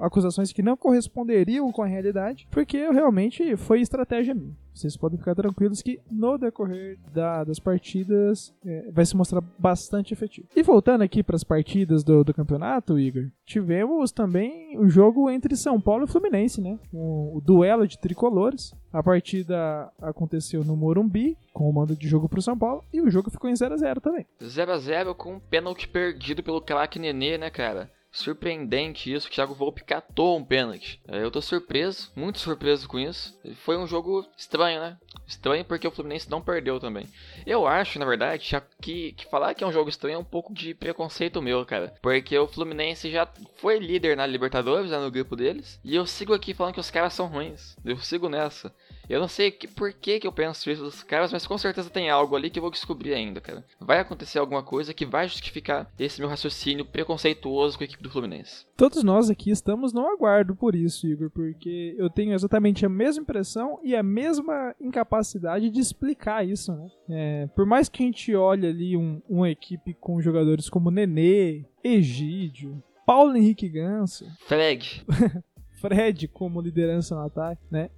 acusações 0.00 0.52
que 0.52 0.60
não 0.60 0.76
corresponderiam 0.76 1.70
com 1.70 1.82
a 1.82 1.86
realidade, 1.86 2.48
porque 2.50 2.90
realmente 2.90 3.56
foi 3.56 3.80
estratégia 3.80 4.34
minha. 4.34 4.56
Vocês 4.74 4.96
podem 4.96 5.18
ficar 5.18 5.36
tranquilos 5.36 5.82
que 5.82 6.00
no 6.10 6.36
decorrer 6.36 6.98
da, 7.12 7.44
das 7.44 7.60
partidas 7.60 8.52
é, 8.64 8.90
vai 8.92 9.04
se 9.06 9.16
mostrar 9.16 9.40
bastante 9.58 10.12
efetivo. 10.12 10.48
E 10.54 10.62
voltando 10.62 11.02
aqui 11.02 11.22
para 11.22 11.36
as 11.36 11.44
partidas 11.44 12.02
do, 12.02 12.24
do, 12.24 12.34
campeonato, 12.34 12.98
Igor, 12.98 13.28
tivemos 13.44 14.10
também 14.10 14.76
o 14.78 14.88
jogo 14.88 15.30
entre 15.30 15.56
São 15.56 15.80
Paulo 15.80 16.04
e 16.04 16.08
Fluminense, 16.08 16.60
né? 16.60 16.78
O, 16.92 17.38
o 17.38 17.40
duelo 17.40 17.86
de 17.86 17.98
tricolores. 17.98 18.72
A 18.92 19.02
partida 19.02 19.92
aconteceu 20.00 20.64
no 20.64 20.76
Morumbi, 20.76 21.36
com 21.52 21.68
o 21.68 21.72
mando 21.72 21.96
de 21.96 22.08
jogo 22.08 22.28
para 22.28 22.38
o 22.38 22.42
São 22.42 22.56
Paulo, 22.56 22.84
e 22.92 23.00
o 23.00 23.10
jogo 23.10 23.30
ficou 23.30 23.50
em 23.50 23.56
0 23.56 23.74
a 23.74 23.76
0 23.76 24.00
também. 24.00 24.26
0 24.42 24.72
a 24.72 24.78
0 24.78 25.14
com 25.14 25.34
um 25.34 25.40
pênalti 25.40 25.88
perdido 25.88 26.42
pelo 26.42 26.60
craque 26.60 27.00
Nenê, 27.00 27.36
né, 27.36 27.50
cara? 27.50 27.90
Surpreendente 28.10 29.12
isso, 29.12 29.28
o 29.28 29.30
Thiago 29.30 29.54
Volpe 29.54 29.84
catou 29.84 30.38
um 30.38 30.44
pênalti. 30.44 31.00
É, 31.06 31.22
eu 31.22 31.30
tô 31.30 31.42
surpreso, 31.42 32.10
muito 32.16 32.38
surpreso 32.38 32.88
com 32.88 32.98
isso. 32.98 33.38
Foi 33.56 33.76
um 33.76 33.86
jogo 33.86 34.26
estranho, 34.36 34.80
né? 34.80 34.96
Estranho 35.26 35.64
porque 35.64 35.86
o 35.86 35.90
Fluminense 35.90 36.30
não 36.30 36.40
perdeu 36.40 36.80
também. 36.80 37.06
Eu 37.46 37.66
acho, 37.66 37.98
na 37.98 38.06
verdade, 38.06 38.50
que, 38.80 39.12
que 39.12 39.26
falar 39.26 39.54
que 39.54 39.62
é 39.62 39.66
um 39.66 39.72
jogo 39.72 39.90
estranho 39.90 40.16
é 40.16 40.18
um 40.18 40.24
pouco 40.24 40.54
de 40.54 40.74
preconceito 40.74 41.42
meu, 41.42 41.64
cara. 41.66 41.94
Porque 42.00 42.36
o 42.38 42.48
Fluminense 42.48 43.10
já 43.10 43.28
foi 43.56 43.78
líder 43.78 44.16
na 44.16 44.26
Libertadores, 44.26 44.90
né, 44.90 44.98
no 44.98 45.10
grupo 45.10 45.36
deles. 45.36 45.78
E 45.84 45.94
eu 45.94 46.06
sigo 46.06 46.32
aqui 46.32 46.54
falando 46.54 46.74
que 46.74 46.80
os 46.80 46.90
caras 46.90 47.12
são 47.12 47.26
ruins. 47.26 47.76
Eu 47.84 47.98
sigo 47.98 48.28
nessa. 48.28 48.74
Eu 49.08 49.20
não 49.20 49.28
sei 49.28 49.50
que, 49.50 49.66
por 49.66 49.92
que, 49.92 50.20
que 50.20 50.26
eu 50.26 50.32
penso 50.32 50.70
isso 50.70 50.82
dos 50.82 51.02
caras, 51.02 51.32
mas 51.32 51.46
com 51.46 51.56
certeza 51.56 51.88
tem 51.88 52.10
algo 52.10 52.36
ali 52.36 52.50
que 52.50 52.58
eu 52.58 52.62
vou 52.62 52.70
descobrir 52.70 53.14
ainda, 53.14 53.40
cara. 53.40 53.64
Vai 53.80 54.00
acontecer 54.00 54.38
alguma 54.38 54.62
coisa 54.62 54.92
que 54.92 55.06
vai 55.06 55.26
justificar 55.26 55.90
esse 55.98 56.20
meu 56.20 56.28
raciocínio 56.28 56.84
preconceituoso 56.84 57.78
com 57.78 57.84
a 57.84 57.86
equipe 57.86 58.02
do 58.02 58.10
Fluminense. 58.10 58.66
Todos 58.76 59.02
nós 59.02 59.30
aqui 59.30 59.50
estamos 59.50 59.92
no 59.92 60.06
aguardo 60.06 60.54
por 60.54 60.74
isso, 60.74 61.06
Igor, 61.06 61.30
porque 61.30 61.94
eu 61.98 62.10
tenho 62.10 62.34
exatamente 62.34 62.84
a 62.84 62.88
mesma 62.88 63.22
impressão 63.22 63.80
e 63.82 63.96
a 63.96 64.02
mesma 64.02 64.74
incapacidade 64.80 65.70
de 65.70 65.80
explicar 65.80 66.46
isso, 66.46 66.72
né? 66.72 66.88
É, 67.10 67.46
por 67.56 67.64
mais 67.64 67.88
que 67.88 68.02
a 68.02 68.06
gente 68.06 68.34
olhe 68.34 68.66
ali 68.66 68.96
um, 68.96 69.22
uma 69.28 69.48
equipe 69.50 69.94
com 69.94 70.20
jogadores 70.20 70.68
como 70.68 70.90
Nenê, 70.90 71.64
Egídio, 71.82 72.82
Paulo 73.06 73.36
Henrique 73.36 73.68
Ganso. 73.68 74.26
Fred. 74.46 75.04
Fred 75.80 76.28
como 76.28 76.60
liderança 76.60 77.14
no 77.14 77.22
ataque, 77.22 77.62
né? 77.70 77.90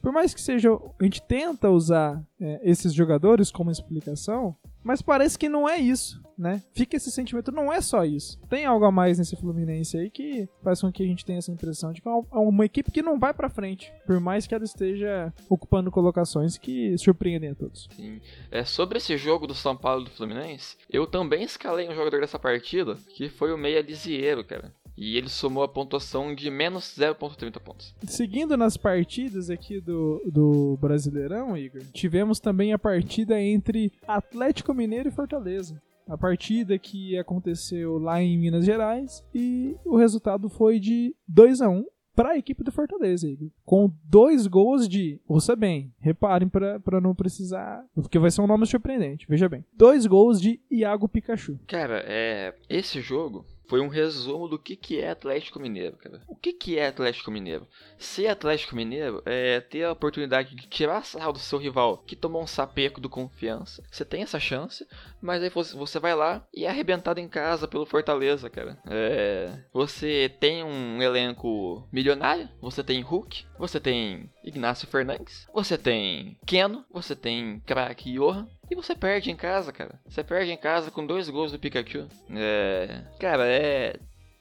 Por 0.00 0.12
mais 0.12 0.32
que 0.32 0.40
seja, 0.40 0.70
a 0.72 1.04
gente 1.04 1.22
tenta 1.22 1.70
usar 1.70 2.22
é, 2.40 2.60
esses 2.62 2.94
jogadores 2.94 3.50
como 3.50 3.70
explicação, 3.70 4.56
mas 4.82 5.02
parece 5.02 5.38
que 5.38 5.48
não 5.48 5.68
é 5.68 5.76
isso, 5.76 6.22
né? 6.36 6.62
Fica 6.72 6.96
esse 6.96 7.10
sentimento, 7.10 7.52
não 7.52 7.72
é 7.72 7.80
só 7.80 8.04
isso. 8.04 8.40
Tem 8.48 8.64
algo 8.64 8.84
a 8.84 8.92
mais 8.92 9.18
nesse 9.18 9.36
Fluminense 9.36 9.98
aí 9.98 10.08
que 10.08 10.48
faz 10.62 10.80
com 10.80 10.90
que 10.90 11.02
a 11.02 11.06
gente 11.06 11.24
tenha 11.24 11.38
essa 11.38 11.52
impressão 11.52 11.92
de 11.92 12.00
que 12.00 12.08
é 12.08 12.12
uma 12.32 12.64
equipe 12.64 12.90
que 12.90 13.02
não 13.02 13.18
vai 13.18 13.34
para 13.34 13.50
frente, 13.50 13.92
por 14.06 14.18
mais 14.20 14.46
que 14.46 14.54
ela 14.54 14.64
esteja 14.64 15.32
ocupando 15.48 15.90
colocações 15.90 16.56
que 16.56 16.96
surpreendem 16.96 17.50
a 17.50 17.54
todos. 17.54 17.88
Sim. 17.94 18.20
É 18.50 18.64
sobre 18.64 18.98
esse 18.98 19.16
jogo 19.18 19.46
do 19.46 19.54
São 19.54 19.76
Paulo 19.76 20.04
do 20.04 20.10
Fluminense, 20.10 20.76
eu 20.88 21.06
também 21.06 21.42
escalei 21.42 21.88
um 21.88 21.94
jogador 21.94 22.20
dessa 22.20 22.38
partida, 22.38 22.96
que 23.14 23.28
foi 23.28 23.52
o 23.52 23.58
Meia 23.58 23.82
Lisieiro, 23.82 24.44
cara. 24.44 24.72
E 24.98 25.16
ele 25.16 25.28
somou 25.28 25.62
a 25.62 25.68
pontuação 25.68 26.34
de 26.34 26.50
menos 26.50 26.84
0,30 26.98 27.60
pontos. 27.60 27.94
Seguindo 28.04 28.56
nas 28.56 28.76
partidas 28.76 29.48
aqui 29.48 29.80
do, 29.80 30.20
do 30.26 30.76
Brasileirão, 30.80 31.56
Igor, 31.56 31.82
tivemos 31.92 32.40
também 32.40 32.72
a 32.72 32.78
partida 32.78 33.40
entre 33.40 33.92
Atlético 34.06 34.74
Mineiro 34.74 35.08
e 35.08 35.12
Fortaleza. 35.12 35.80
A 36.08 36.18
partida 36.18 36.78
que 36.78 37.16
aconteceu 37.16 37.98
lá 37.98 38.20
em 38.20 38.36
Minas 38.36 38.64
Gerais 38.64 39.22
e 39.32 39.76
o 39.84 39.96
resultado 39.96 40.48
foi 40.48 40.80
de 40.80 41.14
2 41.28 41.60
a 41.60 41.68
1 41.68 41.84
para 42.16 42.30
a 42.30 42.36
equipe 42.36 42.64
do 42.64 42.72
Fortaleza, 42.72 43.28
Igor. 43.28 43.48
Com 43.64 43.92
dois 44.02 44.48
gols 44.48 44.88
de. 44.88 45.20
Ouça 45.28 45.54
bem, 45.54 45.94
reparem 46.00 46.48
para 46.48 47.00
não 47.00 47.14
precisar. 47.14 47.84
Porque 47.94 48.18
vai 48.18 48.32
ser 48.32 48.40
um 48.40 48.46
nome 48.48 48.66
surpreendente, 48.66 49.26
veja 49.28 49.48
bem. 49.48 49.64
Dois 49.72 50.04
gols 50.06 50.40
de 50.40 50.60
Iago 50.68 51.08
Pikachu. 51.08 51.60
Cara, 51.68 52.02
é. 52.04 52.56
Esse 52.68 53.00
jogo 53.00 53.46
foi 53.68 53.80
um 53.80 53.88
resumo 53.88 54.48
do 54.48 54.58
que, 54.58 54.74
que 54.74 54.98
é 54.98 55.10
Atlético 55.10 55.60
Mineiro, 55.60 55.96
cara. 55.98 56.22
O 56.26 56.34
que, 56.34 56.52
que 56.52 56.78
é 56.78 56.88
Atlético 56.88 57.30
Mineiro? 57.30 57.68
Ser 57.98 58.28
Atlético 58.28 58.74
Mineiro 58.74 59.22
é 59.26 59.60
ter 59.60 59.84
a 59.84 59.92
oportunidade 59.92 60.56
de 60.56 60.66
tirar 60.66 61.04
sarro 61.04 61.34
do 61.34 61.38
seu 61.38 61.58
rival 61.58 61.98
que 61.98 62.16
tomou 62.16 62.42
um 62.42 62.46
sapeco 62.46 63.00
do 63.00 63.10
confiança. 63.10 63.84
Você 63.90 64.04
tem 64.04 64.22
essa 64.22 64.40
chance, 64.40 64.86
mas 65.20 65.42
aí 65.42 65.50
você 65.50 65.98
vai 65.98 66.14
lá 66.14 66.46
e 66.52 66.64
é 66.64 66.68
arrebentado 66.68 67.20
em 67.20 67.28
casa 67.28 67.68
pelo 67.68 67.84
Fortaleza, 67.84 68.48
cara. 68.48 68.78
É, 68.86 69.62
você 69.72 70.34
tem 70.40 70.64
um 70.64 71.02
elenco 71.02 71.86
milionário, 71.92 72.48
você 72.60 72.82
tem 72.82 73.02
Hulk, 73.02 73.44
você 73.58 73.80
tem 73.80 74.30
Ignacio 74.44 74.86
Fernandes, 74.86 75.46
você 75.52 75.76
tem 75.76 76.38
Keno, 76.46 76.84
você 76.90 77.16
tem 77.16 77.60
craque 77.66 78.12
Johan, 78.12 78.46
e 78.70 78.74
você 78.74 78.94
perde 78.94 79.30
em 79.30 79.36
casa, 79.36 79.72
cara. 79.72 79.98
Você 80.06 80.22
perde 80.22 80.52
em 80.52 80.56
casa 80.56 80.90
com 80.90 81.06
dois 81.06 81.28
gols 81.28 81.52
do 81.52 81.58
Pikachu. 81.58 82.06
É. 82.30 83.02
Cara, 83.18 83.46
é. 83.46 83.96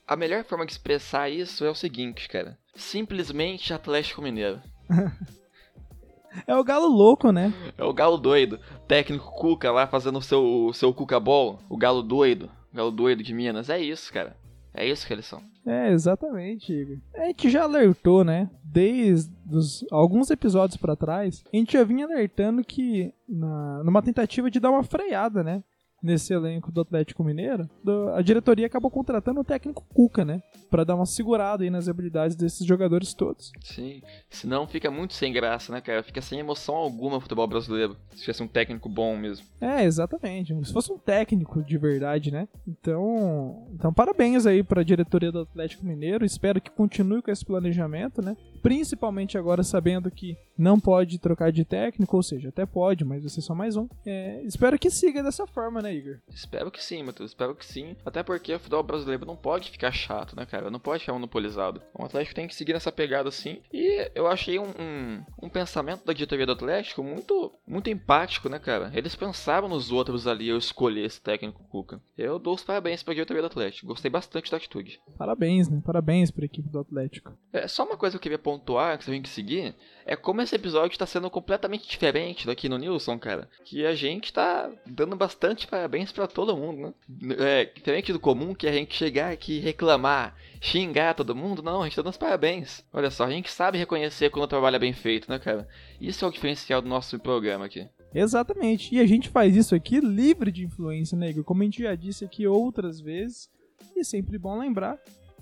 A 0.06 0.16
melhor 0.16 0.44
forma 0.44 0.66
de 0.66 0.72
expressar 0.72 1.30
isso 1.30 1.66
é 1.66 1.70
o 1.70 1.76
seguinte, 1.76 2.30
cara. 2.30 2.58
Simplesmente 2.76 3.74
Atlético 3.74 4.22
Mineiro. 4.22 4.62
é 6.46 6.56
o 6.56 6.64
galo 6.64 6.88
louco, 6.88 7.32
né? 7.32 7.54
É 7.78 7.84
o 7.84 7.94
galo 7.94 8.18
doido. 8.18 8.60
Técnico 8.88 9.32
Cuca 9.32 9.72
lá 9.72 9.88
fazendo 9.88 10.20
o 10.20 10.22
seu, 10.22 10.72
seu 10.74 10.94
Cuca 10.94 11.20
Ball. 11.20 11.60
O 11.70 11.78
galo 11.78 12.02
doido. 12.02 12.50
O 12.72 12.76
galo 12.76 12.92
doido 12.92 13.24
de 13.24 13.34
Minas. 13.34 13.70
É 13.70 13.80
isso, 13.80 14.12
cara. 14.14 14.38
É 14.78 14.88
isso 14.88 15.08
que 15.08 15.12
eles 15.12 15.26
são. 15.26 15.42
É, 15.66 15.92
exatamente, 15.92 16.72
Igor. 16.72 16.98
A 17.16 17.26
gente 17.26 17.50
já 17.50 17.64
alertou, 17.64 18.24
né? 18.24 18.48
Desde 18.64 19.30
os, 19.52 19.84
alguns 19.92 20.30
episódios 20.30 20.78
para 20.78 20.96
trás, 20.96 21.44
a 21.52 21.58
gente 21.58 21.74
já 21.74 21.84
vinha 21.84 22.06
alertando 22.06 22.64
que, 22.64 23.12
na, 23.28 23.84
numa 23.84 24.04
tentativa 24.04 24.52
de 24.52 24.60
dar 24.60 24.70
uma 24.70 24.84
freada, 24.84 25.44
né? 25.44 25.64
Nesse 26.02 26.34
elenco 26.34 26.72
do 26.72 26.82
Atlético 26.82 27.24
Mineiro, 27.24 27.70
a 28.16 28.22
diretoria 28.22 28.68
acabou 28.68 28.92
contratando 28.92 29.42
o 29.42 29.44
técnico 29.44 29.86
Cuca, 29.94 30.24
né? 30.24 30.42
Pra 30.70 30.84
dar 30.84 30.96
uma 30.96 31.06
segurada 31.06 31.64
aí 31.64 31.70
nas 31.70 31.88
habilidades 31.88 32.36
desses 32.36 32.66
jogadores 32.66 33.14
todos. 33.14 33.52
Sim. 33.62 34.02
Senão 34.30 34.68
fica 34.68 34.92
muito 34.92 35.14
sem 35.14 35.34
graça, 35.34 35.72
né, 35.72 35.82
cara? 35.82 36.04
Fica 36.04 36.22
sem 36.22 36.40
emoção 36.40 36.76
alguma 36.76 37.18
o 37.18 37.22
futebol 37.22 37.48
brasileiro. 37.48 37.98
Se 38.12 38.22
tivesse 38.22 38.44
um 38.44 38.48
técnico 38.48 38.90
bom 38.90 39.18
mesmo. 39.18 39.46
É, 39.60 39.84
exatamente. 39.84 40.54
Se 40.66 40.74
fosse 40.74 40.92
um 40.92 40.98
técnico 40.98 41.64
de 41.64 41.78
verdade, 41.78 42.32
né? 42.32 42.48
Então, 42.68 43.68
então 43.74 43.94
parabéns 43.94 44.46
aí 44.46 44.64
pra 44.64 44.84
diretoria 44.84 45.32
do 45.32 45.42
Atlético 45.42 45.86
Mineiro. 45.86 46.26
Espero 46.26 46.62
que 46.62 46.70
continue 46.70 47.22
com 47.22 47.32
esse 47.32 47.46
planejamento, 47.46 48.22
né? 48.22 48.36
Principalmente 48.68 49.38
agora 49.38 49.64
sabendo 49.64 50.12
que 50.12 50.38
não 50.58 50.80
pode 50.80 51.20
trocar 51.20 51.52
de 51.52 51.64
técnico, 51.64 52.18
ou 52.18 52.24
seja, 52.24 52.50
até 52.50 52.66
pode, 52.66 53.06
mas 53.06 53.32
ser 53.32 53.42
só 53.42 53.54
mais 53.54 53.78
um. 53.78 53.88
É, 54.06 54.42
espero 54.44 54.78
que 54.78 54.90
siga 54.90 55.22
dessa 55.22 55.46
forma, 55.46 55.82
né, 55.82 55.94
Igor? 55.94 56.18
Espero 56.30 56.72
que 56.72 56.84
sim, 56.84 57.04
Matheus. 57.04 57.32
Espero 57.32 57.56
que 57.56 57.66
sim. 57.66 57.96
Até 58.06 58.24
porque 58.24 58.54
o 58.54 58.60
futebol 58.60 58.84
brasileiro 58.84 59.26
não 59.26 59.36
pode 59.36 59.70
ficar 59.70 59.92
chato, 59.92 60.36
né, 60.36 60.46
cara? 60.46 60.72
Não 60.72 60.80
pode 60.80 61.02
ficar 61.02 61.14
monopolizado. 61.14 61.82
O 61.94 62.04
Atlético 62.04 62.36
tem 62.36 62.48
que 62.48 62.56
seguir 62.56 62.74
nessa 62.74 62.92
pegada 62.92 63.30
assim. 63.30 63.62
E 63.72 64.12
eu 64.16 64.28
achei 64.28 64.60
um, 64.60 64.66
um, 64.66 65.24
um 65.44 65.50
pensamento 65.50 66.06
da 66.06 66.12
diretoria 66.12 66.46
do 66.46 66.52
Atlético 66.52 67.04
muito, 67.04 67.54
muito 67.66 67.90
empático, 67.90 68.50
né, 68.50 68.60
cara? 68.60 68.92
Eles 68.94 69.16
pensaram 69.16 69.70
nos 69.70 69.92
outros 69.92 70.28
ali 70.28 70.50
eu 70.50 70.58
escolher 70.58 71.06
esse 71.06 71.22
técnico 71.22 71.64
Cuca. 71.70 72.02
Eu 72.18 72.40
dou 72.40 72.56
os 72.56 72.64
parabéns 72.64 73.04
pra 73.04 73.14
diretoria 73.14 73.44
do 73.44 73.48
Atlético. 73.48 73.88
Gostei 73.88 74.10
bastante 74.10 74.52
da 74.52 74.58
atitude. 74.58 75.00
Parabéns, 75.18 75.70
né? 75.70 75.82
Parabéns 75.86 76.32
pra 76.32 76.46
equipe 76.46 76.68
do 76.70 76.80
Atlético. 76.80 77.32
É, 77.54 77.68
só 77.68 77.86
uma 77.86 77.96
coisa 77.96 78.14
que 78.14 78.18
eu 78.18 78.22
queria 78.22 78.40
pontuar, 78.40 78.57
que 78.60 79.06
você 79.06 79.12
tem 79.12 79.22
que 79.22 79.30
seguir, 79.30 79.76
é 80.06 80.16
como 80.16 80.42
esse 80.42 80.56
episódio 80.56 80.98
tá 80.98 81.06
sendo 81.06 81.30
completamente 81.30 81.88
diferente 81.88 82.48
daqui 82.48 82.70
no 82.70 82.78
Nilson, 82.78 83.20
cara. 83.20 83.50
Que 83.66 83.86
a 83.86 83.94
gente 83.94 84.32
tá 84.32 84.72
dando 84.86 85.16
bastante 85.16 85.68
parabéns 85.68 86.12
pra 86.12 86.28
todo 86.28 86.56
mundo, 86.56 86.94
né? 87.10 87.36
É, 87.38 87.66
diferente 87.66 88.14
do 88.14 88.20
comum, 88.20 88.56
que 88.56 88.68
a 88.68 88.72
gente 88.72 88.96
chegar 88.96 89.32
aqui 89.32 89.60
reclamar, 89.60 90.36
xingar 90.62 91.14
todo 91.14 91.36
mundo, 91.36 91.62
não, 91.62 91.82
a 91.82 91.86
gente 91.86 91.96
tá 91.96 92.02
dando 92.02 92.12
os 92.12 92.18
parabéns. 92.18 92.86
Olha 92.94 93.12
só, 93.12 93.26
a 93.26 93.30
gente 93.30 93.52
sabe 93.52 93.78
reconhecer 93.78 94.30
quando 94.30 94.46
o 94.46 94.48
trabalho 94.48 94.78
é 94.78 94.80
bem 94.80 94.94
feito, 94.94 95.30
né, 95.30 95.40
cara? 95.40 95.68
Isso 96.00 96.24
é 96.24 96.28
o 96.28 96.32
diferencial 96.32 96.82
do 96.82 96.88
nosso 96.88 97.20
programa 97.20 97.66
aqui. 97.66 97.88
Exatamente. 98.14 98.96
E 98.96 99.00
a 99.00 99.06
gente 99.06 99.30
faz 99.30 99.56
isso 99.56 99.76
aqui 99.76 100.00
livre 100.00 100.52
de 100.52 100.64
influência, 100.64 101.18
né, 101.18 101.30
Igor? 101.30 101.44
Como 101.44 101.62
a 101.62 101.66
gente 101.66 101.84
já 101.84 101.94
disse 101.96 102.24
aqui 102.24 102.48
outras 102.48 103.02
vezes, 103.02 103.50
e 103.96 104.04
sempre 104.04 104.38
bom 104.38 104.58
lembrar, 104.58 104.98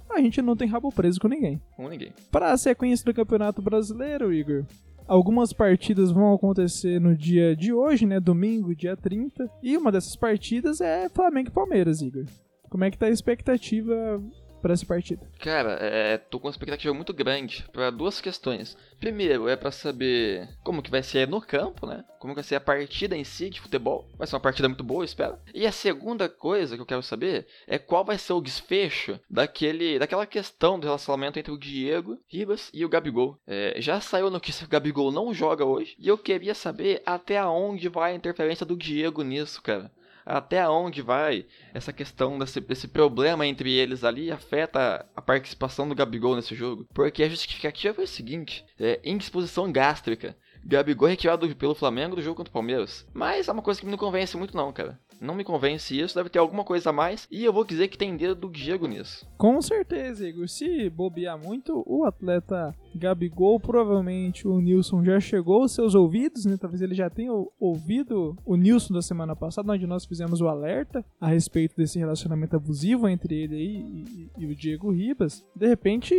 a 0.09 0.19
gente 0.21 0.41
não 0.41 0.55
tem 0.55 0.67
rabo 0.67 0.91
preso 0.91 1.19
com 1.19 1.27
ninguém. 1.27 1.61
Com 1.75 1.89
ninguém. 1.89 2.13
Para 2.31 2.51
a 2.51 2.57
sequência 2.57 3.05
do 3.05 3.13
Campeonato 3.13 3.61
Brasileiro, 3.61 4.33
Igor, 4.33 4.65
algumas 5.07 5.53
partidas 5.53 6.11
vão 6.11 6.33
acontecer 6.33 6.99
no 6.99 7.15
dia 7.15 7.55
de 7.55 7.73
hoje, 7.73 8.05
né, 8.05 8.19
domingo, 8.19 8.75
dia 8.75 8.95
30, 8.95 9.49
e 9.61 9.77
uma 9.77 9.91
dessas 9.91 10.15
partidas 10.15 10.81
é 10.81 11.09
Flamengo 11.09 11.49
e 11.49 11.53
Palmeiras, 11.53 12.01
Igor. 12.01 12.25
Como 12.69 12.83
é 12.83 12.91
que 12.91 12.97
tá 12.97 13.05
a 13.05 13.11
expectativa 13.11 14.21
para 14.65 14.73
essa 14.73 14.85
partida? 14.85 15.21
Cara, 15.39 15.77
é, 15.79 16.17
tô 16.17 16.39
com 16.39 16.47
uma 16.47 16.51
expectativa 16.51 16.91
muito 16.91 17.13
grande 17.13 17.63
para 17.71 17.91
duas 17.91 18.19
questões. 18.19 18.75
Primeiro, 18.99 19.47
é 19.47 19.55
para 19.55 19.69
saber 19.69 20.49
como 20.63 20.81
que 20.81 20.89
vai 20.89 21.03
ser 21.03 21.27
no 21.27 21.39
campo, 21.39 21.85
né? 21.85 22.03
Como 22.17 22.33
que 22.33 22.37
vai 22.37 22.43
ser 22.43 22.55
a 22.55 22.59
partida 22.59 23.15
em 23.15 23.23
si 23.23 23.51
de 23.51 23.61
futebol. 23.61 24.09
Vai 24.17 24.25
ser 24.25 24.33
uma 24.33 24.41
partida 24.41 24.67
muito 24.67 24.83
boa, 24.83 25.05
espero. 25.05 25.37
E 25.53 25.67
a 25.67 25.71
segunda 25.71 26.27
coisa 26.27 26.75
que 26.75 26.81
eu 26.81 26.85
quero 26.85 27.03
saber 27.03 27.45
é 27.67 27.77
qual 27.77 28.03
vai 28.03 28.17
ser 28.17 28.33
o 28.33 28.41
desfecho 28.41 29.19
daquele, 29.29 29.99
daquela 29.99 30.25
questão 30.25 30.79
do 30.79 30.85
relacionamento 30.85 31.37
entre 31.37 31.51
o 31.51 31.59
Diego 31.59 32.17
Ribas 32.27 32.71
e 32.73 32.83
o 32.83 32.89
Gabigol. 32.89 33.37
É, 33.45 33.75
já 33.77 34.01
saiu 34.01 34.31
notícia 34.31 34.61
que 34.61 34.69
o 34.69 34.71
Gabigol 34.71 35.11
não 35.11 35.31
joga 35.31 35.63
hoje 35.63 35.95
e 35.99 36.07
eu 36.07 36.17
queria 36.17 36.55
saber 36.55 37.03
até 37.05 37.45
onde 37.45 37.87
vai 37.87 38.13
a 38.13 38.15
interferência 38.15 38.65
do 38.65 38.75
Diego 38.75 39.21
nisso, 39.21 39.61
cara 39.61 39.91
até 40.25 40.67
onde 40.67 41.01
vai 41.01 41.45
essa 41.73 41.93
questão 41.93 42.39
desse, 42.39 42.59
desse, 42.59 42.87
problema 42.87 43.45
entre 43.45 43.71
eles 43.71 44.03
ali 44.03 44.31
afeta 44.31 45.05
a 45.15 45.21
participação 45.21 45.87
do 45.87 45.95
Gabigol 45.95 46.35
nesse 46.35 46.55
jogo. 46.55 46.87
Porque 46.93 47.23
a 47.23 47.29
justificativa 47.29 47.93
foi 47.93 48.05
o 48.05 48.07
seguinte: 48.07 48.65
é, 48.79 48.99
indisposição 49.03 49.71
gástrica. 49.71 50.35
Gabigol 50.67 51.07
retirado 51.07 51.55
pelo 51.55 51.75
Flamengo 51.75 52.15
do 52.15 52.23
jogo 52.23 52.37
contra 52.37 52.49
o 52.49 52.53
Palmeiras. 52.53 53.05
Mas 53.13 53.47
é 53.47 53.51
uma 53.51 53.61
coisa 53.61 53.79
que 53.79 53.85
me 53.85 53.91
não 53.91 53.99
convence 53.99 54.35
muito 54.35 54.57
não, 54.57 54.73
cara. 54.73 54.99
Não 55.21 55.35
me 55.35 55.43
convence 55.43 55.97
isso, 55.97 56.15
deve 56.15 56.29
ter 56.29 56.39
alguma 56.39 56.63
coisa 56.63 56.89
a 56.89 56.93
mais. 56.93 57.27
E 57.29 57.45
eu 57.45 57.53
vou 57.53 57.63
dizer 57.63 57.87
que 57.87 57.97
tem 57.97 58.17
dedo 58.17 58.33
do 58.33 58.49
Diego 58.49 58.87
nisso. 58.87 59.27
Com 59.37 59.61
certeza, 59.61 60.27
Igor. 60.27 60.47
Se 60.49 60.89
bobear 60.89 61.37
muito, 61.37 61.83
o 61.85 62.03
atleta 62.03 62.75
Gabigol, 62.95 63.59
provavelmente 63.59 64.47
o 64.47 64.59
Nilson 64.59 65.03
já 65.03 65.19
chegou 65.19 65.61
aos 65.61 65.73
seus 65.73 65.95
ouvidos, 65.95 66.45
né? 66.45 66.57
Talvez 66.57 66.81
ele 66.81 66.95
já 66.95 67.09
tenha 67.09 67.31
ouvido 67.59 68.37
o 68.45 68.55
Nilson 68.55 68.93
da 68.93 69.01
semana 69.01 69.35
passada, 69.35 69.71
onde 69.71 69.85
nós 69.85 70.05
fizemos 70.05 70.41
o 70.41 70.47
alerta 70.47 71.03
a 71.19 71.27
respeito 71.27 71.75
desse 71.75 71.99
relacionamento 71.99 72.55
abusivo 72.55 73.07
entre 73.07 73.35
ele 73.35 73.55
e, 73.55 74.31
e, 74.37 74.43
e 74.43 74.45
o 74.45 74.55
Diego 74.55 74.91
Ribas. 74.91 75.45
De 75.55 75.67
repente, 75.67 76.15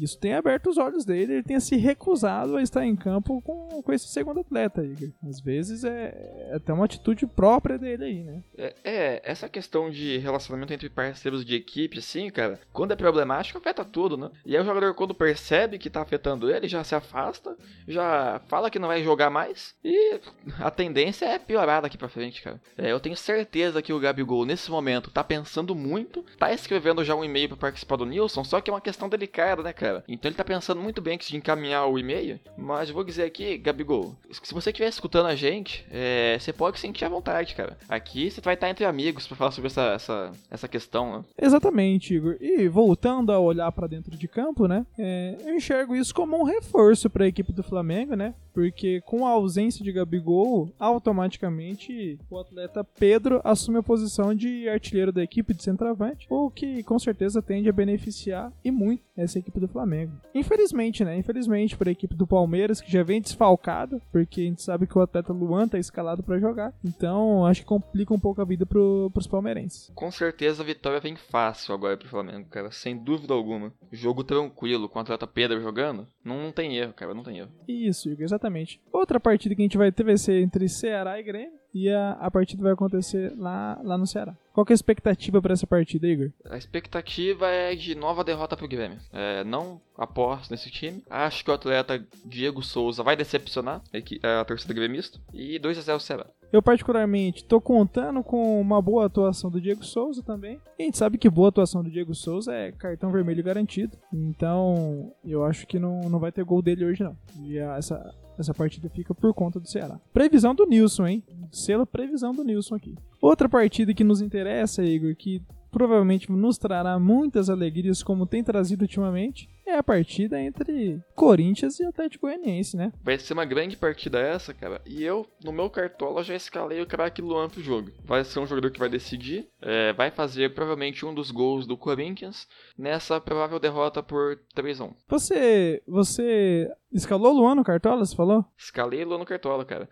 isso 0.00 0.18
tem 0.18 0.34
aberto 0.34 0.68
os 0.68 0.76
olhos 0.76 1.04
dele, 1.04 1.34
ele 1.34 1.42
tenha 1.42 1.60
se 1.60 1.76
recusado 1.76 2.56
a 2.56 2.62
estar 2.62 2.84
em 2.84 2.94
campo 2.94 3.40
com, 3.42 3.82
com 3.82 3.92
esse 3.92 4.08
segundo 4.08 4.40
atleta, 4.40 4.84
Igor. 4.84 5.10
Às 5.26 5.40
vezes 5.40 5.84
é, 5.84 6.48
é 6.50 6.56
até 6.56 6.72
uma 6.72 6.84
atitude 6.84 7.26
própria 7.26 7.78
dele 7.78 8.04
aí, 8.04 8.22
né? 8.22 8.42
É, 8.56 8.74
é, 8.84 9.22
essa 9.24 9.48
questão 9.48 9.90
de 9.90 10.18
relacionamento 10.18 10.72
entre 10.72 10.90
parceiros 10.90 11.44
de 11.44 11.54
equipe, 11.54 11.98
assim, 11.98 12.30
cara, 12.30 12.60
quando 12.72 12.92
é 12.92 12.96
problemático, 12.96 13.58
afeta 13.58 13.84
tudo, 13.84 14.16
né? 14.16 14.30
E 14.44 14.56
aí 14.56 14.62
o 14.62 14.66
jogador, 14.66 14.94
quando 14.94 15.14
percebe 15.14 15.78
que 15.78 15.90
tá 15.90 16.02
afetando 16.02 16.17
ele, 16.50 16.68
já 16.68 16.84
se 16.84 16.94
afasta, 16.94 17.56
já 17.86 18.40
fala 18.48 18.70
que 18.70 18.78
não 18.78 18.88
vai 18.88 19.02
jogar 19.02 19.30
mais, 19.30 19.74
e 19.84 20.20
a 20.60 20.70
tendência 20.70 21.26
é 21.26 21.38
piorar 21.38 21.82
daqui 21.82 21.96
pra 21.96 22.08
frente, 22.08 22.42
cara. 22.42 22.60
É, 22.76 22.92
eu 22.92 23.00
tenho 23.00 23.16
certeza 23.16 23.82
que 23.82 23.92
o 23.92 24.00
Gabigol, 24.00 24.44
nesse 24.44 24.70
momento, 24.70 25.10
tá 25.10 25.22
pensando 25.24 25.74
muito, 25.74 26.24
tá 26.38 26.52
escrevendo 26.52 27.04
já 27.04 27.14
um 27.14 27.24
e-mail 27.24 27.48
pra 27.48 27.56
participar 27.56 27.96
do 27.96 28.06
Nilson, 28.06 28.44
só 28.44 28.60
que 28.60 28.70
é 28.70 28.74
uma 28.74 28.80
questão 28.80 29.08
delicada, 29.08 29.62
né, 29.62 29.72
cara? 29.72 30.04
Então 30.08 30.28
ele 30.28 30.36
tá 30.36 30.44
pensando 30.44 30.80
muito 30.80 31.00
bem 31.00 31.14
antes 31.14 31.28
de 31.28 31.36
encaminhar 31.36 31.86
o 31.86 31.98
e-mail, 31.98 32.38
mas 32.56 32.90
vou 32.90 33.04
dizer 33.04 33.24
aqui, 33.24 33.56
Gabigol, 33.58 34.16
se 34.30 34.54
você 34.54 34.70
estiver 34.70 34.88
escutando 34.88 35.26
a 35.26 35.34
gente, 35.34 35.86
é, 35.90 36.36
você 36.38 36.52
pode 36.52 36.78
sentir 36.78 37.04
à 37.04 37.08
vontade, 37.08 37.54
cara. 37.54 37.76
Aqui 37.88 38.30
você 38.30 38.40
vai 38.40 38.54
estar 38.54 38.68
entre 38.68 38.84
amigos 38.84 39.26
para 39.26 39.36
falar 39.36 39.50
sobre 39.50 39.68
essa, 39.68 39.82
essa, 39.92 40.32
essa 40.50 40.68
questão, 40.68 41.18
né? 41.18 41.24
Exatamente, 41.40 42.14
Igor. 42.14 42.36
E 42.40 42.68
voltando 42.68 43.32
a 43.32 43.38
olhar 43.38 43.70
para 43.72 43.86
dentro 43.86 44.16
de 44.16 44.28
campo, 44.28 44.66
né? 44.66 44.84
É, 44.98 45.36
eu 45.44 45.54
enxergo 45.54 45.94
isso 45.94 46.07
como 46.12 46.38
um 46.38 46.44
reforço 46.44 47.08
para 47.10 47.24
a 47.24 47.28
equipe 47.28 47.52
do 47.52 47.62
Flamengo, 47.62 48.14
né? 48.14 48.34
Porque 48.52 49.00
com 49.02 49.26
a 49.26 49.30
ausência 49.30 49.84
de 49.84 49.92
Gabigol, 49.92 50.72
automaticamente 50.78 52.18
o 52.28 52.38
atleta 52.38 52.82
Pedro 52.82 53.40
assume 53.44 53.78
a 53.78 53.82
posição 53.82 54.34
de 54.34 54.68
artilheiro 54.68 55.12
da 55.12 55.22
equipe 55.22 55.54
de 55.54 55.62
centroavante, 55.62 56.26
o 56.28 56.50
que 56.50 56.82
com 56.82 56.98
certeza 56.98 57.40
tende 57.40 57.68
a 57.68 57.72
beneficiar 57.72 58.52
e 58.64 58.70
muito 58.70 59.02
essa 59.16 59.38
equipe 59.38 59.58
do 59.58 59.68
Flamengo. 59.68 60.12
Infelizmente, 60.34 61.04
né? 61.04 61.16
Infelizmente 61.16 61.76
para 61.76 61.88
a 61.88 61.92
equipe 61.92 62.14
do 62.14 62.26
Palmeiras, 62.26 62.80
que 62.80 62.90
já 62.90 63.02
vem 63.02 63.20
desfalcada, 63.20 64.00
porque 64.12 64.40
a 64.40 64.44
gente 64.44 64.62
sabe 64.62 64.86
que 64.86 64.96
o 64.96 65.00
atleta 65.02 65.32
Luan 65.32 65.68
tá 65.68 65.78
escalado 65.78 66.22
para 66.22 66.38
jogar. 66.38 66.72
Então, 66.84 67.44
acho 67.46 67.62
que 67.62 67.66
complica 67.66 68.14
um 68.14 68.20
pouco 68.20 68.40
a 68.40 68.44
vida 68.44 68.64
pro, 68.64 69.10
pros 69.12 69.26
palmeirenses. 69.26 69.90
Com 69.94 70.10
certeza 70.10 70.62
a 70.62 70.66
vitória 70.66 71.00
vem 71.00 71.16
fácil 71.16 71.74
agora 71.74 71.96
pro 71.96 72.08
Flamengo, 72.08 72.48
cara, 72.48 72.70
sem 72.70 72.96
dúvida 72.96 73.34
alguma. 73.34 73.72
Jogo 73.90 74.22
tranquilo, 74.22 74.88
com 74.88 74.98
o 74.98 75.02
atleta 75.02 75.26
Pedro 75.26 75.60
jogando, 75.60 75.97
não, 76.24 76.42
não 76.44 76.52
tem 76.52 76.76
erro, 76.76 76.92
cara, 76.92 77.14
não 77.14 77.22
tem 77.22 77.38
erro. 77.38 77.50
Isso, 77.66 78.10
Igor, 78.10 78.24
exatamente. 78.24 78.80
Outra 78.92 79.18
partida 79.18 79.54
que 79.54 79.62
a 79.62 79.64
gente 79.64 79.78
vai 79.78 79.90
ter 79.90 80.04
vai 80.04 80.16
ser 80.16 80.40
entre 80.42 80.68
Ceará 80.68 81.18
e 81.18 81.22
Grêmio. 81.22 81.57
E 81.74 81.88
a, 81.90 82.12
a 82.12 82.30
partida 82.30 82.62
vai 82.62 82.72
acontecer 82.72 83.32
lá, 83.36 83.78
lá 83.82 83.98
no 83.98 84.06
Ceará. 84.06 84.34
Qual 84.52 84.66
é 84.68 84.72
a 84.72 84.74
expectativa 84.74 85.40
para 85.40 85.52
essa 85.52 85.66
partida, 85.66 86.06
Igor? 86.06 86.30
A 86.46 86.56
expectativa 86.56 87.46
é 87.48 87.76
de 87.76 87.94
nova 87.94 88.24
derrota 88.24 88.56
pro 88.56 88.66
Grêmio. 88.66 88.98
É, 89.12 89.44
não 89.44 89.80
aposto 89.96 90.50
nesse 90.50 90.70
time. 90.70 91.04
Acho 91.08 91.44
que 91.44 91.50
o 91.50 91.54
atleta 91.54 92.04
Diego 92.24 92.62
Souza 92.62 93.02
vai 93.02 93.14
decepcionar 93.14 93.82
a, 94.22 94.40
a 94.40 94.44
torcida 94.44 94.74
gremista. 94.74 95.20
E 95.32 95.58
2 95.58 95.78
a 95.78 95.82
0 95.82 96.00
Ceará. 96.00 96.26
Eu, 96.50 96.62
particularmente, 96.62 97.44
tô 97.44 97.60
contando 97.60 98.22
com 98.24 98.60
uma 98.60 98.80
boa 98.80 99.06
atuação 99.06 99.50
do 99.50 99.60
Diego 99.60 99.84
Souza 99.84 100.22
também. 100.22 100.58
E 100.78 100.82
a 100.82 100.86
gente 100.86 100.96
sabe 100.96 101.18
que 101.18 101.28
boa 101.28 101.50
atuação 101.50 101.82
do 101.82 101.90
Diego 101.90 102.14
Souza 102.14 102.54
é 102.54 102.72
cartão 102.72 103.12
vermelho 103.12 103.44
garantido. 103.44 103.96
Então, 104.12 105.12
eu 105.24 105.44
acho 105.44 105.66
que 105.66 105.78
não, 105.78 106.08
não 106.08 106.18
vai 106.18 106.32
ter 106.32 106.42
gol 106.44 106.62
dele 106.62 106.86
hoje, 106.86 107.02
não. 107.02 107.16
E 107.44 107.58
a, 107.60 107.76
essa, 107.76 108.14
essa 108.38 108.54
partida 108.54 108.88
fica 108.88 109.14
por 109.14 109.34
conta 109.34 109.58
do 109.58 109.68
Ceará. 109.68 110.00
Previsão 110.12 110.54
do 110.54 110.66
Nilson, 110.66 111.06
hein? 111.06 111.24
Selo 111.50 111.86
previsão 111.86 112.34
do 112.34 112.44
Nilson 112.44 112.74
aqui. 112.74 112.94
Outra 113.20 113.48
partida 113.48 113.92
que 113.92 114.04
nos 114.04 114.20
interessa, 114.20 114.84
Igor, 114.84 115.14
que 115.16 115.42
provavelmente 115.70 116.30
nos 116.30 116.58
trará 116.58 116.98
muitas 116.98 117.50
alegrias, 117.50 118.02
como 118.02 118.26
tem 118.26 118.42
trazido 118.42 118.82
ultimamente, 118.82 119.48
é 119.68 119.76
a 119.78 119.82
partida 119.82 120.40
entre 120.40 121.00
Corinthians 121.14 121.78
e 121.78 121.84
Atlético 121.84 122.26
Goianiense, 122.26 122.76
né? 122.76 122.92
Vai 123.02 123.18
ser 123.18 123.32
uma 123.34 123.44
grande 123.44 123.76
partida 123.76 124.18
essa, 124.18 124.52
cara. 124.54 124.80
E 124.86 125.02
eu, 125.04 125.26
no 125.44 125.52
meu 125.52 125.68
cartola, 125.70 126.22
já 126.22 126.34
escalei 126.34 126.80
o 126.80 126.86
craque 126.86 127.22
Luan 127.22 127.48
pro 127.48 127.62
jogo. 127.62 127.90
Vai 128.04 128.24
ser 128.24 128.38
um 128.40 128.46
jogador 128.46 128.70
que 128.70 128.78
vai 128.78 128.88
decidir. 128.88 129.48
é, 129.60 129.92
vai 129.92 130.10
fazer 130.10 130.54
provavelmente 130.54 131.04
um 131.04 131.12
dos 131.14 131.30
gols 131.30 131.66
do 131.66 131.76
Corinthians 131.76 132.46
nessa 132.76 133.20
provável 133.20 133.58
derrota 133.58 134.02
por 134.02 134.38
3 134.54 134.80
a 134.80 134.84
1 134.84 134.94
Você, 135.08 135.82
você 135.86 136.70
escalou 136.92 137.32
o 137.32 137.36
Luan 137.36 137.54
no 137.56 137.64
Cartola, 137.64 138.04
você 138.04 138.14
falou? 138.14 138.44
Escalei 138.56 139.04
o 139.04 139.08
Luan 139.08 139.24
Cartola, 139.24 139.64
cara. 139.64 139.88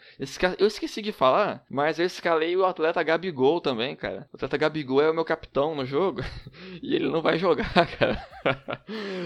Eu 0.58 0.66
esqueci 0.66 1.02
de 1.02 1.12
falar, 1.12 1.64
mas 1.68 1.98
eu 1.98 2.06
escalei 2.06 2.56
o 2.56 2.64
atleta 2.64 3.02
Gabigol 3.02 3.60
também, 3.60 3.94
cara. 3.96 4.28
O 4.32 4.36
atleta 4.36 4.56
Gabigol 4.56 5.02
é 5.02 5.10
o 5.10 5.14
meu 5.14 5.24
capitão 5.24 5.74
no 5.74 5.84
jogo 5.84 6.20
e 6.82 6.94
ele 6.94 7.08
não 7.10 7.20
vai 7.20 7.38
jogar, 7.38 7.72
cara. 7.98 8.24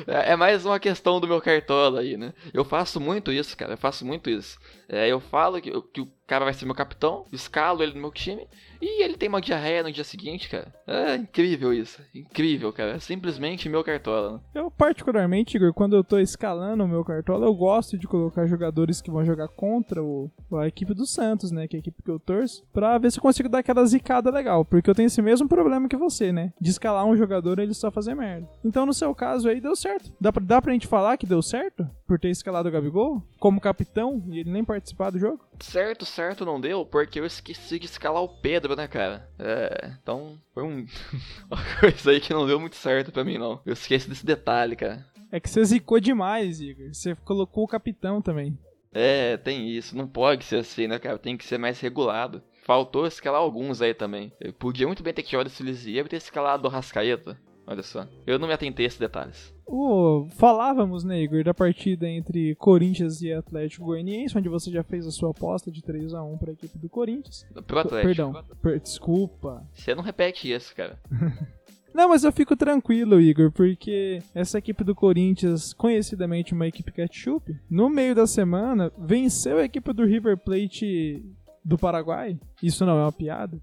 É 0.07 0.32
é 0.32 0.36
mais 0.41 0.64
uma 0.64 0.80
questão 0.80 1.20
do 1.20 1.28
meu 1.28 1.38
Cartola 1.38 2.01
aí, 2.01 2.16
né? 2.16 2.32
Eu 2.55 2.64
faço 2.64 2.99
muito 2.99 3.30
isso, 3.30 3.55
cara. 3.55 3.74
Eu 3.74 3.76
faço 3.76 4.07
muito 4.07 4.30
isso. 4.30 4.59
É, 4.88 5.07
eu 5.07 5.20
falo 5.20 5.61
que, 5.61 5.70
que 5.93 6.01
o 6.01 6.09
cara 6.26 6.47
vai 6.47 6.55
ser 6.55 6.64
meu 6.64 6.74
capitão, 6.74 7.26
escalo 7.30 7.82
ele 7.82 7.93
no 7.93 8.01
meu 8.01 8.11
time 8.11 8.47
e 8.80 9.03
ele 9.03 9.16
tem 9.16 9.28
uma 9.28 9.41
diarreia 9.41 9.82
no 9.82 9.93
dia 9.93 10.03
seguinte, 10.05 10.49
cara. 10.49 10.72
É 10.86 11.16
incrível 11.16 11.72
isso. 11.72 12.01
Incrível, 12.14 12.72
cara. 12.72 12.93
É 12.93 12.99
simplesmente 12.99 13.68
meu 13.68 13.84
Cartola. 13.84 14.34
né? 14.34 14.41
Eu, 14.55 14.70
particularmente, 14.70 15.57
Igor, 15.57 15.74
quando 15.74 15.95
eu 15.95 16.03
tô 16.03 16.18
escalando 16.18 16.82
o 16.84 16.88
meu 16.88 17.05
Cartola, 17.05 17.47
eu 17.47 17.55
gosto 17.55 17.99
de 17.99 18.07
colocar 18.07 18.47
jogadores 18.47 19.03
que 19.03 19.11
vão 19.11 19.24
jogar 19.24 19.49
contra 19.49 20.03
o, 20.03 20.30
a 20.59 20.66
equipe 20.66 20.95
do 20.95 21.05
Santos, 21.05 21.51
né? 21.51 21.68
Que 21.68 21.76
é 21.76 21.78
a 21.78 21.80
equipe 21.80 22.03
que 22.03 22.11
eu 22.11 22.18
torço, 22.18 22.64
pra 22.72 22.97
ver 22.97 23.12
se 23.12 23.18
eu 23.18 23.22
consigo 23.22 23.49
dar 23.49 23.59
aquela 23.59 23.84
zicada 23.84 24.30
legal. 24.30 24.64
Porque 24.64 24.88
eu 24.88 24.95
tenho 24.95 25.09
esse 25.09 25.20
mesmo 25.20 25.49
problema 25.49 25.88
que 25.88 25.97
você, 25.97 26.32
né? 26.32 26.53
De 26.61 26.70
escalar 26.70 27.05
um 27.05 27.16
jogador 27.16 27.59
e 27.59 27.62
ele 27.64 27.74
só 27.74 27.91
fazer 27.91 28.14
merda. 28.14 28.49
Então, 28.64 28.86
no 28.86 28.95
seu 28.95 29.14
caso 29.14 29.49
aí, 29.49 29.61
deu 29.61 29.76
certo. 29.76 30.12
Dá 30.20 30.29
pra, 30.32 30.42
dá 30.44 30.60
pra 30.60 30.72
gente 30.72 30.86
falar 30.86 31.16
que 31.16 31.26
deu 31.26 31.42
certo? 31.42 31.88
Por 32.06 32.18
ter 32.18 32.30
escalado 32.30 32.68
o 32.68 32.72
Gabigol 32.72 33.22
como 33.38 33.60
capitão 33.60 34.22
e 34.28 34.40
ele 34.40 34.50
nem 34.50 34.64
participar 34.64 35.10
do 35.10 35.18
jogo? 35.18 35.44
Certo, 35.60 36.04
certo 36.04 36.44
não 36.44 36.60
deu, 36.60 36.84
porque 36.84 37.20
eu 37.20 37.26
esqueci 37.26 37.78
de 37.78 37.86
escalar 37.86 38.22
o 38.22 38.40
Pedro, 38.40 38.76
né, 38.76 38.86
cara? 38.86 39.28
É, 39.38 39.92
então 40.02 40.38
foi 40.52 40.62
um... 40.62 40.86
uma 41.50 41.80
coisa 41.80 42.10
aí 42.10 42.20
que 42.20 42.32
não 42.32 42.46
deu 42.46 42.60
muito 42.60 42.76
certo 42.76 43.12
pra 43.12 43.24
mim, 43.24 43.38
não. 43.38 43.60
Eu 43.64 43.72
esqueci 43.72 44.08
desse 44.08 44.24
detalhe, 44.24 44.76
cara. 44.76 45.06
É 45.32 45.38
que 45.38 45.48
você 45.48 45.64
zicou 45.64 46.00
demais, 46.00 46.60
Igor. 46.60 46.92
Você 46.92 47.14
colocou 47.14 47.64
o 47.64 47.68
capitão 47.68 48.20
também. 48.20 48.58
É, 48.92 49.36
tem 49.36 49.70
isso. 49.70 49.96
Não 49.96 50.08
pode 50.08 50.44
ser 50.44 50.56
assim, 50.56 50.88
né, 50.88 50.98
cara? 50.98 51.18
Tem 51.18 51.36
que 51.36 51.44
ser 51.44 51.58
mais 51.58 51.78
regulado. 51.80 52.42
Faltou 52.64 53.06
escalar 53.06 53.40
alguns 53.40 53.80
aí 53.80 53.94
também. 53.94 54.32
Eu 54.40 54.52
podia 54.52 54.86
muito 54.86 55.02
bem 55.02 55.14
ter 55.14 55.22
que 55.22 55.30
jogar 55.30 55.46
esse 55.46 55.62
Lisier 55.62 56.04
e 56.04 56.08
ter 56.08 56.16
escalado 56.16 56.66
o 56.66 56.70
Rascaeta. 56.70 57.38
Olha 57.66 57.82
só. 57.82 58.06
Eu 58.26 58.38
não 58.38 58.48
me 58.48 58.54
atentei 58.54 58.84
a 58.84 58.88
esses 58.88 58.98
detalhes. 58.98 59.54
O- 59.72 60.26
falávamos, 60.30 61.04
né, 61.04 61.22
Igor, 61.22 61.44
da 61.44 61.54
partida 61.54 62.08
entre 62.08 62.54
Corinthians 62.56 63.22
e 63.22 63.32
Atlético 63.32 63.84
Goianiense, 63.86 64.36
onde 64.36 64.48
você 64.48 64.70
já 64.70 64.82
fez 64.82 65.06
a 65.06 65.12
sua 65.12 65.30
aposta 65.30 65.70
de 65.70 65.80
3 65.80 66.12
a 66.12 66.22
1 66.24 66.38
para 66.38 66.50
a 66.50 66.52
equipe 66.54 66.76
do 66.76 66.88
Corinthians. 66.88 67.46
Pro 67.66 67.78
Atlético. 67.78 68.06
Perdão, 68.08 68.44
per- 68.60 68.80
desculpa. 68.80 69.64
Você 69.72 69.94
não 69.94 70.02
repete 70.02 70.50
isso, 70.52 70.74
cara. 70.74 70.98
Não, 71.92 72.08
mas 72.08 72.22
eu 72.22 72.30
fico 72.30 72.54
tranquilo, 72.56 73.20
Igor, 73.20 73.50
porque 73.50 74.22
essa 74.32 74.58
equipe 74.58 74.84
do 74.84 74.94
Corinthians, 74.94 75.72
conhecidamente 75.72 76.52
uma 76.54 76.68
equipe 76.68 76.92
ketchup, 76.92 77.52
no 77.68 77.90
meio 77.90 78.14
da 78.14 78.28
semana 78.28 78.92
venceu 78.96 79.58
a 79.58 79.64
equipe 79.64 79.92
do 79.92 80.04
River 80.04 80.36
Plate 80.38 81.20
do 81.64 81.76
Paraguai. 81.76 82.38
Isso 82.62 82.86
não 82.86 82.96
é 82.96 83.02
uma 83.02 83.10
piada. 83.10 83.58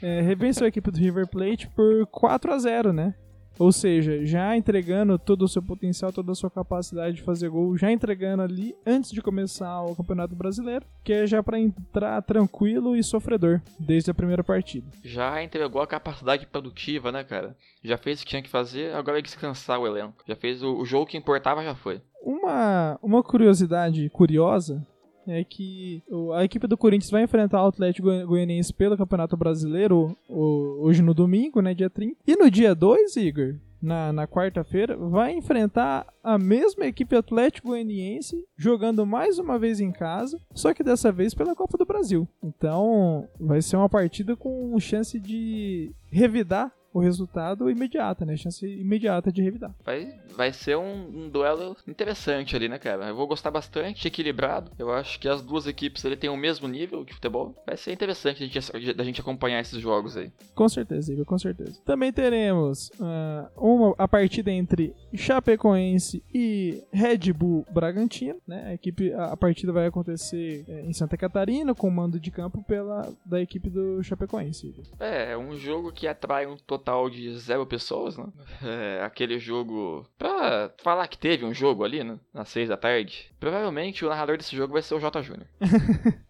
É, 0.00 0.34
venceu 0.34 0.64
a 0.64 0.68
equipe 0.68 0.90
do 0.90 0.96
River 0.98 1.28
Plate 1.28 1.68
por 1.68 2.06
4 2.06 2.52
a 2.54 2.58
0 2.58 2.92
né? 2.94 3.14
Ou 3.58 3.72
seja, 3.72 4.24
já 4.24 4.56
entregando 4.56 5.18
todo 5.18 5.42
o 5.42 5.48
seu 5.48 5.62
potencial, 5.62 6.12
toda 6.12 6.32
a 6.32 6.34
sua 6.34 6.50
capacidade 6.50 7.16
de 7.16 7.22
fazer 7.22 7.48
gol, 7.48 7.76
já 7.76 7.90
entregando 7.90 8.42
ali 8.42 8.74
antes 8.86 9.10
de 9.10 9.22
começar 9.22 9.82
o 9.82 9.96
Campeonato 9.96 10.34
Brasileiro, 10.34 10.84
que 11.02 11.12
é 11.12 11.26
já 11.26 11.42
pra 11.42 11.58
entrar 11.58 12.20
tranquilo 12.22 12.96
e 12.96 13.02
sofredor 13.02 13.60
desde 13.78 14.10
a 14.10 14.14
primeira 14.14 14.44
partida. 14.44 14.86
Já 15.02 15.42
entregou 15.42 15.80
a 15.80 15.86
capacidade 15.86 16.46
produtiva, 16.46 17.10
né, 17.10 17.24
cara? 17.24 17.56
Já 17.82 17.96
fez 17.96 18.20
o 18.20 18.24
que 18.24 18.30
tinha 18.30 18.42
que 18.42 18.48
fazer, 18.48 18.94
agora 18.94 19.18
é 19.18 19.22
descansar 19.22 19.80
o 19.80 19.86
elenco. 19.86 20.22
Já 20.26 20.36
fez 20.36 20.62
o, 20.62 20.76
o 20.76 20.84
jogo 20.84 21.06
que 21.06 21.16
importava, 21.16 21.64
já 21.64 21.74
foi. 21.74 22.02
Uma, 22.22 22.98
uma 23.02 23.22
curiosidade 23.22 24.10
curiosa 24.10 24.86
é 25.26 25.42
que 25.44 26.02
a 26.34 26.44
equipe 26.44 26.66
do 26.66 26.76
Corinthians 26.76 27.10
vai 27.10 27.22
enfrentar 27.22 27.62
o 27.64 27.68
Atlético 27.68 28.08
Goi- 28.08 28.24
Goianiense 28.24 28.72
pelo 28.72 28.96
Campeonato 28.96 29.36
Brasileiro 29.36 30.16
hoje 30.28 31.02
no 31.02 31.12
domingo, 31.14 31.60
né, 31.60 31.74
dia 31.74 31.90
30. 31.90 32.16
E 32.26 32.36
no 32.36 32.50
dia 32.50 32.74
2, 32.74 33.16
Igor, 33.16 33.54
na, 33.82 34.12
na 34.12 34.26
quarta-feira, 34.26 34.96
vai 34.96 35.32
enfrentar 35.34 36.06
a 36.24 36.38
mesma 36.38 36.86
equipe 36.86 37.14
Atlético 37.14 37.68
Goianiense 37.68 38.42
jogando 38.56 39.04
mais 39.04 39.38
uma 39.38 39.58
vez 39.58 39.80
em 39.80 39.92
casa, 39.92 40.40
só 40.54 40.72
que 40.72 40.82
dessa 40.82 41.12
vez 41.12 41.34
pela 41.34 41.54
Copa 41.54 41.76
do 41.76 41.84
Brasil. 41.84 42.26
Então, 42.42 43.28
vai 43.38 43.60
ser 43.62 43.76
uma 43.76 43.88
partida 43.88 44.34
com 44.36 44.78
chance 44.80 45.18
de 45.20 45.92
revidar 46.10 46.72
o 46.96 47.00
resultado 47.00 47.70
imediata, 47.70 48.24
né? 48.24 48.38
Chance 48.38 48.66
imediata 48.66 49.30
de 49.30 49.42
revidar. 49.42 49.74
Vai, 49.84 50.18
vai 50.34 50.50
ser 50.50 50.78
um, 50.78 51.24
um 51.24 51.28
duelo 51.28 51.76
interessante 51.86 52.56
ali, 52.56 52.70
né, 52.70 52.78
cara? 52.78 53.08
Eu 53.08 53.14
vou 53.14 53.26
gostar 53.26 53.50
bastante, 53.50 54.08
equilibrado. 54.08 54.70
Eu 54.78 54.90
acho 54.90 55.20
que 55.20 55.28
as 55.28 55.42
duas 55.42 55.66
equipes 55.66 56.02
ele 56.06 56.16
têm 56.16 56.30
o 56.30 56.36
mesmo 56.38 56.66
nível 56.66 57.04
de 57.04 57.12
futebol. 57.12 57.54
Vai 57.66 57.76
ser 57.76 57.92
interessante 57.92 58.42
a 58.42 58.46
gente, 58.46 58.94
da 58.94 59.04
gente 59.04 59.20
acompanhar 59.20 59.60
esses 59.60 59.78
jogos 59.78 60.16
aí. 60.16 60.32
Com 60.54 60.66
certeza, 60.70 61.12
Igor, 61.12 61.26
com 61.26 61.38
certeza. 61.38 61.78
Também 61.84 62.10
teremos 62.10 62.90
ah, 62.98 63.50
uma, 63.54 63.94
a 63.98 64.08
partida 64.08 64.50
entre 64.50 64.94
Chapecoense 65.12 66.22
e 66.32 66.82
Red 66.90 67.30
Bull 67.34 67.66
Bragantino, 67.70 68.40
né? 68.48 68.68
A, 68.68 68.72
equipe, 68.72 69.12
a, 69.12 69.32
a 69.32 69.36
partida 69.36 69.70
vai 69.70 69.86
acontecer 69.86 70.64
eh, 70.66 70.80
em 70.86 70.94
Santa 70.94 71.14
Catarina, 71.18 71.74
com 71.74 71.90
mando 71.90 72.18
de 72.18 72.30
campo 72.30 72.62
pela, 72.62 73.12
da 73.26 73.38
equipe 73.38 73.68
do 73.68 74.02
Chapecoense. 74.02 74.68
Igor. 74.68 74.84
É, 74.98 75.32
é 75.32 75.36
um 75.36 75.54
jogo 75.58 75.92
que 75.92 76.06
atrai 76.06 76.46
um 76.46 76.56
total 76.56 76.85
de 77.10 77.36
zero 77.38 77.66
pessoas, 77.66 78.16
né? 78.16 78.26
É 78.62 79.02
aquele 79.02 79.38
jogo. 79.38 80.06
Pra 80.16 80.70
falar 80.82 81.08
que 81.08 81.18
teve 81.18 81.44
um 81.44 81.52
jogo 81.52 81.84
ali, 81.84 82.04
né? 82.04 82.18
Às 82.32 82.48
seis 82.48 82.68
da 82.68 82.76
tarde. 82.76 83.32
Provavelmente 83.40 84.04
o 84.04 84.08
narrador 84.08 84.36
desse 84.36 84.54
jogo 84.54 84.72
vai 84.72 84.82
ser 84.82 84.94
o 84.94 85.00
J. 85.00 85.22
Júnior. 85.22 85.48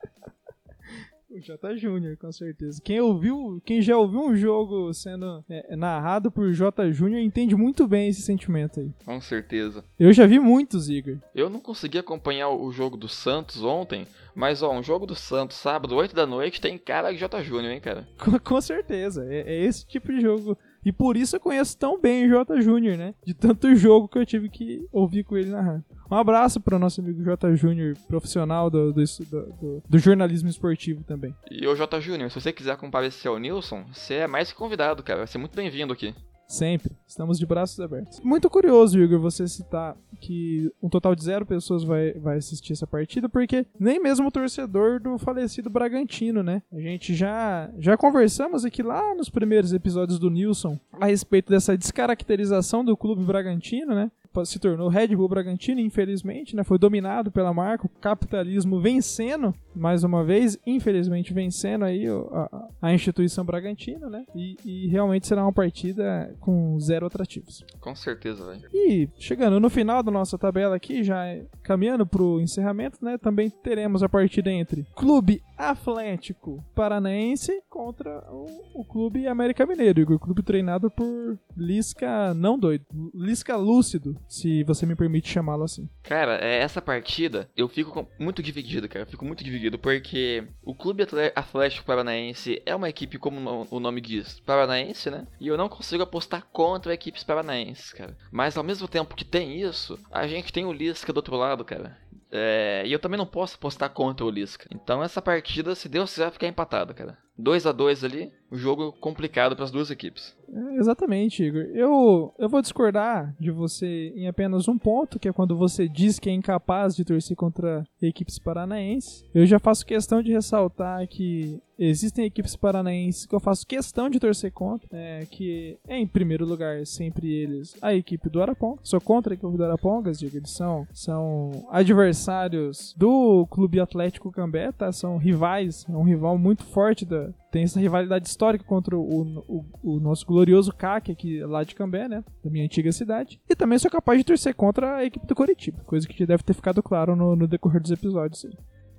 O 1.36 1.40
J. 1.40 1.76
Júnior, 1.76 2.16
com 2.16 2.32
certeza. 2.32 2.80
Quem 2.82 2.98
ouviu, 2.98 3.60
quem 3.62 3.82
já 3.82 3.94
ouviu 3.94 4.20
um 4.20 4.34
jogo 4.34 4.90
sendo 4.94 5.44
eh, 5.50 5.76
narrado 5.76 6.30
por 6.30 6.50
J. 6.50 6.90
Júnior 6.90 7.20
entende 7.20 7.54
muito 7.54 7.86
bem 7.86 8.08
esse 8.08 8.22
sentimento 8.22 8.80
aí. 8.80 8.90
Com 9.04 9.20
certeza. 9.20 9.84
Eu 10.00 10.14
já 10.14 10.26
vi 10.26 10.38
muitos, 10.38 10.88
Igor. 10.88 11.18
Eu 11.34 11.50
não 11.50 11.60
consegui 11.60 11.98
acompanhar 11.98 12.48
o 12.48 12.72
jogo 12.72 12.96
do 12.96 13.06
Santos 13.06 13.62
ontem, 13.62 14.06
mas 14.34 14.62
ó, 14.62 14.72
um 14.72 14.82
jogo 14.82 15.04
do 15.04 15.14
Santos 15.14 15.58
sábado, 15.58 15.94
8 15.94 16.14
da 16.14 16.24
noite, 16.26 16.58
tem 16.58 16.78
cara 16.78 17.12
de 17.12 17.18
J. 17.18 17.42
Júnior, 17.42 17.70
hein, 17.70 17.80
cara? 17.80 18.08
Com, 18.18 18.38
com 18.38 18.60
certeza, 18.62 19.26
é, 19.28 19.40
é 19.40 19.62
esse 19.62 19.86
tipo 19.86 20.10
de 20.10 20.22
jogo. 20.22 20.56
E 20.86 20.92
por 20.92 21.16
isso 21.16 21.34
eu 21.34 21.40
conheço 21.40 21.76
tão 21.76 22.00
bem 22.00 22.26
o 22.26 22.28
J. 22.30 22.60
Júnior, 22.62 22.96
né? 22.96 23.12
De 23.26 23.34
tanto 23.34 23.74
jogo 23.74 24.06
que 24.08 24.16
eu 24.16 24.24
tive 24.24 24.48
que 24.48 24.86
ouvir 24.92 25.24
com 25.24 25.36
ele 25.36 25.50
narrando. 25.50 25.84
Um 26.08 26.14
abraço 26.14 26.60
para 26.60 26.76
o 26.76 26.78
nosso 26.78 27.00
amigo 27.00 27.24
J. 27.24 27.56
Júnior, 27.56 27.96
profissional 28.06 28.70
do, 28.70 28.92
do, 28.92 29.02
do- 29.02 29.82
do- 29.88 29.98
jornalismo 29.98 30.48
esportivo 30.48 31.02
também. 31.02 31.34
E 31.50 31.66
o 31.66 31.74
J. 31.74 32.00
Júnior, 32.00 32.30
se 32.30 32.40
você 32.40 32.52
quiser 32.52 32.76
comparecer 32.76 33.28
ao 33.28 33.36
Nilson, 33.38 33.84
você 33.92 34.14
é 34.14 34.26
mais 34.28 34.52
que 34.52 34.56
convidado, 34.56 35.02
cara. 35.02 35.18
Vai 35.18 35.26
ser 35.26 35.38
muito 35.38 35.56
bem-vindo 35.56 35.92
aqui. 35.92 36.14
Sempre. 36.46 36.92
Estamos 37.06 37.38
de 37.38 37.46
braços 37.46 37.80
abertos. 37.80 38.20
Muito 38.20 38.48
curioso, 38.48 38.98
Igor, 38.98 39.18
você 39.18 39.48
citar 39.48 39.96
que 40.20 40.70
um 40.82 40.88
total 40.88 41.14
de 41.14 41.24
zero 41.24 41.44
pessoas 41.44 41.82
vai, 41.82 42.12
vai 42.12 42.38
assistir 42.38 42.72
essa 42.72 42.86
partida, 42.86 43.28
porque 43.28 43.66
nem 43.78 44.00
mesmo 44.00 44.28
o 44.28 44.30
torcedor 44.30 45.00
do 45.00 45.18
falecido 45.18 45.68
Bragantino, 45.68 46.42
né? 46.42 46.62
A 46.72 46.80
gente 46.80 47.14
já, 47.14 47.70
já 47.78 47.96
conversamos 47.96 48.64
aqui 48.64 48.82
lá 48.82 49.14
nos 49.14 49.28
primeiros 49.28 49.72
episódios 49.72 50.18
do 50.18 50.30
Nilson 50.30 50.78
a 50.92 51.06
respeito 51.06 51.50
dessa 51.50 51.76
descaracterização 51.76 52.84
do 52.84 52.96
clube 52.96 53.24
Bragantino, 53.24 53.94
né? 53.94 54.10
Se 54.44 54.58
tornou 54.58 54.88
Red 54.88 55.08
Bull 55.08 55.28
Bragantino, 55.28 55.80
infelizmente, 55.80 56.54
né? 56.54 56.62
Foi 56.64 56.78
dominado 56.78 57.30
pela 57.30 57.52
marca, 57.52 57.86
o 57.86 58.00
capitalismo 58.00 58.80
vencendo, 58.80 59.54
mais 59.74 60.04
uma 60.04 60.24
vez, 60.24 60.58
infelizmente 60.66 61.32
vencendo 61.32 61.84
aí 61.84 62.06
a, 62.08 62.68
a 62.82 62.94
instituição 62.94 63.44
Bragantino, 63.44 64.08
né? 64.10 64.24
E, 64.34 64.56
e 64.64 64.88
realmente 64.88 65.26
será 65.26 65.42
uma 65.42 65.52
partida 65.52 66.34
com 66.40 66.78
zero 66.80 67.06
atrativos. 67.06 67.64
Com 67.80 67.94
certeza, 67.94 68.44
velho. 68.46 68.68
E 68.72 69.08
chegando 69.18 69.60
no 69.60 69.70
final 69.70 70.02
da 70.02 70.10
nossa 70.10 70.38
tabela 70.38 70.76
aqui, 70.76 71.02
já 71.02 71.24
caminhando 71.62 72.06
pro 72.06 72.40
encerramento, 72.40 72.98
né? 73.02 73.18
Também 73.18 73.50
teremos 73.50 74.02
a 74.02 74.08
partida 74.08 74.50
entre 74.50 74.86
Clube 74.94 75.42
Atlético 75.56 76.64
Paranaense 76.74 77.62
contra 77.68 78.22
o, 78.30 78.80
o 78.80 78.84
Clube 78.84 79.26
América 79.26 79.66
Mineiro, 79.66 80.00
Igor. 80.00 80.18
Clube 80.18 80.42
treinado 80.42 80.90
por 80.90 81.38
Lisca 81.56 82.34
não 82.34 82.58
doido, 82.58 82.84
Lisca 83.14 83.56
lúcido, 83.56 84.16
se 84.28 84.62
você 84.64 84.84
me 84.84 84.94
permite 84.94 85.28
chamá-lo 85.28 85.64
assim. 85.64 85.88
Cara, 86.02 86.38
é, 86.44 86.58
essa 86.58 86.82
partida 86.82 87.48
eu 87.56 87.68
fico 87.68 88.06
muito 88.18 88.42
dividido, 88.42 88.88
cara. 88.88 89.04
Eu 89.04 89.10
fico 89.10 89.24
muito 89.24 89.42
dividido 89.42 89.78
porque 89.78 90.46
o 90.62 90.74
Clube 90.74 91.06
Atlético 91.34 91.86
Paranaense 91.86 92.62
é 92.64 92.74
uma 92.74 92.88
equipe, 92.88 93.18
como 93.18 93.66
o 93.70 93.80
nome 93.80 94.00
diz, 94.00 94.40
paranaense, 94.40 95.10
né? 95.10 95.26
E 95.40 95.48
eu 95.48 95.56
não 95.56 95.68
consigo 95.68 96.02
apostar 96.02 96.46
contra 96.52 96.94
equipes 96.94 97.24
paranaenses, 97.24 97.92
cara. 97.92 98.16
Mas 98.30 98.56
ao 98.56 98.64
mesmo 98.64 98.88
tempo 98.88 99.16
que 99.16 99.24
tem 99.24 99.60
isso, 99.60 99.98
a 100.10 100.26
gente 100.26 100.52
tem 100.52 100.64
o 100.64 100.72
Lisca 100.72 101.12
do 101.12 101.18
outro 101.18 101.36
lado, 101.36 101.64
cara. 101.64 101.96
É, 102.30 102.82
e 102.86 102.92
eu 102.92 102.98
também 102.98 103.18
não 103.18 103.26
posso 103.26 103.56
apostar 103.56 103.90
contra 103.90 104.24
o 104.24 104.30
Lisca. 104.30 104.68
Então 104.72 105.02
essa 105.02 105.22
partida, 105.22 105.74
se 105.74 105.88
Deus 105.88 106.10
quiser, 106.10 106.24
vai 106.24 106.32
ficar 106.32 106.48
empatada, 106.48 106.92
cara. 106.92 107.18
2 107.38 107.66
a 107.66 107.72
2 107.72 108.02
ali, 108.02 108.32
um 108.50 108.56
jogo 108.56 108.92
complicado 108.92 109.54
para 109.54 109.64
as 109.64 109.70
duas 109.70 109.90
equipes. 109.90 110.34
É, 110.50 110.76
exatamente, 110.76 111.44
Igor. 111.44 111.62
Eu, 111.74 112.34
eu 112.38 112.48
vou 112.48 112.62
discordar 112.62 113.34
de 113.38 113.50
você 113.50 114.12
em 114.16 114.26
apenas 114.26 114.68
um 114.68 114.78
ponto, 114.78 115.18
que 115.18 115.28
é 115.28 115.32
quando 115.32 115.56
você 115.56 115.86
diz 115.86 116.18
que 116.18 116.30
é 116.30 116.32
incapaz 116.32 116.96
de 116.96 117.04
torcer 117.04 117.36
contra 117.36 117.84
equipes 118.00 118.38
paranaenses. 118.38 119.22
Eu 119.34 119.44
já 119.44 119.58
faço 119.58 119.84
questão 119.84 120.22
de 120.22 120.32
ressaltar 120.32 121.06
que 121.08 121.60
existem 121.78 122.24
equipes 122.24 122.56
paranaenses 122.56 123.26
que 123.26 123.34
eu 123.34 123.40
faço 123.40 123.66
questão 123.66 124.08
de 124.08 124.18
torcer 124.18 124.52
contra, 124.52 124.88
é, 124.92 125.26
que 125.30 125.78
em 125.88 126.06
primeiro 126.06 126.44
lugar 126.44 126.86
sempre 126.86 127.32
eles 127.32 127.76
a 127.80 127.94
equipe 127.94 128.28
do 128.28 128.42
Araponga. 128.42 128.80
Sou 128.82 129.00
contra 129.00 129.32
a 129.32 129.34
equipe 129.34 129.56
do 129.56 129.64
Arapongas, 129.64 130.18
digo, 130.18 130.36
eles 130.36 130.50
são, 130.50 130.86
são 130.92 131.66
adversários 131.70 132.94
do 132.96 133.46
Clube 133.46 133.80
Atlético 133.80 134.30
Cambé, 134.30 134.72
tá? 134.72 134.92
São 134.92 135.16
rivais, 135.16 135.84
é 135.88 135.92
um 135.92 136.02
rival 136.02 136.38
muito 136.38 136.64
forte 136.64 137.04
da, 137.04 137.30
tem 137.50 137.64
essa 137.64 137.80
rivalidade 137.80 138.28
histórica 138.28 138.64
contra 138.64 138.96
o, 138.98 139.42
o, 139.48 139.64
o 139.82 140.00
nosso 140.00 140.26
glorioso 140.26 140.72
CAC 140.72 141.10
aqui 141.10 141.40
lá 141.40 141.64
de 141.64 141.74
Cambé, 141.74 142.06
né? 142.06 142.22
Da 142.44 142.50
minha 142.50 142.64
antiga 142.64 142.92
cidade. 142.92 143.40
E 143.48 143.54
também 143.54 143.78
sou 143.78 143.90
capaz 143.90 144.18
de 144.18 144.24
torcer 144.24 144.54
contra 144.54 144.96
a 144.96 145.04
equipe 145.04 145.26
do 145.26 145.34
Coritiba, 145.34 145.82
coisa 145.84 146.06
que 146.06 146.26
deve 146.26 146.42
ter 146.42 146.52
ficado 146.52 146.82
claro 146.82 147.16
no, 147.16 147.34
no 147.34 147.46
decorrer 147.46 147.80
dos 147.80 147.90
episódios. 147.90 148.46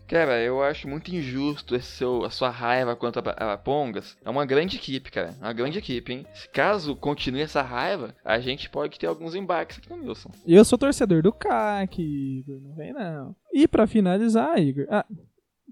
Cara, 0.08 0.42
eu 0.42 0.64
acho 0.64 0.88
muito 0.88 1.14
injusto 1.14 1.76
esse 1.76 1.88
seu, 1.88 2.24
a 2.24 2.30
sua 2.30 2.50
raiva 2.50 2.96
contra 2.96 3.22
a, 3.32 3.54
a 3.54 3.58
Pongas. 3.58 4.18
É 4.24 4.30
uma 4.30 4.46
grande 4.46 4.78
equipe, 4.78 5.12
cara. 5.12 5.36
Uma 5.40 5.52
grande 5.52 5.78
equipe, 5.78 6.14
hein? 6.14 6.26
Caso 6.54 6.96
continue 6.96 7.42
essa 7.42 7.62
raiva, 7.62 8.16
a 8.24 8.40
gente 8.40 8.70
pode 8.70 8.98
ter 8.98 9.08
alguns 9.08 9.36
embates 9.36 9.78
aqui 9.78 9.90
no 9.90 10.08
Wilson. 10.08 10.32
Eu 10.46 10.64
sou 10.64 10.78
torcedor 10.78 11.22
do 11.22 11.34
CAC, 11.34 12.02
Igor. 12.02 12.62
Não 12.62 12.76
vem 12.76 12.94
não. 12.94 13.36
E 13.52 13.68
para 13.68 13.86
finalizar, 13.86 14.58
Igor. 14.58 14.86
Ah, 14.90 15.06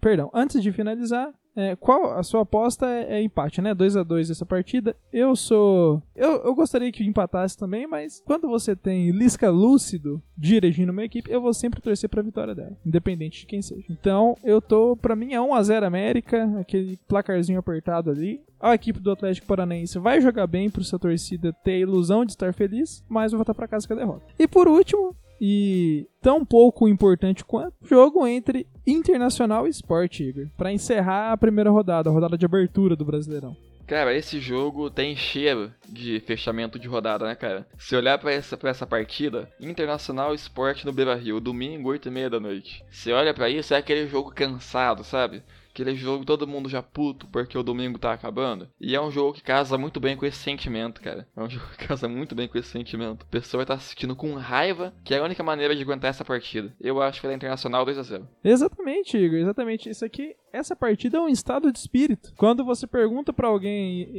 perdão. 0.01 0.29
Antes 0.33 0.61
de 0.61 0.71
finalizar, 0.73 1.33
é, 1.55 1.75
qual 1.75 2.17
a 2.17 2.23
sua 2.23 2.41
aposta 2.41 2.85
é, 2.85 3.19
é 3.19 3.21
empate, 3.21 3.61
né? 3.61 3.73
2 3.73 3.97
a 3.97 4.03
2 4.03 4.29
essa 4.29 4.45
partida. 4.45 4.95
Eu 5.11 5.35
sou. 5.35 6.03
Eu, 6.15 6.43
eu 6.43 6.53
gostaria 6.53 6.91
que 6.91 7.03
empatasse 7.03 7.57
também, 7.57 7.87
mas 7.87 8.21
quando 8.25 8.47
você 8.47 8.75
tem 8.75 9.11
Lisca 9.11 9.49
lúcido 9.49 10.21
dirigindo 10.37 10.91
uma 10.91 11.03
equipe, 11.03 11.31
eu 11.31 11.41
vou 11.41 11.53
sempre 11.53 11.81
torcer 11.81 12.09
pra 12.09 12.21
vitória 12.21 12.53
dela, 12.53 12.77
independente 12.85 13.41
de 13.41 13.45
quem 13.45 13.61
seja. 13.61 13.85
Então, 13.89 14.35
eu 14.43 14.61
tô. 14.61 14.97
Pra 14.97 15.15
mim 15.15 15.33
é 15.33 15.39
1 15.39 15.53
a 15.53 15.63
0 15.63 15.85
América, 15.85 16.59
aquele 16.59 16.97
placarzinho 17.07 17.59
apertado 17.59 18.11
ali. 18.11 18.41
A 18.59 18.73
equipe 18.73 18.99
do 18.99 19.11
Atlético 19.11 19.47
Paranaense 19.47 19.99
vai 19.99 20.19
jogar 20.19 20.47
bem 20.47 20.69
pro 20.69 20.83
sua 20.83 20.99
torcida 20.99 21.53
ter 21.63 21.73
a 21.73 21.79
ilusão 21.79 22.25
de 22.25 22.31
estar 22.31 22.53
feliz, 22.53 23.03
mas 23.07 23.31
vai 23.31 23.37
voltar 23.37 23.53
para 23.53 23.67
casa 23.67 23.87
com 23.87 23.93
a 23.93 23.97
derrota. 23.97 24.25
E 24.39 24.47
por 24.47 24.67
último, 24.67 25.15
e 25.39 26.07
tão 26.21 26.45
pouco 26.45 26.87
importante 26.87 27.43
quanto 27.43 27.73
jogo 27.83 28.25
entre 28.25 28.67
Internacional 28.85 29.67
e 29.67 29.69
Sport, 29.69 30.19
Igor, 30.19 30.47
para 30.57 30.71
encerrar 30.71 31.31
a 31.31 31.37
primeira 31.37 31.69
rodada, 31.69 32.09
a 32.09 32.13
rodada 32.13 32.37
de 32.37 32.45
abertura 32.45 32.95
do 32.95 33.05
Brasileirão. 33.05 33.55
Cara, 33.87 34.15
esse 34.15 34.39
jogo 34.39 34.89
tem 34.89 35.15
cheiro 35.15 35.71
de 35.87 36.19
fechamento 36.19 36.79
de 36.79 36.87
rodada, 36.87 37.27
né, 37.27 37.35
cara? 37.35 37.67
Se 37.77 37.95
olhar 37.95 38.17
para 38.17 38.31
essa, 38.31 38.57
pra 38.57 38.71
essa 38.71 38.87
partida, 38.87 39.47
Internacional 39.61 40.33
Esporte 40.33 40.87
no 40.87 40.91
Beira 40.91 41.13
Rio, 41.13 41.39
domingo, 41.39 41.89
8 41.89 42.07
e 42.07 42.11
meia 42.11 42.29
da 42.29 42.39
noite. 42.39 42.83
Você 42.89 43.11
olha 43.11 43.31
para 43.31 43.47
isso, 43.47 43.75
é 43.75 43.77
aquele 43.77 44.07
jogo 44.07 44.31
cansado, 44.31 45.03
sabe? 45.03 45.43
Aquele 45.75 45.93
jogo 45.93 46.23
todo 46.23 46.47
mundo 46.47 46.69
já 46.69 46.81
puto 46.81 47.27
porque 47.27 47.57
o 47.57 47.61
domingo 47.61 47.99
tá 47.99 48.13
acabando. 48.13 48.69
E 48.79 48.95
é 48.95 49.01
um 49.01 49.11
jogo 49.11 49.33
que 49.33 49.43
casa 49.43 49.77
muito 49.77 49.99
bem 49.99 50.15
com 50.15 50.25
esse 50.25 50.37
sentimento, 50.37 51.01
cara. 51.01 51.27
É 51.35 51.43
um 51.43 51.49
jogo 51.51 51.65
que 51.77 51.85
casa 51.85 52.07
muito 52.07 52.33
bem 52.33 52.47
com 52.47 52.57
esse 52.57 52.69
sentimento. 52.69 53.25
A 53.27 53.29
pessoa 53.29 53.59
vai 53.59 53.65
tá 53.65 53.73
assistindo 53.73 54.15
com 54.15 54.33
raiva, 54.35 54.93
que 55.03 55.13
é 55.13 55.17
a 55.17 55.23
única 55.23 55.43
maneira 55.43 55.75
de 55.75 55.81
aguentar 55.81 56.09
essa 56.09 56.23
partida. 56.23 56.73
Eu 56.79 57.01
acho 57.01 57.19
que 57.19 57.27
ela 57.27 57.33
é 57.33 57.35
internacional 57.35 57.83
2 57.83 57.97
a 57.97 58.03
0 58.03 58.25
Exatamente, 58.41 59.17
Igor. 59.17 59.37
Exatamente. 59.37 59.89
Isso 59.89 60.05
aqui, 60.05 60.33
essa 60.53 60.77
partida 60.77 61.17
é 61.17 61.19
um 61.21 61.27
estado 61.27 61.69
de 61.69 61.77
espírito. 61.77 62.31
Quando 62.37 62.63
você 62.63 62.87
pergunta 62.87 63.33
para 63.33 63.49
alguém, 63.49 64.13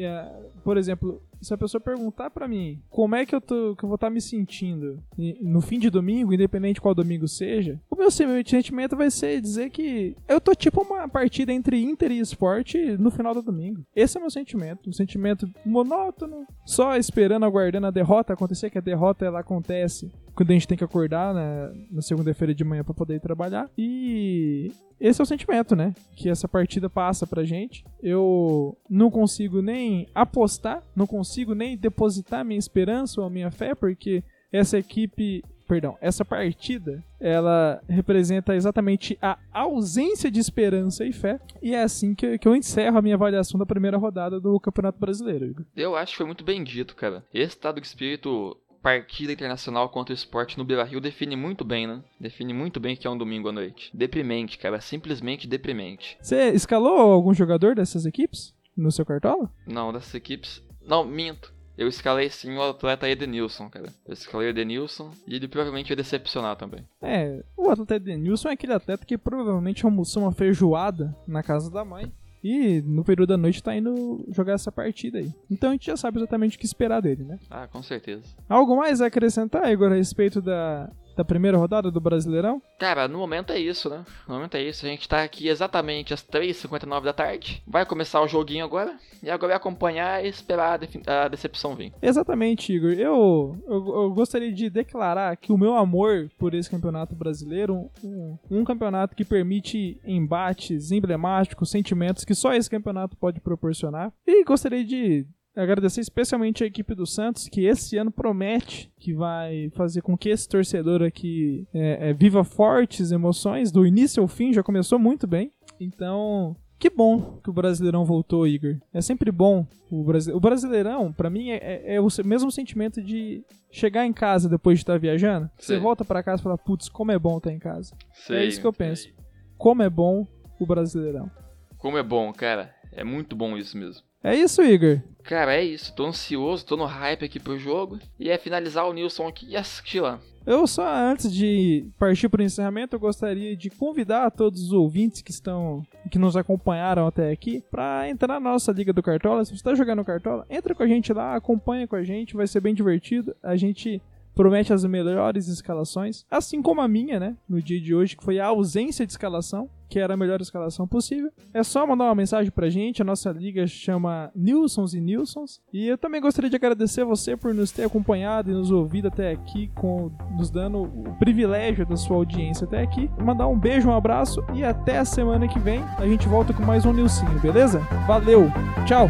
por 0.63 0.77
exemplo, 0.77 1.23
se 1.41 1.53
a 1.53 1.59
pessoa 1.59 1.81
perguntar 1.81 2.31
para 2.31 2.49
mim 2.49 2.81
como 2.89 3.15
é 3.15 3.25
que 3.25 3.35
eu, 3.35 3.41
tô, 3.41 3.75
que 3.77 3.85
eu 3.85 3.89
vou 3.89 3.97
estar 3.97 4.09
tá 4.09 4.13
me 4.13 4.21
sentindo 4.21 5.03
no 5.41 5.61
fim 5.61 5.79
de 5.79 5.91
domingo, 5.91 6.33
independente 6.33 6.75
de 6.75 6.81
qual 6.81 6.95
domingo 6.95 7.29
seja, 7.29 7.81
o 7.91 7.97
meu 7.97 8.11
sentimento 8.11 8.97
vai 8.97 9.11
ser 9.11 9.41
dizer 9.41 9.71
que 9.71 10.17
eu 10.29 10.41
tô 10.41 10.55
tipo 10.55 10.83
uma 10.83 11.09
partida 11.09 11.53
entre 11.53 11.83
Inter 11.83 12.13
e 12.13 12.19
esporte 12.19 12.79
no 12.99 13.11
final 13.11 13.35
do 13.35 13.43
domingo. 13.43 13.85
Esse 13.95 14.17
é 14.17 14.21
o 14.21 14.23
meu 14.23 14.31
sentimento. 14.31 14.89
Um 14.89 14.93
sentimento 14.93 15.49
monótono, 15.65 16.47
só 16.65 16.97
esperando, 16.97 17.45
aguardando 17.45 17.87
a 17.87 17.91
derrota 17.91 18.33
acontecer, 18.33 18.71
que 18.71 18.79
a 18.79 18.83
derrota 18.83 19.25
ela 19.25 19.41
acontece 19.41 20.11
quando 20.37 20.51
a 20.51 20.53
gente 20.53 20.69
tem 20.69 20.77
que 20.77 20.85
acordar 20.85 21.35
né, 21.35 21.73
na 21.91 22.03
segunda-feira 22.03 22.55
de 22.55 22.63
manhã 22.63 22.85
para 22.85 22.95
poder 22.95 23.15
ir 23.17 23.21
trabalhar. 23.21 23.71
E 23.77 24.71
esse 25.01 25.21
é 25.21 25.25
o 25.25 25.27
sentimento, 25.27 25.75
né? 25.75 25.95
Que 26.15 26.29
essa 26.29 26.47
partida 26.47 26.91
passa 26.91 27.27
pra 27.27 27.43
gente. 27.43 27.85
Eu 28.03 28.77
não 28.89 29.11
consigo 29.11 29.63
nem 29.63 30.07
apostar, 30.15 30.83
não 30.95 31.07
consigo 31.07 31.55
nem 31.55 31.77
depositar 31.77 32.45
minha 32.45 32.59
esperança 32.59 33.21
ou 33.21 33.27
a 33.27 33.31
minha 33.31 33.51
fé, 33.51 33.75
porque 33.75 34.23
essa 34.53 34.79
equipe 34.79 35.43
perdão, 35.67 35.99
essa 36.01 36.25
partida, 36.25 37.05
ela 37.19 37.83
representa 37.89 38.55
exatamente 38.55 39.19
a 39.21 39.37
ausência 39.53 40.31
de 40.31 40.39
esperança 40.39 41.05
e 41.05 41.13
fé. 41.13 41.41
E 41.61 41.75
é 41.75 41.83
assim 41.83 42.15
que, 42.15 42.39
que 42.39 42.47
eu 42.47 42.55
encerro 42.55 42.99
a 42.99 43.03
minha 43.03 43.17
avaliação 43.17 43.59
da 43.59 43.67
primeira 43.67 43.97
rodada 43.97 44.41
do 44.41 44.59
Campeonato 44.61 44.99
Brasileiro. 44.99 45.45
Igor. 45.45 45.67
Eu 45.77 45.97
acho 45.97 46.13
que 46.13 46.19
foi 46.19 46.27
muito 46.27 46.45
bem 46.45 46.63
dito, 46.63 46.95
cara. 46.95 47.25
Esse 47.35 47.57
estado 47.57 47.81
de 47.81 47.87
espírito 47.87 48.57
partida 48.87 49.33
internacional 49.33 49.89
contra 49.89 50.13
o 50.13 50.15
esporte 50.15 50.57
no 50.57 50.65
Beira-Rio 50.65 51.01
define 51.01 51.35
muito 51.35 51.65
bem, 51.65 51.89
né? 51.89 52.05
Define 52.21 52.55
muito 52.55 52.79
bem 52.79 52.95
que 52.95 53.05
é 53.05 53.11
um 53.11 53.19
domingo 53.19 53.49
à 53.49 53.53
noite. 53.53 53.91
Deprimente, 53.93 54.57
cara, 54.57 54.81
simplesmente 54.81 55.49
deprimente. 55.49 56.17
Você 56.23 56.51
escalou 56.51 56.97
algum 56.97 57.35
jogador 57.35 57.75
dessas 57.75 58.07
equipes 58.07 58.55
no 58.77 58.93
seu 58.93 59.05
cartola? 59.05 59.51
Não, 59.67 59.93
dessas 59.93 60.15
equipes. 60.15 60.63
Não, 60.81 61.05
minto. 61.05 61.53
Eu 61.77 61.89
escalei 61.89 62.31
sim 62.31 62.57
o 62.57 62.63
atleta 62.63 63.11
Edenilson, 63.11 63.69
cara. 63.69 63.93
Eu 64.07 64.13
escalei 64.13 64.47
o 64.47 64.51
Edenilson 64.51 65.11
e 65.27 65.35
ele 65.35 65.49
provavelmente 65.49 65.91
ia 65.91 65.97
decepcionar 65.97 66.55
também. 66.55 66.87
É, 67.03 67.43
o 67.57 67.69
atleta 67.69 67.97
Edenilson 67.97 68.51
é 68.51 68.53
aquele 68.53 68.73
atleta 68.73 69.05
que 69.05 69.19
provavelmente 69.19 69.85
almoçou 69.85 70.23
uma 70.23 70.33
feijoada 70.33 71.13
na 71.27 71.43
casa 71.43 71.69
da 71.73 71.85
mãe 71.85 72.13
e 72.43 72.81
no 72.83 73.05
período 73.05 73.31
da 73.31 73.37
noite 73.37 73.63
tá 73.63 73.77
indo 73.77 74.25
jogar 74.29 74.55
essa 74.55 74.71
partida 74.71 75.19
aí. 75.19 75.33
Então 75.51 75.71
a 75.71 75.73
gente 75.73 75.87
já 75.87 75.97
sabe 75.97 76.19
exatamente 76.19 76.57
o 76.57 76.61
que 76.61 76.67
esperar 76.67 77.01
dele, 77.01 77.25
né? 77.25 77.39
Ah, 77.51 77.67
com 77.67 77.83
certeza. 77.83 78.23
Algo 78.49 78.77
mais 78.77 79.01
a 79.01 79.07
acrescentar, 79.07 79.71
Igor, 79.71 79.91
a 79.93 79.97
respeito 79.97 80.41
da, 80.41 80.91
da 81.17 81.25
primeira 81.25 81.57
rodada 81.57 81.91
do 81.91 82.01
Brasileirão? 82.01 82.63
Cara, 82.79 83.09
no 83.09 83.19
momento 83.19 83.53
é 83.53 83.59
isso, 83.59 83.89
né? 83.89 84.05
No 84.29 84.35
momento 84.35 84.57
é 84.57 84.63
isso. 84.63 84.85
A 84.85 84.89
gente 84.89 85.09
tá 85.09 85.23
aqui 85.23 85.49
exatamente 85.49 86.13
às 86.13 86.23
3h59 86.23 87.03
da 87.03 87.13
tarde. 87.13 87.63
Vai 87.67 87.87
começar 87.87 88.21
o 88.21 88.29
joguinho 88.29 88.65
agora. 88.65 88.97
E 89.23 89.31
agora 89.31 89.55
é 89.55 89.57
acompanhar 89.57 90.25
e 90.25 90.29
esperar 90.29 90.79
a, 91.07 91.25
a 91.25 91.29
decepção 91.29 91.75
vir. 91.75 91.93
Exatamente, 92.03 92.73
Igor. 92.73 92.93
Eu, 92.93 93.57
eu, 93.67 94.03
eu, 94.03 94.11
gostaria 94.15 94.53
de 94.53 94.69
declarar 94.69 95.37
que 95.37 95.53
o 95.53 95.59
meu 95.59 95.75
amor 95.75 96.31
por 96.39 96.55
esse 96.55 96.71
campeonato 96.71 97.15
brasileiro, 97.15 97.91
um, 98.05 98.39
um 98.51 98.65
campeonato 98.65 99.17
que 99.17 99.25
permite 99.25 99.99
embates 100.05 100.91
emblemáticos, 100.93 101.71
sentimentos 101.71 102.25
que 102.25 102.35
só 102.35 102.53
esse 102.53 102.69
campeonato 102.69 103.17
pode 103.17 103.41
proporcionar. 103.41 104.13
E 104.27 104.45
gostaria 104.45 104.85
de 104.85 105.27
agradecer 105.57 106.01
especialmente 106.01 106.63
a 106.63 106.67
equipe 106.67 106.95
do 106.95 107.07
Santos, 107.07 107.49
que 107.49 107.65
esse 107.65 107.97
ano 107.97 108.11
promete 108.11 108.93
que 108.99 109.15
vai 109.15 109.71
fazer 109.75 110.03
com 110.03 110.17
que 110.17 110.29
esse 110.29 110.49
torcedor 110.49 111.03
aqui 111.03 111.67
é, 111.73 112.11
é, 112.11 112.13
viva 112.13 112.45
fortes 112.45 113.11
emoções, 113.11 113.73
do 113.73 113.87
início 113.87 114.23
ao 114.23 114.29
fim, 114.29 114.53
já 114.53 114.63
começou 114.63 114.99
muito 114.99 115.27
bem. 115.27 115.51
Então, 115.81 116.57
que 116.79 116.91
bom 116.91 117.39
que 117.43 117.49
o 117.49 117.53
Brasileirão 117.53 118.05
voltou, 118.05 118.47
Igor. 118.47 118.77
É 118.93 119.01
sempre 119.01 119.33
bom. 119.33 119.67
O, 119.91 120.05
Brasi 120.05 120.33
o 120.33 120.41
Brasileirão, 120.41 121.13
para 121.13 121.31
mim, 121.31 121.51
é, 121.51 121.57
é, 121.57 121.95
é, 121.95 122.01
o 122.01 122.09
mesmo 122.25 122.51
sentimento 122.51 123.03
de 123.03 123.43
chegar 123.71 124.05
em 124.05 124.13
casa 124.13 124.49
depois 124.49 124.79
de 124.79 124.83
estar 124.83 124.99
viajando. 124.99 125.51
Sei. 125.59 125.77
Você 125.77 125.83
volta 125.83 126.05
para 126.05 126.23
casa 126.23 126.41
e 126.41 126.45
fala, 126.45 126.59
putz, 126.59 126.89
como 126.89 127.13
é 127.13 127.19
bom 127.19 127.39
estar 127.39 127.53
em 127.53 127.59
casa. 127.59 127.95
Sei, 128.13 128.37
é 128.39 128.45
isso 128.45 128.61
que 128.61 128.67
eu 128.67 128.73
penso. 128.73 129.05
Sei. 129.05 129.15
Como 129.57 129.83
é 129.83 129.89
bom 129.89 130.27
o 130.61 130.67
Brasileirão. 130.67 131.31
Como 131.79 131.97
é 131.97 132.03
bom, 132.03 132.33
cara. 132.33 132.75
É 132.93 133.05
muito 133.05 133.35
bom 133.35 133.57
isso 133.57 133.77
mesmo. 133.77 134.03
É 134.27 134.35
isso, 134.35 134.61
Igor. 134.61 135.01
Cara, 135.23 135.55
é 135.55 135.65
isso. 135.65 135.95
Tô 135.95 136.05
ansioso, 136.05 136.67
tô 136.67 136.77
no 136.77 136.85
hype 136.85 137.25
aqui 137.25 137.39
pro 137.39 137.57
jogo. 137.57 138.01
E 138.19 138.29
é 138.29 138.37
finalizar 138.37 138.85
o 138.85 138.93
Nilson 138.93 139.29
aqui 139.29 139.47
e 139.49 139.57
assistir 139.57 140.01
lá. 140.01 140.19
Eu 140.45 140.67
só, 140.67 140.85
antes 140.85 141.33
de 141.33 141.89
partir 141.97 142.29
para 142.29 142.43
o 142.43 142.45
encerramento, 142.45 142.97
eu 142.97 143.01
gostaria 143.01 143.57
de 143.57 143.71
convidar 143.71 144.33
todos 144.33 144.61
os 144.63 144.73
ouvintes 144.73 145.23
que 145.23 145.31
estão 145.31 145.87
que 146.11 146.19
nos 146.19 146.37
acompanharam 146.37 147.07
até 147.07 147.31
aqui 147.31 147.63
para 147.71 148.09
entrar 148.09 148.41
na 148.41 148.51
nossa 148.51 148.73
Liga 148.73 148.93
do 148.93 149.01
Cartola. 149.01 149.45
Se 149.45 149.53
você 149.53 149.59
está 149.59 149.77
jogando 149.77 150.05
Cartola, 150.05 150.45
entra 150.51 150.75
com 150.75 150.83
a 150.83 150.89
gente 150.89 151.13
lá, 151.13 151.37
acompanha 151.37 151.87
com 151.87 151.95
a 151.95 152.03
gente, 152.03 152.35
vai 152.35 152.49
ser 152.49 152.61
bem 152.61 152.75
divertido. 152.75 153.33
A 153.45 153.55
gente 153.55 154.03
promete 154.35 154.73
as 154.73 154.85
melhores 154.85 155.47
escalações, 155.47 156.27
assim 156.29 156.61
como 156.61 156.81
a 156.81 156.89
minha, 156.89 157.21
né, 157.21 157.37
no 157.49 157.63
dia 157.63 157.81
de 157.81 157.95
hoje, 157.95 158.17
que 158.17 158.25
foi 158.25 158.41
a 158.41 158.47
ausência 158.47 159.07
de 159.07 159.13
escalação. 159.13 159.71
Que 159.89 159.99
era 159.99 160.15
a 160.15 160.17
melhor 160.17 160.41
escalação 160.41 160.87
possível. 160.87 161.31
É 161.53 161.63
só 161.63 161.87
mandar 161.87 162.05
uma 162.05 162.15
mensagem 162.15 162.51
pra 162.51 162.69
gente, 162.69 163.03
a 163.03 163.05
nossa 163.05 163.31
liga 163.31 163.67
chama 163.67 164.31
Nilsons 164.35 164.95
e 164.95 165.01
Nilsons. 165.01 165.61
E 165.73 165.87
eu 165.87 165.99
também 165.99 166.21
gostaria 166.21 166.51
de 166.51 166.57
agradecer 166.57 167.05
você 167.05 167.37
por 167.37 167.55
nos 167.55 167.71
ter 167.71 167.85
acompanhado 167.85 168.51
e 168.51 168.55
nos 168.55 168.71
ouvido 168.71 169.09
até 169.09 169.33
aqui, 169.33 169.71
com, 169.75 170.11
nos 170.37 170.51
dando 170.51 170.83
o 170.83 171.17
privilégio 171.19 171.87
da 171.87 171.97
sua 171.97 172.17
audiência 172.17 172.67
até 172.67 172.83
aqui. 172.83 173.11
Mandar 173.23 173.49
um 173.49 173.59
beijo, 173.59 173.89
um 173.89 173.95
abraço 173.95 174.43
e 174.55 174.65
até 174.65 174.99
a 174.99 175.05
semana 175.05 175.49
que 175.49 175.59
vem 175.59 175.83
a 175.99 176.07
gente 176.07 176.29
volta 176.29 176.53
com 176.53 176.63
mais 176.63 176.85
um 176.85 176.93
Nilcinho, 176.93 177.39
beleza? 177.41 177.81
Valeu, 178.07 178.51
tchau! 178.87 179.09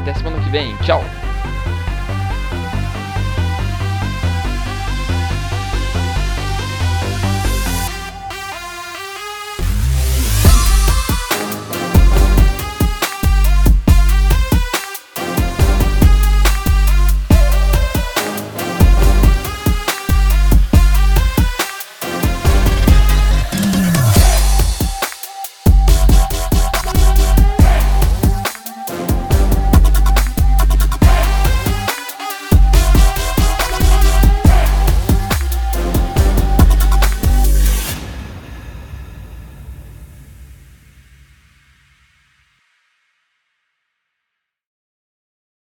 Até 0.00 0.14
semana 0.14 0.42
que 0.42 0.50
vem. 0.50 0.76
Tchau. 0.78 1.00